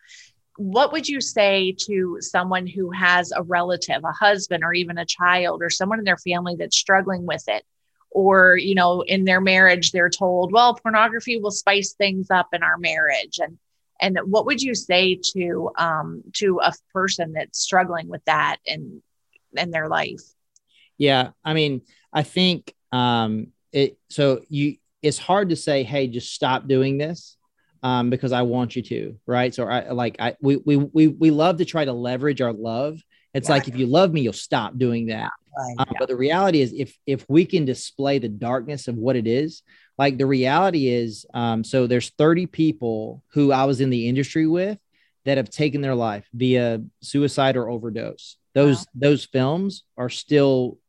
What 0.57 0.91
would 0.91 1.07
you 1.07 1.21
say 1.21 1.75
to 1.85 2.17
someone 2.19 2.65
who 2.65 2.89
has 2.91 3.31
a 3.31 3.43
relative, 3.43 4.03
a 4.03 4.11
husband, 4.11 4.63
or 4.63 4.73
even 4.73 4.97
a 4.97 5.05
child, 5.05 5.61
or 5.61 5.69
someone 5.69 5.99
in 5.99 6.05
their 6.05 6.17
family 6.17 6.55
that's 6.57 6.77
struggling 6.77 7.25
with 7.25 7.43
it? 7.47 7.63
Or, 8.09 8.57
you 8.57 8.73
know, 8.73 9.01
in 9.01 9.25
their 9.25 9.41
marriage, 9.41 9.91
they're 9.91 10.09
told, 10.09 10.51
well, 10.51 10.73
pornography 10.73 11.39
will 11.39 11.51
spice 11.51 11.93
things 11.93 12.31
up 12.31 12.47
in 12.53 12.63
our 12.63 12.77
marriage. 12.77 13.39
And 13.39 13.57
and 13.99 14.19
what 14.25 14.45
would 14.45 14.61
you 14.61 14.75
say 14.75 15.19
to 15.33 15.71
um, 15.77 16.23
to 16.33 16.59
a 16.63 16.73
person 16.93 17.33
that's 17.33 17.59
struggling 17.59 18.07
with 18.07 18.23
that 18.25 18.57
in 18.65 19.01
in 19.55 19.71
their 19.71 19.87
life? 19.87 20.21
Yeah, 20.97 21.31
I 21.43 21.53
mean, 21.53 21.81
I 22.11 22.23
think 22.23 22.73
um 22.91 23.47
it 23.71 23.97
so 24.09 24.41
you 24.49 24.77
it's 25.01 25.17
hard 25.17 25.49
to 25.49 25.55
say, 25.55 25.83
hey, 25.83 26.07
just 26.07 26.33
stop 26.33 26.67
doing 26.67 26.97
this 26.97 27.37
um 27.83 28.09
because 28.09 28.31
I 28.31 28.41
want 28.41 28.75
you 28.75 28.81
to, 28.83 29.19
right? 29.27 29.53
So 29.53 29.67
I 29.67 29.91
like 29.91 30.15
I 30.19 30.35
we 30.41 30.57
we 30.57 30.77
we 30.77 31.07
we 31.07 31.31
love 31.31 31.57
to 31.57 31.65
try 31.65 31.85
to 31.85 31.93
leverage 31.93 32.41
our 32.41 32.53
love. 32.53 32.99
It's 33.33 33.49
Yeah. 33.49 33.55
like 33.55 33.67
if 33.67 33.75
you 33.75 33.85
love 33.85 34.11
me, 34.11 34.21
you'll 34.21 34.33
stop 34.33 34.77
doing 34.77 35.07
that. 35.07 35.31
Right. 35.55 35.75
Um, 35.77 35.95
But 35.99 36.07
the 36.07 36.15
reality 36.15 36.61
is, 36.61 36.73
if 36.73 36.97
if 37.05 37.25
we 37.29 37.45
can 37.45 37.65
display 37.65 38.17
the 38.19 38.29
darkness 38.29 38.87
of 38.87 38.95
what 38.95 39.15
it 39.15 39.27
is, 39.27 39.61
like 39.97 40.17
the 40.17 40.25
reality 40.25 40.87
is, 40.89 41.25
um, 41.33 41.63
so 41.63 41.87
there's 41.87 42.09
30 42.11 42.47
people 42.47 43.23
who 43.33 43.51
I 43.51 43.65
was 43.65 43.79
in 43.79 43.89
the 43.91 44.07
industry 44.07 44.47
with 44.47 44.79
that 45.25 45.37
have 45.37 45.49
taken 45.49 45.81
their 45.81 45.95
life 45.95 46.27
via 46.33 46.81
suicide 47.01 47.57
or 47.57 47.69
overdose. 47.69 48.37
Those 48.55 48.85
those 48.95 49.25
films 49.25 49.83
are 49.97 50.09
still 50.09 50.79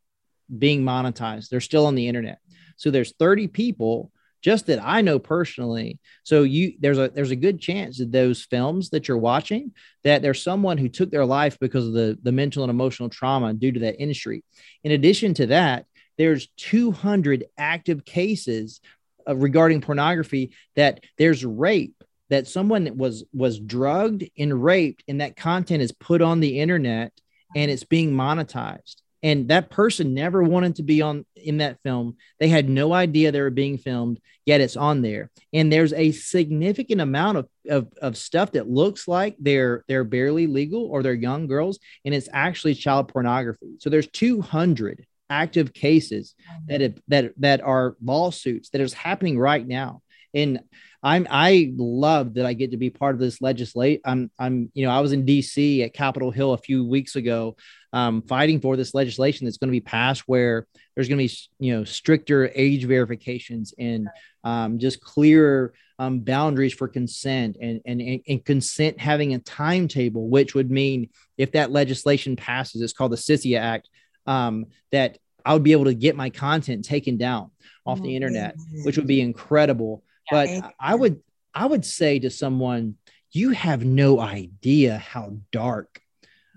being 0.57 0.83
monetized. 0.85 1.51
They're 1.51 1.61
still 1.61 1.85
on 1.87 1.95
the 1.95 2.09
internet. 2.09 2.39
So 2.79 2.91
there's 2.91 3.13
30 3.19 3.49
people 3.49 4.11
just 4.41 4.67
that 4.67 4.83
I 4.83 5.01
know 5.01 5.19
personally. 5.19 5.99
So 6.23 6.43
you 6.45 6.75
there's 6.81 6.99
a 6.99 7.09
there's 7.09 7.33
a 7.33 7.37
good 7.37 7.61
chance 7.61 7.99
that 7.99 8.13
those 8.13 8.45
films 8.45 8.91
that 8.91 9.09
you're 9.09 9.19
watching 9.19 9.73
that 10.05 10.23
there's 10.23 10.43
someone 10.43 10.79
who 10.79 10.89
took 10.89 11.11
their 11.11 11.25
life 11.25 11.59
because 11.61 11.87
of 11.87 11.93
the 11.93 12.19
the 12.23 12.33
mental 12.33 12.63
and 12.63 12.71
emotional 12.71 13.09
trauma 13.09 13.53
due 13.53 13.73
to 13.73 13.81
that 13.81 14.01
industry. 14.01 14.45
In 14.85 14.93
addition 14.93 15.35
to 15.35 15.47
that, 15.47 15.87
there's 16.17 16.49
200 16.57 17.47
active 17.59 18.05
cases 18.05 18.81
regarding 19.27 19.81
pornography 19.81 20.53
that 20.77 21.05
there's 21.19 21.45
rape 21.45 22.03
that 22.31 22.47
someone 22.47 22.97
was 22.97 23.25
was 23.33 23.59
drugged 23.59 24.25
and 24.39 24.63
raped 24.63 25.03
and 25.09 25.21
that 25.21 25.37
content 25.37 25.83
is 25.83 25.93
put 25.93 26.23
on 26.23 26.41
the 26.41 26.61
internet 26.61 27.13
and 27.57 27.71
it's 27.71 27.85
being 27.85 28.13
monetized 28.13 28.97
and 29.23 29.49
that 29.49 29.71
person 29.71 30.15
never 30.15 30.43
wanted 30.43 30.77
to 30.77 30.83
be 30.83 31.03
on 31.03 31.27
in 31.35 31.59
that 31.59 31.79
film. 31.83 32.17
They 32.39 32.49
had 32.49 32.69
no 32.69 32.93
idea 32.93 33.33
they 33.33 33.41
were 33.41 33.51
being 33.51 33.79
filmed 33.79 34.21
yet 34.49 34.63
it's 34.63 34.79
on 34.79 35.03
there. 35.03 35.31
And 35.53 35.71
there's 35.71 35.93
a 35.93 36.11
significant 36.11 37.03
amount 37.03 37.37
of, 37.37 37.49
of, 37.69 37.93
of 38.01 38.17
stuff 38.17 38.53
that 38.53 38.67
looks 38.67 39.07
like 39.07 39.37
they're 39.39 39.85
they're 39.89 40.05
barely 40.05 40.47
legal 40.47 40.87
or 40.87 41.03
they're 41.03 41.13
young 41.13 41.47
girls 41.47 41.79
and 42.07 42.15
it's 42.15 42.31
actually 42.33 42.75
child 42.75 43.09
pornography. 43.09 43.77
So 43.79 43.91
there's 43.91 44.09
200 44.09 45.05
active 45.29 45.75
cases 45.75 46.35
oh, 46.51 46.55
that 46.69 46.81
have, 46.81 46.99
that 47.09 47.33
that 47.37 47.61
are 47.61 47.97
lawsuits 48.03 48.71
that 48.71 48.81
is 48.81 48.95
happening 48.95 49.39
right 49.39 49.67
now. 49.67 50.01
And 50.33 50.61
I'm 51.03 51.27
I 51.31 51.73
love 51.77 52.35
that 52.35 52.47
I 52.47 52.55
get 52.55 52.73
to 52.73 52.77
be 52.77 52.91
part 52.91 53.15
of 53.15 53.21
this 53.21 53.41
legislate. 53.41 54.01
I'm 54.05 54.31
I'm 54.39 54.71
you 54.75 54.87
know 54.87 54.93
I 54.93 55.01
was 55.01 55.13
in 55.13 55.25
D.C. 55.25 55.83
at 55.83 55.95
Capitol 55.95 56.31
Hill 56.31 56.53
a 56.53 56.59
few 56.59 56.85
weeks 56.85 57.15
ago, 57.15 57.57
um, 57.93 58.23
fighting 58.23 58.61
for 58.61 58.77
this 58.77 58.95
legislation 58.95 59.45
that's 59.45 59.59
going 59.59 59.69
to 59.69 59.73
be 59.73 59.81
passed 59.81 60.25
where 60.27 60.67
there's 60.95 61.09
going 61.09 61.19
to 61.19 61.33
be 61.33 61.67
you 61.67 61.77
know 61.77 61.85
stricter 61.85 62.51
age 62.55 62.85
verifications 62.85 63.75
and 63.79 64.09
um, 64.43 64.79
just 64.79 65.01
clearer 65.01 65.73
um, 66.01 66.21
boundaries 66.21 66.75
for 66.75 66.89
consent 66.89 67.57
and, 67.61 67.81
and 67.85 68.23
and 68.27 68.45
consent 68.45 68.99
having 68.99 69.35
a 69.35 69.39
timetable, 69.39 70.29
which 70.29 70.55
would 70.55 70.71
mean 70.71 71.11
if 71.37 71.53
that 71.53 71.71
legislation 71.71 72.35
passes, 72.35 72.83
it's 72.83 72.93
called 72.93 73.13
the 73.13 73.17
SISEA 73.17 73.59
Act, 73.59 73.89
um, 74.27 74.67
that 74.91 75.19
I 75.45 75.53
would 75.53 75.63
be 75.63 75.73
able 75.73 75.85
to 75.85 75.95
get 75.95 76.17
my 76.17 76.31
content 76.31 76.85
taken 76.85 77.17
down 77.17 77.51
off 77.87 78.03
the 78.03 78.17
internet, 78.17 78.55
which 78.85 78.97
would 78.97 79.07
be 79.07 79.21
incredible 79.21 80.03
but 80.31 80.49
I 80.81 80.95
would 80.95 81.21
I 81.55 81.67
would 81.67 81.85
say 81.85 82.19
to 82.21 82.31
someone, 82.31 82.97
you 83.33 83.51
have 83.51 83.85
no 83.85 84.21
idea 84.21 84.99
how 84.99 85.37
dark 85.51 86.01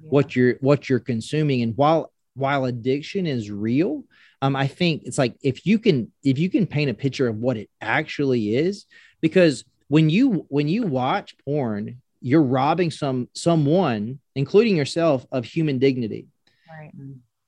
yeah. 0.02 0.10
what 0.10 0.36
you're 0.36 0.56
what 0.62 0.90
you're 0.90 1.00
consuming. 1.00 1.62
And 1.62 1.76
while 1.76 2.12
while 2.36 2.66
addiction 2.66 3.26
is 3.26 3.52
real, 3.52 4.04
um, 4.42 4.56
I 4.56 4.68
think 4.68 5.04
it's 5.06 5.18
like 5.18 5.36
if 5.42 5.66
you 5.66 5.80
can 5.80 6.12
if 6.24 6.38
you 6.38 6.50
can 6.50 6.68
paint 6.68 6.92
a 6.92 6.94
picture 6.94 7.28
of 7.28 7.38
what 7.38 7.58
it 7.58 7.70
actually 7.82 8.56
is, 8.56 8.86
because 9.22 9.64
when 9.88 10.10
you 10.10 10.46
when 10.50 10.68
you 10.68 10.84
watch 10.84 11.36
porn, 11.44 12.02
you're 12.22 12.44
robbing 12.44 12.92
some 12.92 13.28
someone, 13.34 14.20
including 14.36 14.78
yourself, 14.78 15.26
of 15.32 15.46
human 15.46 15.80
dignity. 15.80 16.28
Right. 16.70 16.92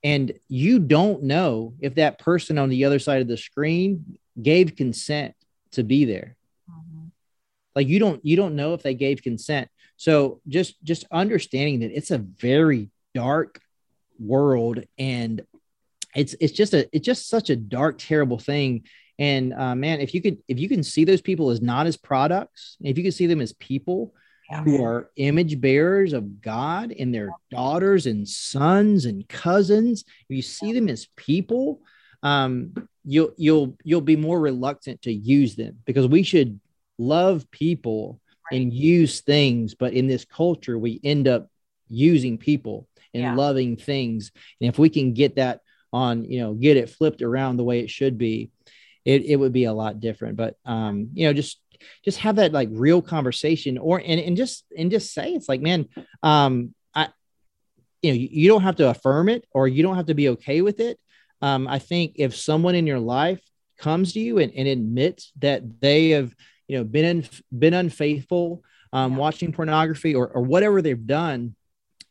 And 0.03 0.33
you 0.49 0.79
don't 0.79 1.23
know 1.23 1.75
if 1.79 1.95
that 1.95 2.19
person 2.19 2.57
on 2.57 2.67
the 2.69 2.83
other 2.83 2.99
side 2.99 3.21
of 3.21 3.29
the 3.29 3.37
screen 3.37 4.17
gave 4.41 4.75
consent 4.75 5.33
to 5.73 5.83
be 5.83 6.05
there. 6.05 6.35
Mm-hmm. 6.69 7.07
like 7.75 7.87
you 7.87 7.99
don't 7.99 8.25
you 8.25 8.35
don't 8.35 8.55
know 8.55 8.73
if 8.73 8.83
they 8.83 8.93
gave 8.93 9.21
consent. 9.21 9.69
So 9.97 10.41
just 10.47 10.81
just 10.83 11.05
understanding 11.11 11.81
that 11.81 11.95
it's 11.95 12.11
a 12.11 12.17
very 12.17 12.89
dark 13.13 13.61
world 14.19 14.83
and 14.97 15.45
it's 16.15 16.35
it's 16.39 16.53
just 16.53 16.73
a 16.73 16.87
it's 16.95 17.05
just 17.05 17.29
such 17.29 17.49
a 17.49 17.55
dark 17.55 17.97
terrible 17.99 18.39
thing. 18.39 18.83
And 19.19 19.53
uh, 19.53 19.75
man 19.75 19.99
if 19.99 20.13
you 20.13 20.21
could 20.21 20.37
if 20.47 20.59
you 20.59 20.69
can 20.69 20.83
see 20.83 21.03
those 21.03 21.21
people 21.21 21.49
as 21.49 21.61
not 21.61 21.85
as 21.85 21.97
products 21.97 22.77
if 22.81 22.97
you 22.97 23.03
can 23.03 23.11
see 23.11 23.27
them 23.27 23.41
as 23.41 23.53
people 23.53 24.13
yeah. 24.49 24.63
who 24.63 24.83
are 24.83 25.11
image 25.15 25.61
bearers 25.61 26.13
of 26.13 26.41
god 26.41 26.91
and 26.97 27.13
their 27.13 27.29
daughters 27.51 28.07
and 28.07 28.27
sons 28.27 29.05
and 29.05 29.29
cousins 29.29 30.03
if 30.29 30.35
you 30.35 30.41
see 30.41 30.73
them 30.73 30.89
as 30.89 31.07
people 31.15 31.81
um, 32.23 32.73
you'll 33.05 33.33
you'll 33.37 33.77
you'll 33.83 34.01
be 34.01 34.15
more 34.15 34.39
reluctant 34.39 35.01
to 35.01 35.11
use 35.11 35.55
them 35.55 35.79
because 35.85 36.07
we 36.07 36.23
should 36.23 36.59
love 36.97 37.49
people 37.51 38.19
right. 38.51 38.61
and 38.61 38.73
use 38.73 39.21
things 39.21 39.75
but 39.75 39.93
in 39.93 40.07
this 40.07 40.25
culture 40.25 40.77
we 40.77 40.99
end 41.03 41.27
up 41.27 41.49
using 41.89 42.37
people 42.37 42.87
and 43.13 43.23
yeah. 43.23 43.35
loving 43.35 43.75
things 43.75 44.31
and 44.61 44.69
if 44.69 44.79
we 44.79 44.89
can 44.89 45.13
get 45.13 45.35
that 45.35 45.61
on 45.91 46.23
you 46.25 46.39
know 46.39 46.53
get 46.53 46.77
it 46.77 46.89
flipped 46.89 47.21
around 47.21 47.57
the 47.57 47.63
way 47.63 47.79
it 47.79 47.89
should 47.89 48.17
be 48.17 48.49
it, 49.05 49.23
it 49.25 49.35
would 49.35 49.53
be 49.53 49.65
a 49.65 49.73
lot 49.73 49.99
different 49.99 50.37
but 50.37 50.55
um 50.65 51.09
you 51.13 51.27
know 51.27 51.33
just 51.33 51.59
just 52.05 52.19
have 52.19 52.37
that 52.37 52.53
like 52.53 52.69
real 52.71 53.01
conversation 53.01 53.77
or 53.77 53.99
and, 53.99 54.19
and 54.19 54.37
just 54.37 54.63
and 54.77 54.89
just 54.89 55.13
say 55.13 55.33
it's 55.33 55.49
like 55.49 55.61
man 55.61 55.87
um 56.23 56.73
i 56.95 57.09
you 58.01 58.11
know 58.11 58.17
you, 58.17 58.29
you 58.31 58.47
don't 58.49 58.61
have 58.61 58.77
to 58.77 58.89
affirm 58.89 59.29
it 59.29 59.45
or 59.51 59.67
you 59.67 59.83
don't 59.83 59.97
have 59.97 60.07
to 60.07 60.13
be 60.13 60.29
okay 60.29 60.61
with 60.61 60.79
it 60.79 60.97
um, 61.43 61.67
I 61.67 61.77
think 61.77 62.13
if 62.15 62.37
someone 62.37 62.73
in 62.73 62.87
your 62.87 63.01
life 63.01 63.41
comes 63.77 64.13
to 64.13 64.19
you 64.21 64.39
and, 64.39 64.53
and 64.53 64.65
admits 64.65 65.33
that 65.39 65.81
they 65.81 66.11
have, 66.11 66.33
you 66.69 66.77
know, 66.77 66.85
been 66.85 67.03
in, 67.03 67.27
been 67.59 67.73
unfaithful, 67.73 68.63
um, 68.93 69.11
yeah. 69.11 69.17
watching 69.17 69.51
pornography 69.51 70.15
or, 70.15 70.29
or 70.29 70.41
whatever 70.41 70.81
they've 70.81 71.05
done, 71.05 71.53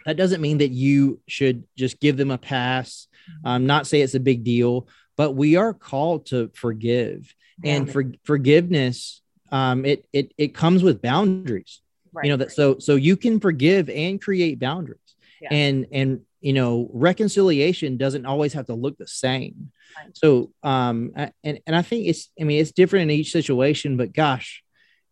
that 0.04 0.18
doesn't 0.18 0.42
mean 0.42 0.58
that 0.58 0.68
you 0.68 1.18
should 1.26 1.64
just 1.78 1.98
give 1.98 2.18
them 2.18 2.30
a 2.30 2.36
pass. 2.36 3.08
Mm-hmm. 3.24 3.48
Um, 3.48 3.66
not 3.66 3.86
say 3.86 4.02
it's 4.02 4.14
a 4.14 4.20
big 4.20 4.44
deal, 4.44 4.86
but 5.16 5.32
we 5.32 5.56
are 5.56 5.72
called 5.72 6.26
to 6.26 6.50
forgive, 6.52 7.34
yeah. 7.62 7.76
and 7.76 7.90
for 7.90 8.04
forgiveness, 8.24 9.22
um, 9.50 9.86
it 9.86 10.06
it 10.12 10.34
it 10.36 10.54
comes 10.54 10.82
with 10.82 11.00
boundaries. 11.00 11.80
Right. 12.12 12.26
You 12.26 12.32
know 12.32 12.36
that 12.36 12.52
so 12.52 12.78
so 12.78 12.96
you 12.96 13.16
can 13.16 13.40
forgive 13.40 13.88
and 13.88 14.20
create 14.20 14.58
boundaries, 14.58 14.98
yeah. 15.40 15.48
and 15.52 15.86
and 15.90 16.20
you 16.42 16.52
know 16.52 16.90
reconciliation 16.92 17.96
doesn't 17.96 18.26
always 18.26 18.52
have 18.52 18.66
to 18.66 18.74
look 18.74 18.98
the 18.98 19.06
same 19.06 19.70
right. 19.96 20.14
so 20.14 20.50
um 20.62 21.12
and 21.42 21.60
and 21.66 21.74
i 21.74 21.80
think 21.80 22.06
it's 22.06 22.30
i 22.38 22.44
mean 22.44 22.60
it's 22.60 22.72
different 22.72 23.10
in 23.10 23.16
each 23.16 23.30
situation 23.30 23.96
but 23.96 24.12
gosh 24.12 24.62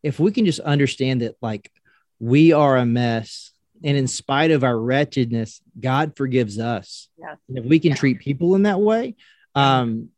if 0.03 0.18
we 0.18 0.33
can 0.33 0.45
just 0.45 0.61
understand 0.61 1.22
that 1.22 1.37
like 1.41 1.70
we 2.18 2.53
are 2.53 2.76
a 2.76 2.85
mess 2.85 3.53
and 3.83 3.97
in 3.97 4.09
spite 4.09 4.51
of 4.51 4.64
our 4.64 4.78
wretchedness 4.78 5.62
god 5.78 6.16
forgives 6.16 6.59
us 6.59 7.09
yeah. 7.16 7.37
and 7.49 7.59
if 7.59 7.64
we 7.64 7.78
can 7.78 7.91
yeah. 7.91 7.97
treat 7.97 8.18
people 8.18 8.57
in 8.57 8.64
that 8.64 8.81
way 8.81 9.14
um 9.55 10.09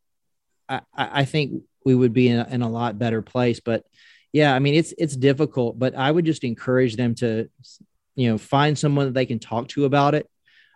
i 0.69 0.81
i 0.97 1.25
think 1.25 1.63
we 1.85 1.95
would 1.95 2.13
be 2.13 2.29
in 2.29 2.39
a, 2.39 2.49
in 2.51 2.63
a 2.63 2.71
lot 2.71 2.99
better 2.99 3.21
place 3.21 3.61
but 3.61 3.85
yeah 4.33 4.55
i 4.55 4.59
mean 4.59 4.75
it's 4.75 4.95
it's 4.97 5.17
difficult 5.17 5.79
but 5.79 5.95
i 5.95 6.11
would 6.11 6.25
just 6.25 6.43
encourage 6.43 6.97
them 6.97 7.15
to 7.15 7.51
you 8.15 8.31
know 8.31 8.39
find 8.39 8.79
someone 8.79 9.07
that 9.07 9.15
they 9.15 9.27
can 9.27 9.39
talk 9.39 9.69
to 9.69 9.85
about 9.85 10.15
it 10.15 10.27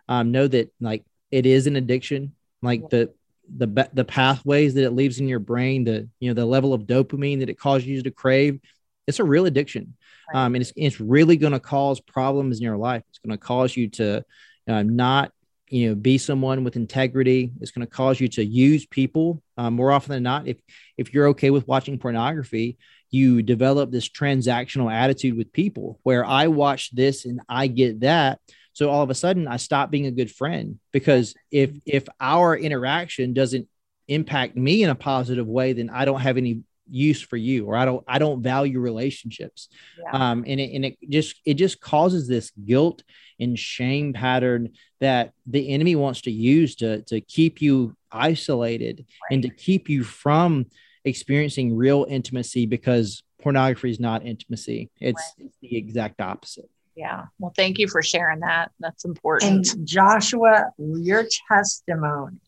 um, 0.07 0.31
know 0.31 0.47
that 0.47 0.73
like 0.79 1.03
it 1.31 1.45
is 1.45 1.67
an 1.67 1.75
addiction 1.75 2.33
like 2.61 2.89
the 2.89 3.13
the 3.55 3.89
the 3.93 4.05
pathways 4.05 4.73
that 4.73 4.83
it 4.83 4.91
leaves 4.91 5.19
in 5.19 5.27
your 5.27 5.39
brain 5.39 5.83
the 5.83 6.07
you 6.19 6.29
know 6.29 6.33
the 6.33 6.45
level 6.45 6.73
of 6.73 6.83
dopamine 6.83 7.39
that 7.39 7.49
it 7.49 7.59
causes 7.59 7.87
you 7.87 8.01
to 8.01 8.11
crave 8.11 8.59
it's 9.07 9.19
a 9.19 9.23
real 9.23 9.45
addiction. 9.45 9.95
Um, 10.33 10.55
and 10.55 10.61
it's, 10.61 10.73
it's 10.75 10.99
really 10.99 11.37
going 11.37 11.53
to 11.53 11.59
cause 11.59 12.01
problems 12.01 12.57
in 12.57 12.63
your 12.63 12.77
life. 12.77 13.03
It's 13.09 13.19
going 13.19 13.31
to 13.31 13.43
cause 13.43 13.75
you 13.75 13.89
to 13.91 14.25
uh, 14.67 14.83
not 14.83 15.31
you 15.69 15.89
know 15.89 15.95
be 15.95 16.17
someone 16.17 16.65
with 16.65 16.75
integrity. 16.75 17.53
It's 17.61 17.71
going 17.71 17.87
to 17.87 17.91
cause 17.91 18.19
you 18.19 18.27
to 18.29 18.45
use 18.45 18.85
people 18.85 19.41
um, 19.57 19.75
more 19.75 19.91
often 19.91 20.11
than 20.11 20.23
not. 20.23 20.47
If 20.47 20.57
if 20.97 21.13
you're 21.13 21.29
okay 21.29 21.49
with 21.49 21.67
watching 21.67 21.97
pornography 21.97 22.77
you 23.09 23.41
develop 23.41 23.89
this 23.89 24.09
transactional 24.09 24.91
attitude 24.91 25.37
with 25.37 25.53
people 25.53 25.97
where 26.03 26.25
i 26.25 26.47
watch 26.47 26.93
this 26.93 27.23
and 27.23 27.39
i 27.47 27.65
get 27.65 28.01
that 28.01 28.37
so 28.77 28.91
all 28.91 29.01
of 29.01 29.09
a 29.09 29.15
sudden, 29.15 29.47
I 29.47 29.57
stop 29.57 29.89
being 29.89 30.05
a 30.05 30.11
good 30.11 30.29
friend 30.29 30.77
because 30.91 31.33
if 31.49 31.71
if 31.87 32.07
our 32.21 32.55
interaction 32.55 33.33
doesn't 33.33 33.67
impact 34.07 34.55
me 34.55 34.83
in 34.83 34.91
a 34.91 34.95
positive 34.95 35.47
way, 35.47 35.73
then 35.73 35.89
I 35.89 36.05
don't 36.05 36.21
have 36.21 36.37
any 36.37 36.61
use 36.87 37.19
for 37.19 37.37
you 37.37 37.65
or 37.65 37.75
I 37.75 37.85
don't 37.85 38.03
I 38.07 38.19
don't 38.19 38.43
value 38.43 38.79
relationships. 38.79 39.69
Yeah. 39.99 40.11
Um, 40.11 40.43
and 40.45 40.59
it, 40.59 40.75
and 40.75 40.85
it 40.85 40.97
just 41.09 41.41
it 41.43 41.55
just 41.55 41.81
causes 41.81 42.27
this 42.27 42.51
guilt 42.51 43.01
and 43.39 43.57
shame 43.57 44.13
pattern 44.13 44.73
that 44.99 45.31
the 45.47 45.69
enemy 45.69 45.95
wants 45.95 46.21
to 46.21 46.31
use 46.31 46.75
to 46.75 47.01
to 47.05 47.19
keep 47.19 47.63
you 47.63 47.97
isolated 48.11 49.07
right. 49.23 49.33
and 49.33 49.41
to 49.41 49.49
keep 49.49 49.89
you 49.89 50.03
from 50.03 50.67
experiencing 51.03 51.75
real 51.75 52.05
intimacy 52.07 52.67
because 52.67 53.23
pornography 53.41 53.89
is 53.89 53.99
not 53.99 54.23
intimacy. 54.23 54.91
It's, 54.99 55.33
right. 55.39 55.47
it's 55.47 55.57
the 55.63 55.77
exact 55.77 56.21
opposite. 56.21 56.69
Yeah. 56.97 57.25
Well, 57.37 57.53
thank 57.55 57.77
you 57.77 57.87
for 57.87 58.01
sharing 58.01 58.39
that. 58.39 58.71
That's 58.79 59.05
important. 59.05 59.71
And 59.71 59.87
Joshua, 59.87 60.71
your 60.79 61.25
testimony 61.47 62.39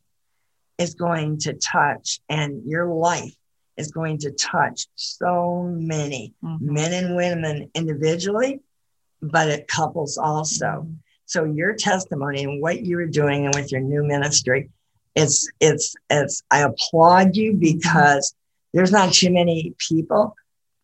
is 0.80 0.96
going 0.96 1.38
to 1.42 1.54
touch, 1.54 2.20
and 2.30 2.64
your 2.66 2.88
life 2.88 3.36
is 3.78 3.92
going 3.92 4.18
to 4.20 4.32
touch 4.32 4.88
so 4.96 5.72
many 5.72 6.34
mm-hmm. 6.44 6.74
men 6.74 6.94
and 6.94 7.16
women 7.16 7.70
individually, 7.76 8.60
but 9.22 9.50
it 9.50 9.68
couples 9.68 10.18
also. 10.18 10.66
Mm-hmm. 10.66 10.94
So 11.28 11.44
your 11.44 11.76
testimony 11.76 12.44
and 12.44 12.60
what 12.60 12.82
you 12.82 12.98
are 12.98 13.06
doing 13.06 13.46
and 13.46 13.54
with 13.54 13.72
your 13.72 13.82
new 13.82 14.04
ministry, 14.04 14.72
it's 15.16 15.48
it's 15.60 15.94
it's 16.10 16.42
I 16.50 16.62
applaud 16.62 17.36
you 17.36 17.54
because 17.54 18.34
there's 18.74 18.92
not 18.92 19.14
too 19.14 19.30
many 19.32 19.76
people 19.78 20.36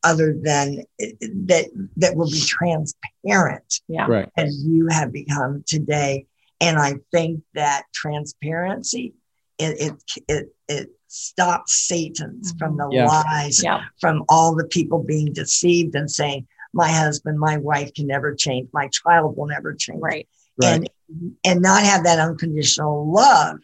other 0.06 0.36
than 0.42 0.84
that 1.00 1.66
that 1.98 2.16
will 2.16 2.30
be 2.30 2.40
transparent 2.40 3.82
yeah 3.88 4.06
right 4.06 4.30
as 4.38 4.64
you 4.64 4.88
have 4.88 5.12
become 5.12 5.64
today 5.66 6.26
and 6.62 6.78
i 6.78 6.94
think 7.12 7.42
that 7.54 7.84
transparency 7.94 9.14
it 9.58 9.80
it 9.80 10.22
it, 10.28 10.56
it 10.68 10.90
stops 11.08 11.74
satan's 11.74 12.54
mm-hmm. 12.54 12.58
from 12.58 12.78
the 12.78 12.88
yeah. 12.92 13.08
lies 13.08 13.64
yeah. 13.64 13.82
from 14.00 14.24
all 14.30 14.56
the 14.56 14.68
people 14.68 15.04
being 15.04 15.34
deceived 15.34 15.96
and 15.96 16.10
saying 16.10 16.48
my 16.74 16.92
husband 16.92 17.40
my 17.40 17.58
wife 17.58 17.94
can 17.94 18.08
never 18.08 18.36
change 18.36 18.70
my 18.74 18.88
child 18.90 19.36
will 19.36 19.48
never 19.48 19.74
change 19.74 20.02
right, 20.02 20.28
right. 20.62 20.74
and 21.10 21.36
and 21.44 21.62
not 21.62 21.84
have 21.84 22.04
that 22.04 22.20
unconditional 22.20 23.12
love 23.12 23.58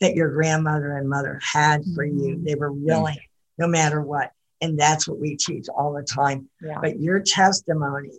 that 0.00 0.14
your 0.14 0.30
grandmother 0.30 0.96
and 0.96 1.08
mother 1.08 1.40
had 1.42 1.82
for 1.94 2.04
you 2.04 2.36
mm-hmm. 2.36 2.44
they 2.44 2.54
were 2.54 2.72
willing 2.72 3.18
no 3.58 3.66
matter 3.66 4.00
what 4.00 4.32
and 4.60 4.78
that's 4.78 5.06
what 5.08 5.18
we 5.18 5.36
teach 5.36 5.66
all 5.68 5.92
the 5.92 6.02
time. 6.02 6.48
Yeah. 6.62 6.78
But 6.80 7.00
your 7.00 7.20
testimony 7.20 8.18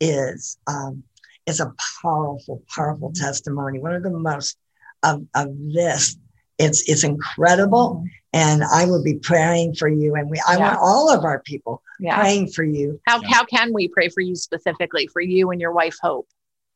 is 0.00 0.58
um, 0.66 1.02
is 1.46 1.60
a 1.60 1.74
powerful, 2.02 2.62
powerful 2.74 3.10
mm-hmm. 3.10 3.24
testimony. 3.24 3.78
One 3.78 3.94
of 3.94 4.02
the 4.02 4.10
most 4.10 4.56
of, 5.02 5.24
of 5.34 5.48
this. 5.58 6.16
It's 6.58 6.88
it's 6.88 7.04
incredible. 7.04 7.96
Mm-hmm. 7.96 8.06
And 8.32 8.62
I 8.62 8.84
will 8.84 9.02
be 9.02 9.14
praying 9.14 9.74
for 9.74 9.88
you. 9.88 10.14
And 10.14 10.30
we 10.30 10.40
I 10.46 10.56
yeah. 10.56 10.58
want 10.58 10.78
all 10.80 11.10
of 11.12 11.24
our 11.24 11.40
people 11.40 11.82
yeah. 11.98 12.18
praying 12.20 12.48
for 12.48 12.64
you. 12.64 13.00
How 13.06 13.22
how 13.22 13.44
can 13.44 13.72
we 13.72 13.88
pray 13.88 14.08
for 14.08 14.20
you 14.20 14.36
specifically 14.36 15.06
for 15.06 15.22
you 15.22 15.50
and 15.50 15.60
your 15.60 15.72
wife 15.72 15.96
Hope? 16.02 16.28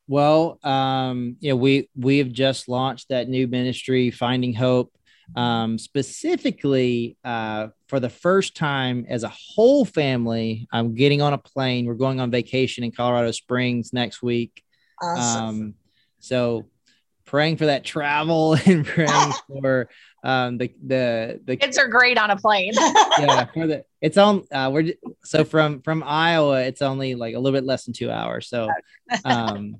Well, 0.07 0.59
um, 0.63 1.37
you 1.39 1.49
know, 1.49 1.55
we 1.55 1.89
we've 1.95 2.31
just 2.31 2.67
launched 2.67 3.09
that 3.09 3.29
new 3.29 3.47
ministry, 3.47 4.11
Finding 4.11 4.53
Hope 4.53 4.91
um, 5.35 5.77
specifically 5.77 7.17
uh, 7.23 7.67
for 7.87 7.99
the 7.99 8.09
first 8.09 8.55
time 8.55 9.05
as 9.09 9.23
a 9.23 9.29
whole 9.29 9.85
family. 9.85 10.67
I'm 10.71 10.95
getting 10.95 11.21
on 11.21 11.33
a 11.33 11.37
plane. 11.37 11.85
We're 11.85 11.95
going 11.95 12.19
on 12.19 12.31
vacation 12.31 12.83
in 12.83 12.91
Colorado 12.91 13.31
Springs 13.31 13.93
next 13.93 14.21
week. 14.21 14.63
Awesome. 15.01 15.45
Um, 15.45 15.73
so 16.19 16.65
praying 17.25 17.57
for 17.57 17.65
that 17.65 17.83
travel 17.83 18.53
and 18.65 18.85
praying 18.85 19.33
for 19.47 19.89
um, 20.23 20.57
the 20.57 20.73
the 20.85 21.39
the 21.45 21.55
kids 21.55 21.77
are 21.77 21.87
great 21.87 22.17
on 22.17 22.31
a 22.31 22.37
plane. 22.37 22.73
yeah, 23.19 23.45
for 23.45 23.67
the 23.67 23.85
it's 24.01 24.17
on. 24.17 24.43
Uh, 24.51 24.69
we're 24.73 24.93
so 25.23 25.43
from 25.43 25.81
from 25.81 26.03
Iowa, 26.05 26.63
it's 26.63 26.81
only 26.81 27.15
like 27.15 27.35
a 27.35 27.39
little 27.39 27.55
bit 27.55 27.65
less 27.65 27.85
than 27.85 27.93
two 27.93 28.09
hours. 28.09 28.49
So, 28.49 28.69
um, 29.23 29.77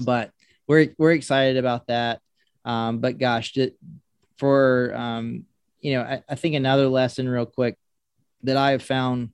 but 0.00 0.30
we're 0.66 0.94
we're 0.98 1.12
excited 1.12 1.56
about 1.56 1.88
that. 1.88 2.20
Um, 2.64 3.00
but 3.00 3.18
gosh, 3.18 3.56
for 4.38 4.94
um, 4.94 5.44
you 5.80 5.94
know, 5.94 6.02
I, 6.02 6.22
I 6.28 6.34
think 6.34 6.54
another 6.54 6.88
lesson 6.88 7.28
real 7.28 7.46
quick 7.46 7.76
that 8.42 8.56
I 8.56 8.72
have 8.72 8.82
found 8.82 9.30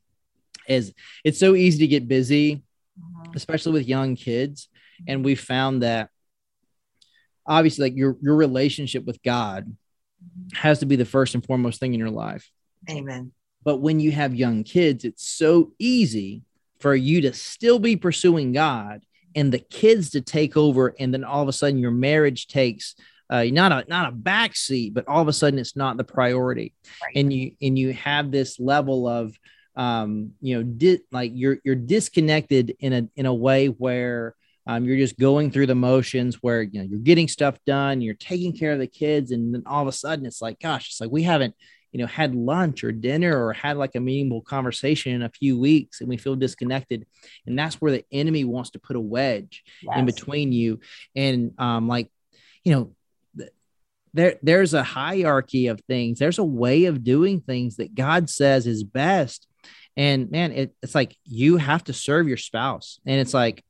is 0.69 0.93
it's 1.25 1.39
so 1.39 1.55
easy 1.55 1.79
to 1.81 1.87
get 1.87 2.09
busy, 2.09 2.57
mm-hmm. 2.57 3.33
especially 3.35 3.73
with 3.73 3.89
young 3.89 4.17
kids. 4.17 4.69
And 5.07 5.25
we 5.25 5.35
found 5.35 5.83
that 5.83 6.11
obviously 7.47 7.91
like 7.91 7.97
your 7.97 8.17
your 8.23 8.37
relationship 8.37 9.05
with 9.05 9.23
God 9.23 9.67
mm-hmm. 9.67 10.57
has 10.57 10.81
to 10.81 10.87
be 10.87 10.97
the 10.97 11.05
first 11.05 11.35
and 11.35 11.45
foremost 11.45 11.81
thing 11.81 11.95
in 11.95 12.01
your 12.01 12.11
life. 12.11 12.51
Amen. 12.91 13.33
But 13.65 13.79
when 13.79 13.99
you 13.99 14.13
have 14.13 14.35
young 14.35 14.63
kids, 14.63 15.05
it's 15.05 15.27
so 15.27 15.73
easy 15.79 16.43
for 16.81 16.95
you 16.95 17.23
to 17.23 17.33
still 17.33 17.79
be 17.79 17.97
pursuing 17.97 18.53
God 18.53 19.03
and 19.35 19.51
the 19.51 19.59
kids 19.59 20.11
to 20.11 20.21
take 20.21 20.57
over 20.57 20.95
and 20.99 21.13
then 21.13 21.25
all 21.25 21.43
of 21.43 21.49
a 21.49 21.53
sudden 21.53 21.79
your 21.79 21.91
marriage 21.91 22.47
takes 22.47 22.95
uh, 23.31 23.45
not 23.45 23.73
a 23.73 23.85
not 23.89 24.13
a 24.13 24.17
backseat, 24.17 24.95
but 24.95 25.09
all 25.09 25.23
of 25.23 25.29
a 25.29 25.33
sudden 25.33 25.59
it's 25.59 25.77
not 25.77 25.97
the 25.97 26.05
priority, 26.05 26.75
right. 27.03 27.17
and 27.17 27.33
you 27.33 27.53
and 27.63 27.79
you 27.79 27.93
have 27.93 28.31
this 28.31 28.61
level 28.61 29.09
of 29.09 29.37
um, 29.77 30.33
you 30.41 30.57
know, 30.57 30.63
di- 30.63 31.01
like 31.11 31.33
you're 31.35 31.59
you're 31.65 31.75
disconnected 31.75 32.77
in 32.81 32.93
a 32.93 33.09
in 33.17 33.27
a 33.27 33.35
way 33.35 33.67
where 33.67 34.35
um, 34.67 34.85
you're 34.85 34.97
just 34.97 35.19
going 35.19 35.51
through 35.51 35.67
the 35.67 35.75
motions 35.75 36.37
where 36.43 36.63
you 36.63 36.81
know 36.81 36.87
you're 36.89 37.01
getting 37.01 37.29
stuff 37.29 37.59
done, 37.67 38.01
you're 38.01 38.15
taking 38.15 38.57
care 38.57 38.73
of 38.73 38.79
the 38.79 38.87
kids, 38.87 39.31
and 39.31 39.55
then 39.55 39.63
all 39.67 39.83
of 39.83 39.89
a 39.89 39.93
sudden 39.93 40.27
it's 40.27 40.41
like, 40.41 40.61
gosh, 40.61 40.89
it's 40.89 41.01
like 41.01 41.11
we 41.11 41.23
haven't 41.23 41.55
you 41.93 42.01
know 42.01 42.07
had 42.07 42.35
lunch 42.35 42.83
or 42.83 42.93
dinner 42.93 43.47
or 43.47 43.53
had 43.53 43.77
like 43.77 43.95
a 43.95 44.01
meaningful 44.01 44.43
conversation 44.43 45.13
in 45.13 45.23
a 45.23 45.29
few 45.29 45.59
weeks 45.59 46.01
and 46.01 46.09
we 46.09 46.17
feel 46.17 46.35
disconnected 46.35 47.07
and 47.47 47.57
that's 47.57 47.77
where 47.77 47.93
the 47.93 48.05
enemy 48.11 48.43
wants 48.43 48.71
to 48.71 48.81
put 48.81 48.97
a 48.97 49.01
wedge 49.01 49.63
yes. 49.81 49.97
in 49.97 50.05
between 50.05 50.51
you 50.51 50.81
and 51.15 51.53
um 51.59 51.87
like 51.87 52.11
you 52.65 52.73
know 52.73 52.93
there 54.15 54.37
there's 54.43 54.73
a 54.73 54.83
hierarchy 54.83 55.67
of 55.67 55.81
things. 55.83 56.19
There's 56.19 56.39
a 56.39 56.45
way 56.45 56.87
of 56.87 57.05
doing 57.05 57.41
things 57.41 57.77
that 57.77 57.95
god 57.95 58.31
says 58.31 58.67
is 58.67 58.83
best. 58.83 59.47
And 59.97 60.31
man 60.31 60.53
it, 60.53 60.75
it's 60.83 60.95
like 60.95 61.17
you 61.25 61.59
have 61.59 61.85
to 61.85 61.93
serve 61.93 62.29
your 62.29 62.37
spouse. 62.37 63.01
And 63.05 63.21
it's 63.21 63.35
like 63.35 63.65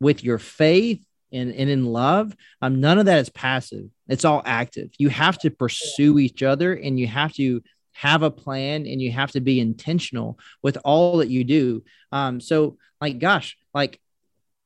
with 0.00 0.22
your 0.22 0.38
faith 0.38 1.02
and, 1.32 1.52
and 1.52 1.70
in 1.70 1.86
love 1.86 2.36
um, 2.60 2.80
none 2.80 2.98
of 2.98 3.06
that 3.06 3.20
is 3.20 3.30
passive. 3.30 3.88
It's 4.08 4.24
all 4.24 4.42
active. 4.44 4.90
You 4.98 5.08
have 5.08 5.38
to 5.38 5.50
pursue 5.50 6.18
each 6.18 6.42
other 6.42 6.74
and 6.74 6.98
you 6.98 7.06
have 7.06 7.32
to 7.34 7.62
have 7.92 8.22
a 8.22 8.30
plan 8.30 8.86
and 8.86 9.00
you 9.00 9.12
have 9.12 9.30
to 9.32 9.40
be 9.40 9.60
intentional 9.60 10.38
with 10.62 10.76
all 10.84 11.18
that 11.18 11.30
you 11.30 11.44
do. 11.44 11.84
Um, 12.12 12.40
so 12.40 12.76
like 13.00 13.18
gosh 13.18 13.56
like 13.72 14.00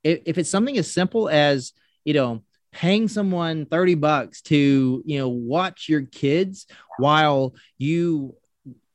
if, 0.04 0.20
if 0.26 0.38
it's 0.38 0.50
something 0.50 0.78
as 0.78 0.90
simple 0.90 1.28
as 1.28 1.72
you 2.04 2.14
know 2.14 2.42
paying 2.72 3.08
someone 3.08 3.66
30 3.66 3.94
bucks 3.94 4.42
to 4.42 5.02
you 5.04 5.18
know 5.18 5.28
watch 5.28 5.88
your 5.88 6.02
kids 6.02 6.66
while 6.98 7.54
you 7.78 8.34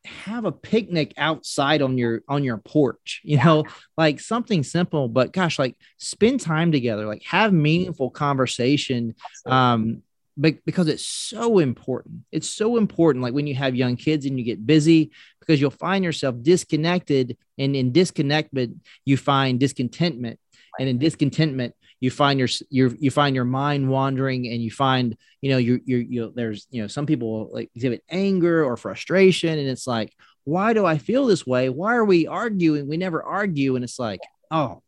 have 0.05 0.43
a 0.45 0.51
picnic 0.51 1.13
outside 1.17 1.81
on 1.81 1.97
your 1.97 2.21
on 2.27 2.43
your 2.43 2.57
porch 2.57 3.21
you 3.23 3.37
know 3.37 3.63
like 3.97 4.19
something 4.19 4.63
simple 4.63 5.07
but 5.07 5.31
gosh 5.31 5.57
like 5.57 5.77
spend 5.97 6.41
time 6.41 6.71
together 6.71 7.05
like 7.05 7.23
have 7.23 7.53
meaningful 7.53 8.09
conversation 8.09 9.15
um 9.45 10.03
but 10.35 10.65
because 10.65 10.87
it's 10.87 11.05
so 11.05 11.59
important. 11.59 12.21
It's 12.31 12.49
so 12.49 12.77
important 12.77 13.23
like 13.23 13.33
when 13.33 13.47
you 13.47 13.55
have 13.55 13.75
young 13.75 13.95
kids 13.95 14.25
and 14.25 14.37
you 14.37 14.45
get 14.45 14.65
busy 14.65 15.11
because 15.39 15.61
you'll 15.61 15.69
find 15.69 16.03
yourself 16.03 16.35
disconnected 16.41 17.37
and 17.57 17.75
in 17.75 17.91
disconnectment 17.91 18.77
you 19.05 19.17
find 19.17 19.59
discontentment. 19.59 20.39
And 20.79 20.89
in 20.89 20.97
discontentment 20.97 21.75
you 22.03 22.11
find 22.11 22.37
your, 22.37 22.49
your 22.69 22.93
you 22.99 23.09
find 23.09 23.33
your 23.33 23.45
mind 23.45 23.87
wandering 23.87 24.45
and 24.49 24.61
you 24.61 24.69
find 24.69 25.15
you 25.39 25.49
know 25.49 25.57
you 25.57 25.79
you 25.85 25.97
you 25.97 26.33
there's 26.35 26.67
you 26.69 26.81
know 26.81 26.87
some 26.87 27.05
people 27.05 27.49
like 27.53 27.71
exhibit 27.75 28.03
anger 28.09 28.65
or 28.65 28.75
frustration 28.75 29.57
and 29.57 29.69
it's 29.69 29.87
like 29.87 30.13
why 30.43 30.73
do 30.73 30.85
i 30.85 30.97
feel 30.97 31.25
this 31.25 31.47
way 31.47 31.69
why 31.69 31.95
are 31.95 32.03
we 32.03 32.27
arguing 32.27 32.89
we 32.89 32.97
never 32.97 33.23
argue 33.23 33.77
and 33.77 33.85
it's 33.85 33.99
like 33.99 34.19
oh 34.51 34.83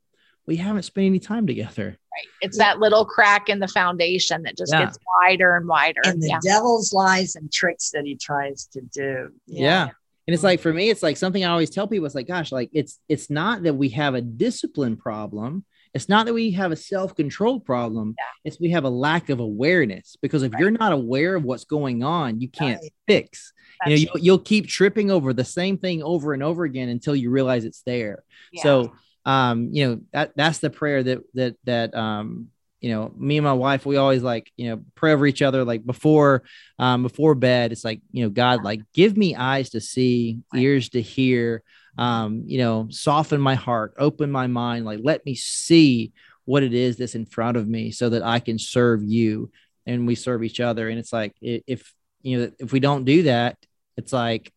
we 0.46 0.58
haven't 0.58 0.84
spent 0.84 1.06
any 1.06 1.20
time 1.20 1.48
together 1.48 1.86
right 1.86 2.28
it's 2.42 2.58
that 2.58 2.80
little 2.80 3.06
crack 3.06 3.48
in 3.48 3.60
the 3.60 3.68
foundation 3.70 4.42
that 4.44 4.58
just 4.58 4.74
yeah. 4.74 4.84
gets 4.84 5.00
wider 5.22 5.56
and 5.56 5.70
wider 5.70 6.02
and 6.04 6.22
the 6.22 6.28
yeah. 6.28 6.40
devil's 6.44 6.92
lies 6.92 7.38
and 7.38 7.50
tricks 7.50 7.92
that 7.92 8.04
he 8.04 8.18
tries 8.18 8.66
to 8.66 8.82
do 8.82 9.30
yeah. 9.48 9.86
yeah. 9.88 9.90
And 10.28 10.34
it's 10.34 10.44
like 10.44 10.60
for 10.60 10.74
me, 10.74 10.90
it's 10.90 11.04
like 11.04 11.18
something 11.18 11.46
I 11.46 11.52
always 11.52 11.70
tell 11.70 11.88
people. 11.88 12.08
It's 12.08 12.16
like, 12.16 12.28
gosh, 12.28 12.52
like 12.52 12.72
it's 12.74 13.00
it's 13.08 13.30
not 13.30 13.62
that 13.62 13.76
we 13.76 13.90
have 13.90 14.16
a 14.16 14.22
discipline 14.22 14.98
problem 14.98 15.64
it's 15.96 16.10
not 16.10 16.26
that 16.26 16.34
we 16.34 16.52
have 16.52 16.74
a 16.74 16.76
self-control 16.76 17.62
problem. 17.62 18.16
Yeah. 18.18 18.26
It's 18.44 18.60
we 18.60 18.72
have 18.72 18.84
a 18.84 18.90
lack 18.90 19.30
of 19.30 19.40
awareness 19.40 20.18
because 20.22 20.44
if 20.44 20.52
right. 20.52 20.60
you're 20.60 20.72
not 20.72 20.92
aware 20.92 21.36
of 21.36 21.46
what's 21.46 21.64
going 21.64 22.04
on, 22.04 22.42
you 22.42 22.50
can't 22.50 22.82
right. 22.82 22.94
fix. 23.08 23.54
That's 23.80 24.02
you 24.02 24.06
know, 24.08 24.12
you'll, 24.14 24.24
you'll, 24.26 24.40
keep 24.40 24.68
tripping 24.68 25.10
over 25.10 25.32
the 25.32 25.46
same 25.46 25.78
thing 25.78 26.04
over 26.04 26.34
and 26.34 26.44
over 26.44 26.66
again 26.66 26.90
until 26.90 27.16
you 27.16 27.30
realize 27.30 27.64
it's 27.64 27.82
there. 27.84 28.24
Yeah. 28.52 28.64
So, 28.64 28.94
um, 29.24 29.70
you 29.72 29.88
know, 29.88 30.02
that 30.12 30.34
that's 30.36 30.60
the 30.60 30.70
prayer 30.70 31.02
that 31.02 31.20
that 31.34 31.56
that 31.64 31.96
um, 31.96 32.50
you 32.82 32.90
know, 32.90 33.14
me 33.18 33.38
and 33.38 33.46
my 33.46 33.54
wife, 33.54 33.86
we 33.86 33.96
always 33.96 34.22
like, 34.22 34.52
you 34.58 34.70
know, 34.70 34.84
pray 34.96 35.14
over 35.14 35.26
each 35.26 35.42
other 35.42 35.64
like 35.64 35.86
before 35.86 36.44
um 36.78 37.04
before 37.04 37.36
bed. 37.36 37.72
It's 37.72 37.86
like, 37.86 38.02
you 38.12 38.26
know, 38.26 38.30
God, 38.30 38.66
like 38.66 38.82
give 38.94 39.16
me 39.16 39.34
eyes 39.34 39.70
to 39.70 39.80
see, 39.80 40.40
ears 40.54 40.90
to 40.90 41.02
hear, 41.02 41.64
um, 41.98 42.44
you 42.46 42.58
know, 42.58 42.88
soften 42.90 43.40
my 43.40 43.56
heart, 43.56 43.94
open 43.98 44.32
my 44.32 44.48
mind, 44.48 44.86
like 44.86 45.00
let 45.04 45.26
me 45.26 45.36
see 45.36 46.12
what 46.46 46.64
it 46.64 46.74
is 46.74 46.98
that's 46.98 47.16
in 47.16 47.26
front 47.26 47.58
of 47.58 47.68
me 47.68 47.92
so 47.92 48.10
that 48.10 48.24
I 48.24 48.40
can 48.40 48.60
serve 48.60 49.04
you 49.04 49.52
and 49.86 50.06
we 50.06 50.16
serve 50.16 50.44
each 50.44 50.60
other. 50.60 50.90
And 50.90 51.00
it's 51.00 51.14
like, 51.14 51.34
if, 51.42 51.94
you 52.22 52.38
know, 52.38 52.52
if 52.60 52.72
we 52.72 52.80
don't 52.80 53.06
do 53.06 53.24
that, 53.24 53.58
it's 53.98 54.14
like, 54.14 54.52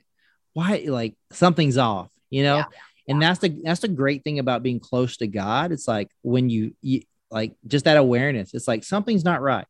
why, 0.53 0.85
like 0.87 1.15
something's 1.33 1.79
off, 1.79 2.11
you 2.29 2.43
know? 2.43 2.57
Yeah. 2.57 2.65
And 3.09 3.23
that's 3.23 3.39
the, 3.39 3.59
that's 3.65 3.81
the 3.81 3.89
great 3.89 4.23
thing 4.25 4.39
about 4.39 4.63
being 4.63 4.81
close 4.81 5.17
to 5.19 5.27
God. 5.27 5.73
It's 5.73 5.89
like 5.89 6.11
when 6.23 6.51
you, 6.51 6.75
you 6.83 7.03
like 7.31 7.55
just 7.67 7.87
that 7.87 7.97
awareness, 7.97 8.53
it's 8.53 8.69
like 8.69 8.85
something's 8.85 9.25
not 9.25 9.41
right. 9.41 9.67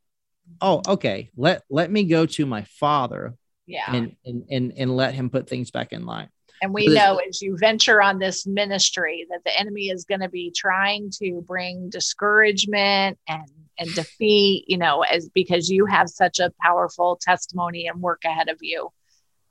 Oh, 0.60 0.82
okay. 0.88 1.30
Let, 1.36 1.62
let 1.70 1.90
me 1.90 2.04
go 2.04 2.26
to 2.26 2.46
my 2.46 2.62
father 2.62 3.34
yeah. 3.66 3.94
and, 3.94 4.16
and, 4.24 4.44
and, 4.50 4.72
and 4.76 4.96
let 4.96 5.14
him 5.14 5.30
put 5.30 5.48
things 5.48 5.70
back 5.70 5.92
in 5.92 6.04
line. 6.04 6.30
And 6.60 6.74
we 6.74 6.88
know 6.88 7.20
as 7.28 7.40
you 7.40 7.56
venture 7.56 8.02
on 8.02 8.18
this 8.18 8.46
ministry 8.46 9.26
that 9.30 9.44
the 9.44 9.58
enemy 9.58 9.90
is 9.90 10.04
going 10.04 10.20
to 10.20 10.28
be 10.28 10.52
trying 10.54 11.10
to 11.22 11.42
bring 11.46 11.90
discouragement 11.90 13.18
and 13.28 13.48
and 13.78 13.94
defeat, 13.94 14.64
you 14.66 14.76
know, 14.76 15.02
as 15.02 15.28
because 15.28 15.70
you 15.70 15.86
have 15.86 16.08
such 16.08 16.40
a 16.40 16.52
powerful 16.60 17.18
testimony 17.20 17.86
and 17.86 18.00
work 18.00 18.24
ahead 18.24 18.48
of 18.48 18.58
you. 18.60 18.90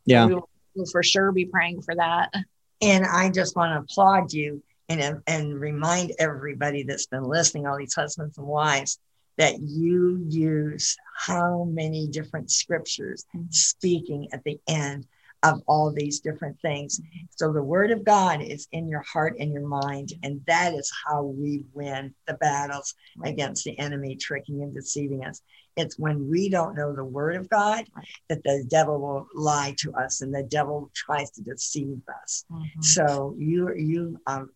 Yeah. 0.06 0.26
We 0.26 0.34
will, 0.36 0.50
we'll 0.76 0.86
for 0.86 1.04
sure 1.04 1.32
be 1.32 1.46
praying 1.46 1.82
for 1.82 1.96
that. 1.96 2.34
And 2.82 3.06
I 3.06 3.30
just 3.30 3.56
want 3.56 3.74
to 3.74 3.80
applaud 3.80 4.34
you 4.34 4.62
and, 4.90 5.22
and 5.28 5.60
remind 5.60 6.14
everybody 6.20 6.84
that's 6.84 7.08
been 7.08 7.24
listening, 7.24 7.66
all 7.66 7.78
these 7.78 7.96
husbands 7.96 8.38
and 8.38 8.48
wives, 8.48 9.00
that 9.38 9.60
you 9.60 10.26
use 10.28 10.96
how 11.16 11.64
many 11.66 12.08
different 12.08 12.52
scriptures 12.52 13.26
mm-hmm. 13.36 13.46
speaking 13.50 14.28
at 14.34 14.44
the 14.44 14.60
end 14.68 15.06
of 15.44 15.62
all 15.68 15.92
these 15.92 16.20
different 16.20 16.60
things. 16.62 17.00
So 17.30 17.54
the 17.54 17.64
word 17.64 17.92
of 17.92 18.04
God 18.04 18.42
is 18.42 18.68
in 18.72 18.88
your 18.88 19.02
heart 19.02 19.36
and 19.40 19.52
your 19.52 19.68
mind, 19.68 20.14
and 20.24 20.42
that 20.48 20.74
is 20.74 20.92
how 21.06 21.24
we 21.24 21.64
win 21.74 22.14
the 22.28 22.34
battles 22.36 22.96
against 23.24 23.64
the 23.64 23.78
enemy 23.78 24.16
tricking 24.16 24.64
and 24.64 24.74
deceiving 24.74 25.24
us. 25.24 25.42
It's 25.76 26.00
when 26.00 26.28
we 26.30 26.50
don't 26.50 26.76
know 26.76 26.94
the 26.94 27.04
word 27.04 27.36
of 27.36 27.50
God 27.50 27.86
that 28.30 28.44
the 28.44 28.66
devil 28.68 29.00
will 29.00 29.28
lie 29.36 29.76
to 29.80 29.94
us 29.94 30.22
and 30.22 30.34
the 30.34 30.44
devil 30.44 30.90
tries 30.96 31.30
to 31.32 31.42
deceive 31.44 32.02
us. 32.24 32.46
Mm-hmm. 32.52 32.82
So 32.82 33.36
you 33.38 33.74
you 33.76 34.20
um, 34.26 34.50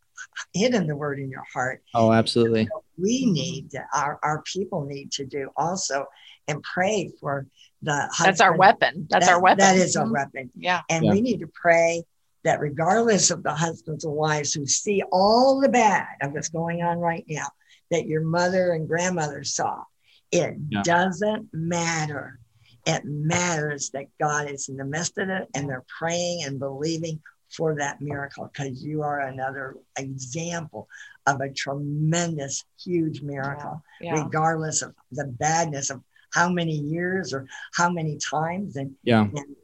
hidden 0.54 0.88
the 0.88 0.96
word 0.96 1.20
in 1.20 1.30
your 1.30 1.46
heart. 1.54 1.84
Oh, 1.94 2.12
absolutely. 2.12 2.68
we 2.98 3.26
need 3.28 3.72
to, 3.72 3.86
our 3.94 4.20
our 4.24 4.42
people 4.42 4.86
need 4.86 5.12
to 5.14 5.26
do 5.26 5.52
also 5.56 6.08
and 6.48 6.64
pray 6.64 7.12
for 7.20 7.46
the 7.82 7.94
husband. 7.94 8.28
That's 8.28 8.42
our 8.42 8.56
weapon. 8.56 9.08
That's 9.10 9.26
that, 9.26 9.34
our 9.34 9.42
weapon. 9.42 9.60
That 9.60 9.76
is 9.78 9.96
our 9.96 10.06
mm-hmm. 10.06 10.14
weapon. 10.14 10.52
Yeah. 10.56 10.82
And 10.90 11.06
yeah. 11.06 11.12
we 11.12 11.22
need 11.22 11.40
to 11.40 11.48
pray 11.48 12.04
that 12.44 12.60
regardless 12.60 13.32
of 13.32 13.44
the 13.44 13.54
husbands 13.54 14.04
and 14.04 14.14
wives 14.14 14.54
who 14.54 14.66
see 14.66 15.04
all 15.12 15.60
the 15.60 15.70
bad 15.70 16.08
of 16.22 16.34
what's 16.34 16.50
going 16.50 16.82
on 16.82 17.00
right 17.00 17.26
now, 17.28 17.48
that 17.92 18.08
your 18.08 18.22
mother 18.22 18.74
and 18.74 18.88
grandmother 18.88 19.44
saw, 19.44 19.84
it 20.32 20.56
yeah. 20.70 20.82
doesn't 20.84 21.50
matter. 21.54 22.40
It 22.86 23.04
matters 23.06 23.92
that 23.92 24.06
God 24.20 24.50
is 24.50 24.70
in 24.70 24.78
the 24.78 24.86
midst 24.86 25.18
of 25.18 25.30
it 25.30 25.48
and 25.54 25.70
they're 25.70 25.86
praying 26.00 26.44
and 26.44 26.60
believing 26.60 27.22
for 27.50 27.76
that 27.76 28.02
miracle 28.02 28.50
because 28.52 28.84
you 28.84 29.04
are 29.04 29.20
another 29.20 29.76
example 29.98 30.88
of 31.28 31.42
a 31.42 31.52
tremendous, 31.52 32.64
huge 32.82 33.22
miracle, 33.22 33.84
yeah. 34.00 34.16
Yeah. 34.16 34.24
regardless 34.24 34.82
of 34.82 34.96
the 35.12 35.26
badness 35.26 35.90
of 35.90 36.02
how 36.32 36.50
many 36.50 36.74
years 36.76 37.34
or 37.34 37.48
how 37.74 37.90
many 37.90 38.18
times. 38.18 38.76
And, 38.76 38.96
yeah. 39.04 39.22
and 39.22 39.56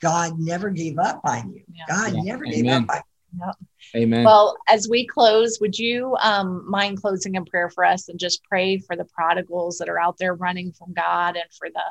God 0.00 0.38
never 0.38 0.70
gave 0.70 0.98
up 0.98 1.20
on 1.24 1.52
you. 1.52 1.62
Yeah. 1.72 1.84
God 1.88 2.14
never 2.24 2.44
Amen. 2.46 2.62
gave 2.62 2.66
up 2.66 2.88
on 2.88 2.96
you. 2.96 3.52
Amen. 3.94 4.24
Well, 4.24 4.56
as 4.68 4.88
we 4.88 5.06
close, 5.06 5.58
would 5.60 5.78
you 5.78 6.16
um, 6.20 6.68
mind 6.68 7.00
closing 7.00 7.34
in 7.34 7.44
prayer 7.44 7.70
for 7.70 7.84
us 7.84 8.08
and 8.08 8.18
just 8.18 8.42
pray 8.44 8.78
for 8.78 8.96
the 8.96 9.04
prodigals 9.04 9.78
that 9.78 9.88
are 9.88 10.00
out 10.00 10.16
there 10.18 10.34
running 10.34 10.72
from 10.72 10.92
God 10.92 11.36
and 11.36 11.50
for 11.52 11.68
the 11.72 11.82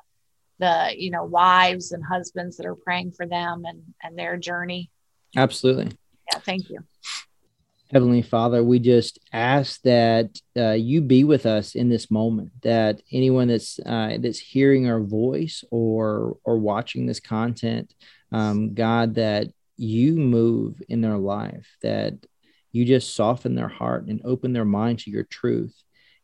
the 0.60 0.94
you 0.98 1.10
know 1.10 1.24
wives 1.24 1.94
and 1.94 2.04
husbands 2.04 2.58
that 2.58 2.66
are 2.66 2.76
praying 2.76 3.14
for 3.14 3.26
them 3.26 3.64
and 3.66 3.82
and 4.04 4.18
their 4.18 4.38
journey? 4.38 4.92
Absolutely. 5.36 5.92
Yeah. 6.32 6.40
Thank 6.40 6.70
you. 6.70 6.80
Heavenly 7.92 8.22
Father, 8.22 8.64
we 8.64 8.78
just 8.78 9.18
ask 9.34 9.82
that 9.82 10.40
uh, 10.56 10.74
you 10.74 11.02
be 11.02 11.24
with 11.24 11.48
us 11.48 11.74
in 11.74 11.90
this 11.90 12.12
moment. 12.12 12.52
That 12.62 13.02
anyone 13.12 13.48
that's 13.48 13.80
uh, 13.84 14.18
that's 14.20 14.38
hearing 14.38 14.88
our 14.88 15.00
voice 15.00 15.64
or 15.72 16.38
or 16.44 16.60
watching 16.60 17.08
this 17.08 17.20
content, 17.20 17.92
um, 18.32 18.76
God, 18.76 19.16
that 19.16 19.48
you 19.76 20.16
move 20.16 20.84
in 20.88 21.02
their 21.02 21.18
life, 21.18 21.68
that 21.82 22.14
you 22.72 22.86
just 22.86 23.16
soften 23.16 23.56
their 23.56 23.70
heart 23.70 24.06
and 24.06 24.22
open 24.24 24.54
their 24.54 24.66
mind 24.66 25.00
to 25.00 25.10
your 25.10 25.24
truth. 25.24 25.76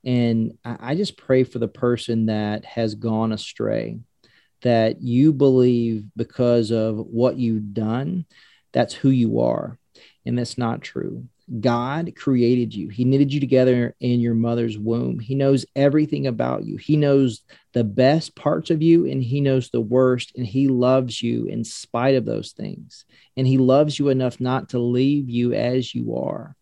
And 0.03 0.59
I, 0.63 0.91
I 0.91 0.95
just 0.95 1.17
pray 1.17 1.43
for 1.43 1.57
the 1.57 1.67
person 1.67 2.27
that 2.27 2.63
has 2.65 2.93
gone 2.93 3.31
astray, 3.31 3.97
that 4.61 5.01
you 5.01 5.33
believe 5.33 6.05
because 6.15 6.69
of 6.69 6.97
what 6.97 7.37
you've 7.37 7.73
done, 7.73 8.27
that's 8.71 8.93
who 8.93 9.09
you 9.09 9.39
are, 9.39 9.79
and 10.27 10.37
that's 10.37 10.59
not 10.59 10.83
true 10.83 11.27
God 11.59 12.13
created 12.15 12.73
you. 12.73 12.89
He 12.89 13.05
knitted 13.05 13.31
you 13.31 13.39
together 13.39 13.95
in 13.99 14.19
your 14.19 14.33
mother's 14.33 14.77
womb. 14.77 15.19
He 15.19 15.35
knows 15.35 15.65
everything 15.75 16.25
about 16.25 16.65
you. 16.65 16.77
He 16.77 16.97
knows 16.97 17.41
the 17.73 17.83
best 17.83 18.35
parts 18.35 18.71
of 18.71 18.81
you 18.81 19.05
and 19.05 19.23
he 19.23 19.41
knows 19.41 19.69
the 19.69 19.81
worst. 19.81 20.33
And 20.35 20.45
he 20.45 20.67
loves 20.67 21.21
you 21.21 21.45
in 21.45 21.63
spite 21.63 22.15
of 22.15 22.25
those 22.25 22.53
things. 22.53 23.05
And 23.37 23.45
he 23.45 23.59
loves 23.59 23.99
you 23.99 24.09
enough 24.09 24.39
not 24.41 24.69
to 24.69 24.79
leave 24.79 25.29
you 25.29 25.53
as 25.53 25.93
you 25.93 26.17
are. 26.17 26.55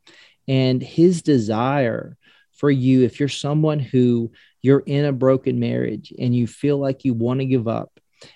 And 0.47 0.83
his 0.83 1.21
desire 1.21 2.17
for 2.51 2.69
you, 2.69 3.03
if 3.03 3.19
you're 3.19 3.29
someone 3.29 3.79
who 3.79 4.31
you're 4.61 4.83
in 4.85 5.05
a 5.05 5.13
broken 5.13 5.59
marriage 5.59 6.13
and 6.19 6.35
you 6.35 6.45
feel 6.45 6.77
like 6.77 7.05
you 7.05 7.13
want 7.13 7.39
to 7.39 7.45
give 7.45 7.67
up, 7.67 7.89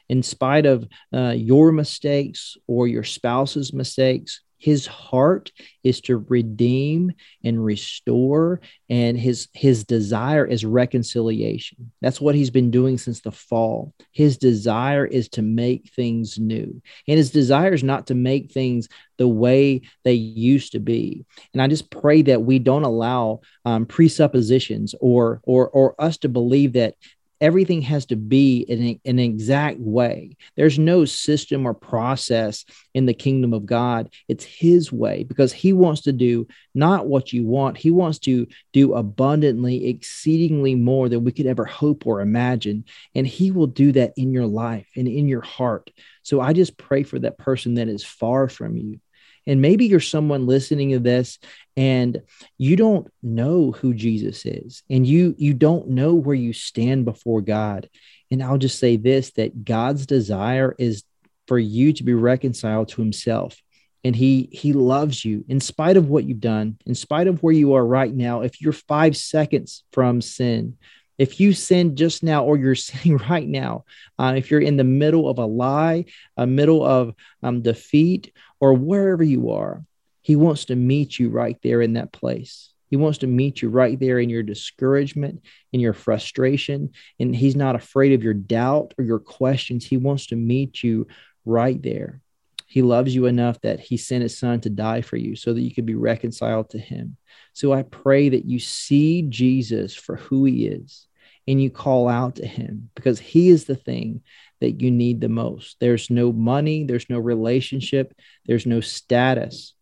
in 0.10 0.24
spite 0.24 0.66
of 0.66 0.88
uh, 1.14 1.34
your 1.36 1.72
mistakes 1.72 2.58
or 2.68 2.88
your 2.88 3.04
spouse's 3.04 3.74
mistakes, 3.74 4.42
his 4.58 4.88
heart 4.88 5.52
is 5.84 6.02
to 6.02 6.18
redeem 6.18 7.14
and 7.44 7.64
restore 7.64 8.60
and 8.90 9.18
his 9.18 9.48
his 9.54 9.84
desire 9.84 10.46
is 10.46 10.66
reconciliation. 10.66 11.92
That's 12.02 12.20
what 12.20 12.36
he's 12.36 12.50
been 12.50 12.72
doing 12.72 12.98
since 12.98 13.22
the 13.22 13.32
fall. 13.32 13.94
His 14.12 14.38
desire 14.38 15.06
is 15.06 15.30
to 15.30 15.42
make 15.42 15.92
things 15.94 16.40
new 16.40 16.82
and 17.08 17.18
his 17.18 17.32
desire 17.32 17.74
is 17.74 17.84
not 17.84 18.08
to 18.08 18.16
make 18.16 18.52
things 18.52 18.88
the 19.18 19.28
way 19.28 19.82
they 20.04 20.14
used 20.14 20.74
to 20.74 20.80
be. 20.80 21.26
And 21.54 21.62
i 21.62 21.68
just 21.68 21.90
pray 21.90 22.22
that 22.24 22.42
we 22.42 22.60
don't 22.60 22.84
allow 22.84 23.42
um, 23.66 23.86
presuppositions 23.86 24.96
or 25.00 25.42
or 25.44 25.70
or 25.70 26.02
us 26.02 26.18
to 26.20 26.30
believe 26.30 26.74
that 26.74 26.96
everything 27.40 27.82
has 27.84 28.06
to 28.08 28.16
be 28.16 28.60
in 28.60 29.00
an 29.06 29.20
exact 29.20 29.80
way. 29.80 30.38
There's 30.56 30.80
no 30.80 31.06
system 31.06 31.66
or 31.66 31.74
process 31.74 32.66
in 32.94 33.06
the 33.06 33.14
kingdom 33.14 33.54
of 33.54 33.66
God. 33.66 34.10
It's 34.28 34.44
His 34.44 34.92
way 34.92 35.24
because 35.24 35.54
He 35.54 35.74
wants 35.74 36.02
to 36.02 36.12
do 36.12 36.48
not 36.74 37.08
what 37.08 37.34
you 37.34 37.46
want. 37.46 37.78
He 37.78 37.92
wants 37.92 38.20
to 38.20 38.48
do 38.74 38.94
abundantly, 38.94 39.88
exceedingly 39.88 40.76
more 40.76 41.10
than 41.10 41.24
we 41.24 41.32
could 41.32 41.46
ever 41.46 41.66
hope 41.66 42.08
or 42.08 42.22
imagine. 42.22 42.86
And 43.16 43.28
He 43.28 43.52
will 43.52 43.68
do 43.68 43.92
that 43.94 44.14
in 44.18 44.32
your 44.32 44.48
life 44.48 44.88
and 44.96 45.08
in 45.08 45.28
your 45.28 45.42
heart. 45.42 45.92
So 46.24 46.42
I 46.42 46.54
just 46.54 46.78
pray 46.78 47.04
for 47.04 47.20
that 47.20 47.38
person 47.38 47.76
that 47.76 47.88
is 47.88 48.04
far 48.04 48.50
from 48.50 48.78
you 48.78 49.00
and 49.48 49.62
maybe 49.62 49.86
you're 49.86 50.00
someone 50.00 50.46
listening 50.46 50.92
to 50.92 51.00
this 51.00 51.40
and 51.76 52.22
you 52.58 52.76
don't 52.76 53.08
know 53.24 53.72
who 53.72 53.94
Jesus 53.94 54.46
is 54.46 54.84
and 54.90 55.08
you 55.08 55.34
you 55.38 55.54
don't 55.54 55.90
know 55.90 56.14
where 56.14 56.36
you 56.36 56.54
stand 56.54 57.06
before 57.06 57.42
God. 57.42 57.90
And 58.30 58.44
I'll 58.44 58.58
just 58.58 58.80
say 58.80 58.98
this 58.98 59.32
that 59.32 59.64
God's 59.64 60.06
desire 60.06 60.76
is 60.78 61.04
for 61.48 61.58
you 61.58 61.94
to 61.94 62.04
be 62.04 62.14
reconciled 62.14 62.90
to 62.90 63.02
himself 63.02 63.60
and 64.04 64.16
he 64.16 64.50
he 64.52 64.74
loves 64.74 65.24
you 65.26 65.44
in 65.48 65.60
spite 65.60 65.98
of 65.98 66.08
what 66.08 66.24
you've 66.24 66.40
done 66.40 66.78
in 66.86 66.96
spite 66.96 67.28
of 67.28 67.42
where 67.42 67.54
you 67.54 67.74
are 67.74 67.86
right 67.86 68.14
now 68.14 68.42
if 68.42 68.62
you're 68.62 68.74
5 68.74 69.18
seconds 69.18 69.84
from 69.92 70.22
sin 70.22 70.78
if 71.18 71.40
you 71.40 71.52
sin 71.52 71.96
just 71.96 72.22
now 72.22 72.44
or 72.46 72.58
you're 72.58 72.76
sinning 72.90 73.18
right 73.18 73.48
now 73.48 73.86
uh, 74.20 74.34
if 74.36 74.52
you're 74.52 74.62
in 74.62 74.78
the 74.78 74.84
middle 74.84 75.28
of 75.28 75.40
a 75.40 75.46
lie 75.46 76.06
a 76.38 76.46
middle 76.46 76.86
of 76.86 77.16
um, 77.44 77.62
defeat 77.62 78.34
or 78.60 78.74
wherever 78.74 79.24
you 79.24 79.52
are, 79.52 79.84
He 80.22 80.36
wants 80.36 80.66
to 80.66 80.76
meet 80.76 81.20
you 81.20 81.30
right 81.30 81.58
there 81.64 81.82
in 81.82 81.94
that 81.94 82.12
place. 82.12 82.72
He 82.90 82.96
wants 82.96 83.20
to 83.20 83.28
meet 83.28 83.62
you 83.62 83.70
right 83.70 84.00
there 84.00 84.20
in 84.20 84.30
your 84.30 84.44
discouragement, 84.44 85.42
in 85.74 85.80
your 85.80 85.94
frustration. 85.94 86.92
And 87.20 87.36
He's 87.36 87.56
not 87.56 87.76
afraid 87.76 88.14
of 88.14 88.24
your 88.24 88.34
doubt 88.34 88.94
or 88.98 89.04
your 89.04 89.20
questions. 89.20 89.86
He 89.86 89.98
wants 89.98 90.28
to 90.28 90.36
meet 90.36 90.84
you 90.84 91.08
right 91.46 91.82
there. 91.82 92.22
He 92.66 92.82
loves 92.82 93.16
you 93.16 93.26
enough 93.26 93.60
that 93.62 93.80
He 93.80 93.98
sent 93.98 94.24
His 94.24 94.38
Son 94.38 94.60
to 94.62 94.70
die 94.70 95.02
for 95.02 95.18
you 95.18 95.36
so 95.36 95.54
that 95.54 95.62
you 95.62 95.74
could 95.74 95.86
be 95.86 95.96
reconciled 95.96 96.70
to 96.72 96.78
Him. 96.78 97.18
So 97.54 97.74
I 97.74 97.84
pray 97.84 98.30
that 98.30 98.46
you 98.46 98.60
see 98.60 99.24
Jesus 99.24 99.96
for 99.96 100.18
who 100.18 100.46
He 100.46 100.68
is 100.68 101.08
and 101.48 101.62
you 101.62 101.70
call 101.70 102.10
out 102.10 102.36
to 102.36 102.46
Him 102.46 102.90
because 102.96 103.20
He 103.20 103.50
is 103.50 103.66
the 103.66 103.76
thing 103.76 104.22
that 104.62 104.82
you 104.82 104.92
need 104.92 105.22
the 105.22 105.30
most. 105.30 105.78
There's 105.80 106.10
no 106.10 106.32
money, 106.32 106.84
there's 106.84 107.10
no 107.10 107.20
relationship, 107.20 108.14
there's 108.46 108.66
no 108.66 108.82
status 108.82 109.74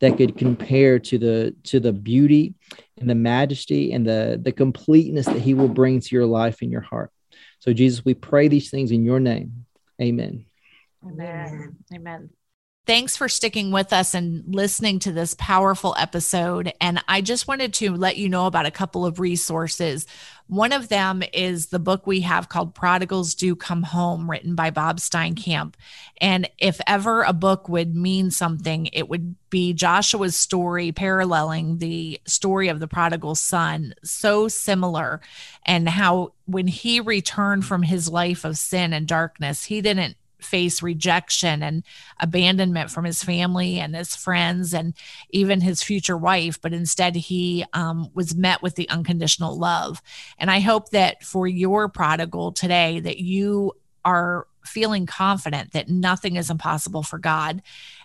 that 0.00 0.16
could 0.16 0.36
compare 0.36 0.98
to 0.98 1.18
the 1.18 1.54
to 1.64 1.80
the 1.80 1.92
beauty 1.92 2.54
and 2.98 3.08
the 3.08 3.14
majesty 3.14 3.92
and 3.92 4.06
the 4.06 4.40
the 4.42 4.52
completeness 4.52 5.26
that 5.26 5.40
he 5.40 5.54
will 5.54 5.68
bring 5.68 6.00
to 6.00 6.14
your 6.14 6.26
life 6.26 6.62
and 6.62 6.70
your 6.70 6.80
heart. 6.80 7.10
So 7.60 7.72
Jesus, 7.72 8.04
we 8.04 8.14
pray 8.14 8.48
these 8.48 8.70
things 8.70 8.90
in 8.90 9.04
your 9.04 9.20
name. 9.20 9.64
Amen. 10.00 10.46
Amen. 11.06 11.76
Amen. 11.94 12.30
Thanks 12.86 13.16
for 13.16 13.30
sticking 13.30 13.70
with 13.70 13.94
us 13.94 14.12
and 14.12 14.44
listening 14.54 14.98
to 15.00 15.12
this 15.12 15.34
powerful 15.38 15.96
episode. 15.98 16.74
And 16.82 17.02
I 17.08 17.22
just 17.22 17.48
wanted 17.48 17.72
to 17.74 17.96
let 17.96 18.18
you 18.18 18.28
know 18.28 18.44
about 18.44 18.66
a 18.66 18.70
couple 18.70 19.06
of 19.06 19.18
resources. 19.18 20.06
One 20.48 20.70
of 20.70 20.90
them 20.90 21.22
is 21.32 21.68
the 21.68 21.78
book 21.78 22.06
we 22.06 22.20
have 22.20 22.50
called 22.50 22.74
Prodigals 22.74 23.34
Do 23.34 23.56
Come 23.56 23.84
Home, 23.84 24.30
written 24.30 24.54
by 24.54 24.68
Bob 24.68 24.98
Steinkamp. 24.98 25.76
And 26.20 26.46
if 26.58 26.78
ever 26.86 27.22
a 27.22 27.32
book 27.32 27.70
would 27.70 27.96
mean 27.96 28.30
something, 28.30 28.90
it 28.92 29.08
would 29.08 29.34
be 29.48 29.72
Joshua's 29.72 30.36
story 30.36 30.92
paralleling 30.92 31.78
the 31.78 32.20
story 32.26 32.68
of 32.68 32.80
the 32.80 32.88
prodigal 32.88 33.34
son, 33.34 33.94
so 34.04 34.46
similar, 34.46 35.22
and 35.64 35.88
how 35.88 36.34
when 36.44 36.66
he 36.66 37.00
returned 37.00 37.64
from 37.64 37.82
his 37.82 38.10
life 38.10 38.44
of 38.44 38.58
sin 38.58 38.92
and 38.92 39.08
darkness, 39.08 39.64
he 39.64 39.80
didn't 39.80 40.18
face 40.44 40.82
rejection 40.82 41.62
and 41.62 41.82
abandonment 42.20 42.90
from 42.90 43.04
his 43.04 43.22
family 43.22 43.78
and 43.78 43.94
his 43.94 44.14
friends 44.14 44.74
and 44.74 44.94
even 45.30 45.60
his 45.60 45.82
future 45.82 46.16
wife, 46.16 46.60
but 46.60 46.72
instead 46.72 47.16
he 47.16 47.64
um, 47.72 48.10
was 48.14 48.34
met 48.34 48.62
with 48.62 48.74
the 48.76 48.88
unconditional 48.88 49.58
love. 49.58 50.02
And 50.38 50.50
I 50.50 50.60
hope 50.60 50.90
that 50.90 51.24
for 51.24 51.46
your 51.46 51.88
prodigal 51.88 52.52
today, 52.52 53.00
that 53.00 53.18
you 53.18 53.72
are 54.04 54.46
feeling 54.64 55.06
confident 55.06 55.72
that 55.72 55.88
nothing 55.88 56.36
is 56.36 56.50
impossible 56.50 57.02
for 57.02 57.18
God 57.18 57.62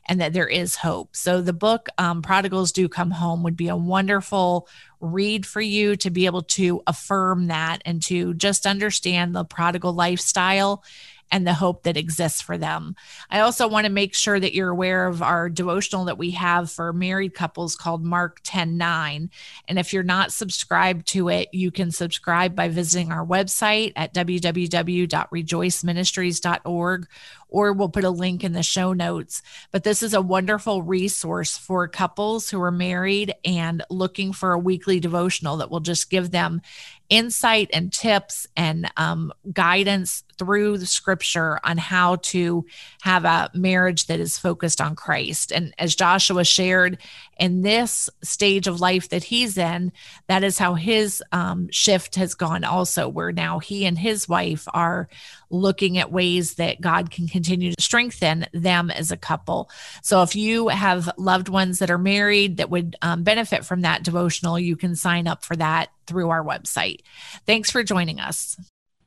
and 0.08 0.20
that 0.20 0.34
there 0.34 0.48
is 0.48 0.76
hope. 0.76 1.16
So 1.16 1.42
the 1.42 1.54
book 1.54 1.88
um, 1.98 2.22
Prodigals 2.22 2.72
Do 2.72 2.90
Come 2.90 3.12
Home 3.12 3.44
would 3.44 3.56
be 3.56 3.70
a 3.70 3.78
wonderful 3.78 4.68
read 5.00 5.46
for 5.46 5.62
you 5.62 5.96
to 5.98 6.10
be 6.10 6.26
able 6.26 6.42
to 6.42 6.82
affirm 6.86 7.48
that 7.48 7.82
and 7.86 8.02
to 8.04 8.34
just 8.34 8.66
understand 8.66 9.34
the 9.34 9.46
prodigal 9.46 9.94
lifestyle 9.94 10.84
and 11.32 11.46
the 11.46 11.54
hope 11.54 11.84
that 11.84 11.98
exists 11.98 12.42
for 12.42 12.58
them. 12.58 12.96
I 13.30 13.42
also 13.42 13.68
want 13.68 13.86
to 13.86 13.92
make 13.92 14.16
sure 14.16 14.40
that 14.40 14.54
you're 14.54 14.70
aware 14.70 15.06
of 15.08 15.22
our 15.22 15.50
devotional 15.50 16.06
that 16.06 16.18
we 16.18 16.32
have 16.32 16.72
for 16.72 16.94
married 16.94 17.34
couples 17.34 17.76
called 17.76 18.02
Mark 18.04 18.40
10 18.44 18.78
9. 18.78 19.30
And 19.68 19.80
if 19.80 19.92
you're 19.94 20.04
not 20.04 20.32
subscribed 20.32 21.08
to 21.08 21.28
it, 21.30 21.50
you 21.52 21.72
can 21.72 21.92
subscribe 21.92 22.56
by 22.56 22.70
visiting 22.70 23.12
our 23.12 23.26
website 23.26 23.94
at 23.96 24.14
www.rejoiceministries.org 24.14 27.08
or 27.50 27.74
we'll 27.74 27.90
put 27.90 28.04
a 28.04 28.10
link 28.10 28.44
in 28.44 28.54
the 28.54 28.64
show 28.64 28.94
notes. 28.94 29.42
But 29.72 29.84
this 29.84 30.04
is 30.04 30.14
a 30.14 30.22
wonderful 30.22 30.84
resource 30.84 31.58
for 31.58 31.88
couples 31.88 32.50
who 32.50 32.62
are 32.62 32.72
married 32.72 33.34
and 33.44 33.84
looking 33.90 34.34
for 34.34 34.54
a 34.54 34.60
weekly 34.60 35.00
devotional 35.00 35.58
that 35.58 35.72
will 35.72 35.80
just 35.80 36.10
give 36.10 36.32
them 36.32 36.62
insight 37.10 37.70
and 37.74 37.92
tips 37.92 38.48
and 38.56 38.92
um, 38.98 39.34
guidance 39.52 40.24
through 40.40 40.78
the 40.78 40.86
scripture 40.86 41.60
on 41.64 41.78
how 41.78 42.16
to 42.16 42.66
have 43.02 43.26
a 43.26 43.52
marriage 43.54 44.08
that 44.08 44.20
is 44.20 44.40
focused 44.40 44.82
on 44.82 44.96
Christ. 44.96 45.52
And 45.52 45.74
as 45.78 45.94
Joshua 45.94 46.46
shared 46.46 46.98
in 47.38 47.62
this 47.62 48.10
stage 48.24 48.68
of 48.68 48.82
life 48.82 49.10
that 49.10 49.24
he's 49.24 49.58
in, 49.58 49.92
that 50.28 50.44
is 50.44 50.58
how 50.58 50.74
his 50.74 51.22
um, 51.32 51.70
shift 51.72 52.16
has 52.16 52.34
gone 52.34 52.64
also, 52.64 53.08
where 53.08 53.32
now 53.32 53.60
he 53.60 53.86
and 53.86 53.98
his 53.98 54.28
wife 54.28 54.68
are 54.74 55.10
looking 55.50 55.98
at 55.98 56.12
ways 56.12 56.56
that 56.56 56.80
God 56.82 57.12
can 57.12 57.28
continue 57.28 57.74
to 57.74 57.82
strengthen 57.82 58.46
them 58.54 58.90
as 58.90 59.12
a 59.12 59.18
couple. 59.18 59.70
So 60.02 60.22
if 60.22 60.36
you 60.36 60.70
have 60.70 61.10
loved 61.18 61.50
ones 61.50 61.80
that 61.80 61.92
are 61.92 61.98
married 61.98 62.58
that 62.58 62.70
would 62.70 62.96
um, 63.02 63.24
benefit 63.24 63.66
from 63.66 63.82
that 63.82 64.04
devotional, 64.04 64.60
you 64.60 64.76
can 64.76 64.96
sign 64.96 65.28
up 65.28 65.44
for 65.44 65.56
that 65.56 65.90
through 66.08 66.30
our 66.30 66.44
website. 66.44 67.02
Thanks 67.46 67.70
for 67.72 67.84
joining 67.84 68.20
us. 68.20 68.58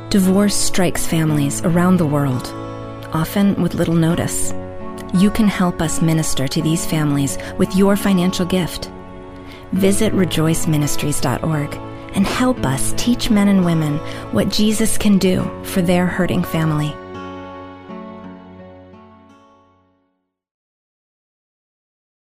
Divorce 0.09 0.55
strikes 0.55 1.05
families 1.05 1.61
around 1.61 1.97
the 1.97 2.07
world, 2.07 2.47
often 3.13 3.61
with 3.61 3.75
little 3.75 3.93
notice. 3.93 4.51
You 5.13 5.29
can 5.29 5.47
help 5.47 5.79
us 5.79 6.01
minister 6.01 6.47
to 6.47 6.61
these 6.63 6.87
families 6.87 7.37
with 7.59 7.75
your 7.75 7.95
financial 7.95 8.47
gift. 8.47 8.89
Visit 9.73 10.11
rejoiceministries.org 10.13 11.96
and 12.17 12.25
help 12.25 12.65
us 12.65 12.93
teach 12.97 13.29
men 13.29 13.47
and 13.47 13.63
women 13.63 13.97
what 14.33 14.49
Jesus 14.49 14.97
can 14.97 15.19
do 15.19 15.49
for 15.63 15.83
their 15.83 16.07
hurting 16.07 16.43
family. 16.43 16.93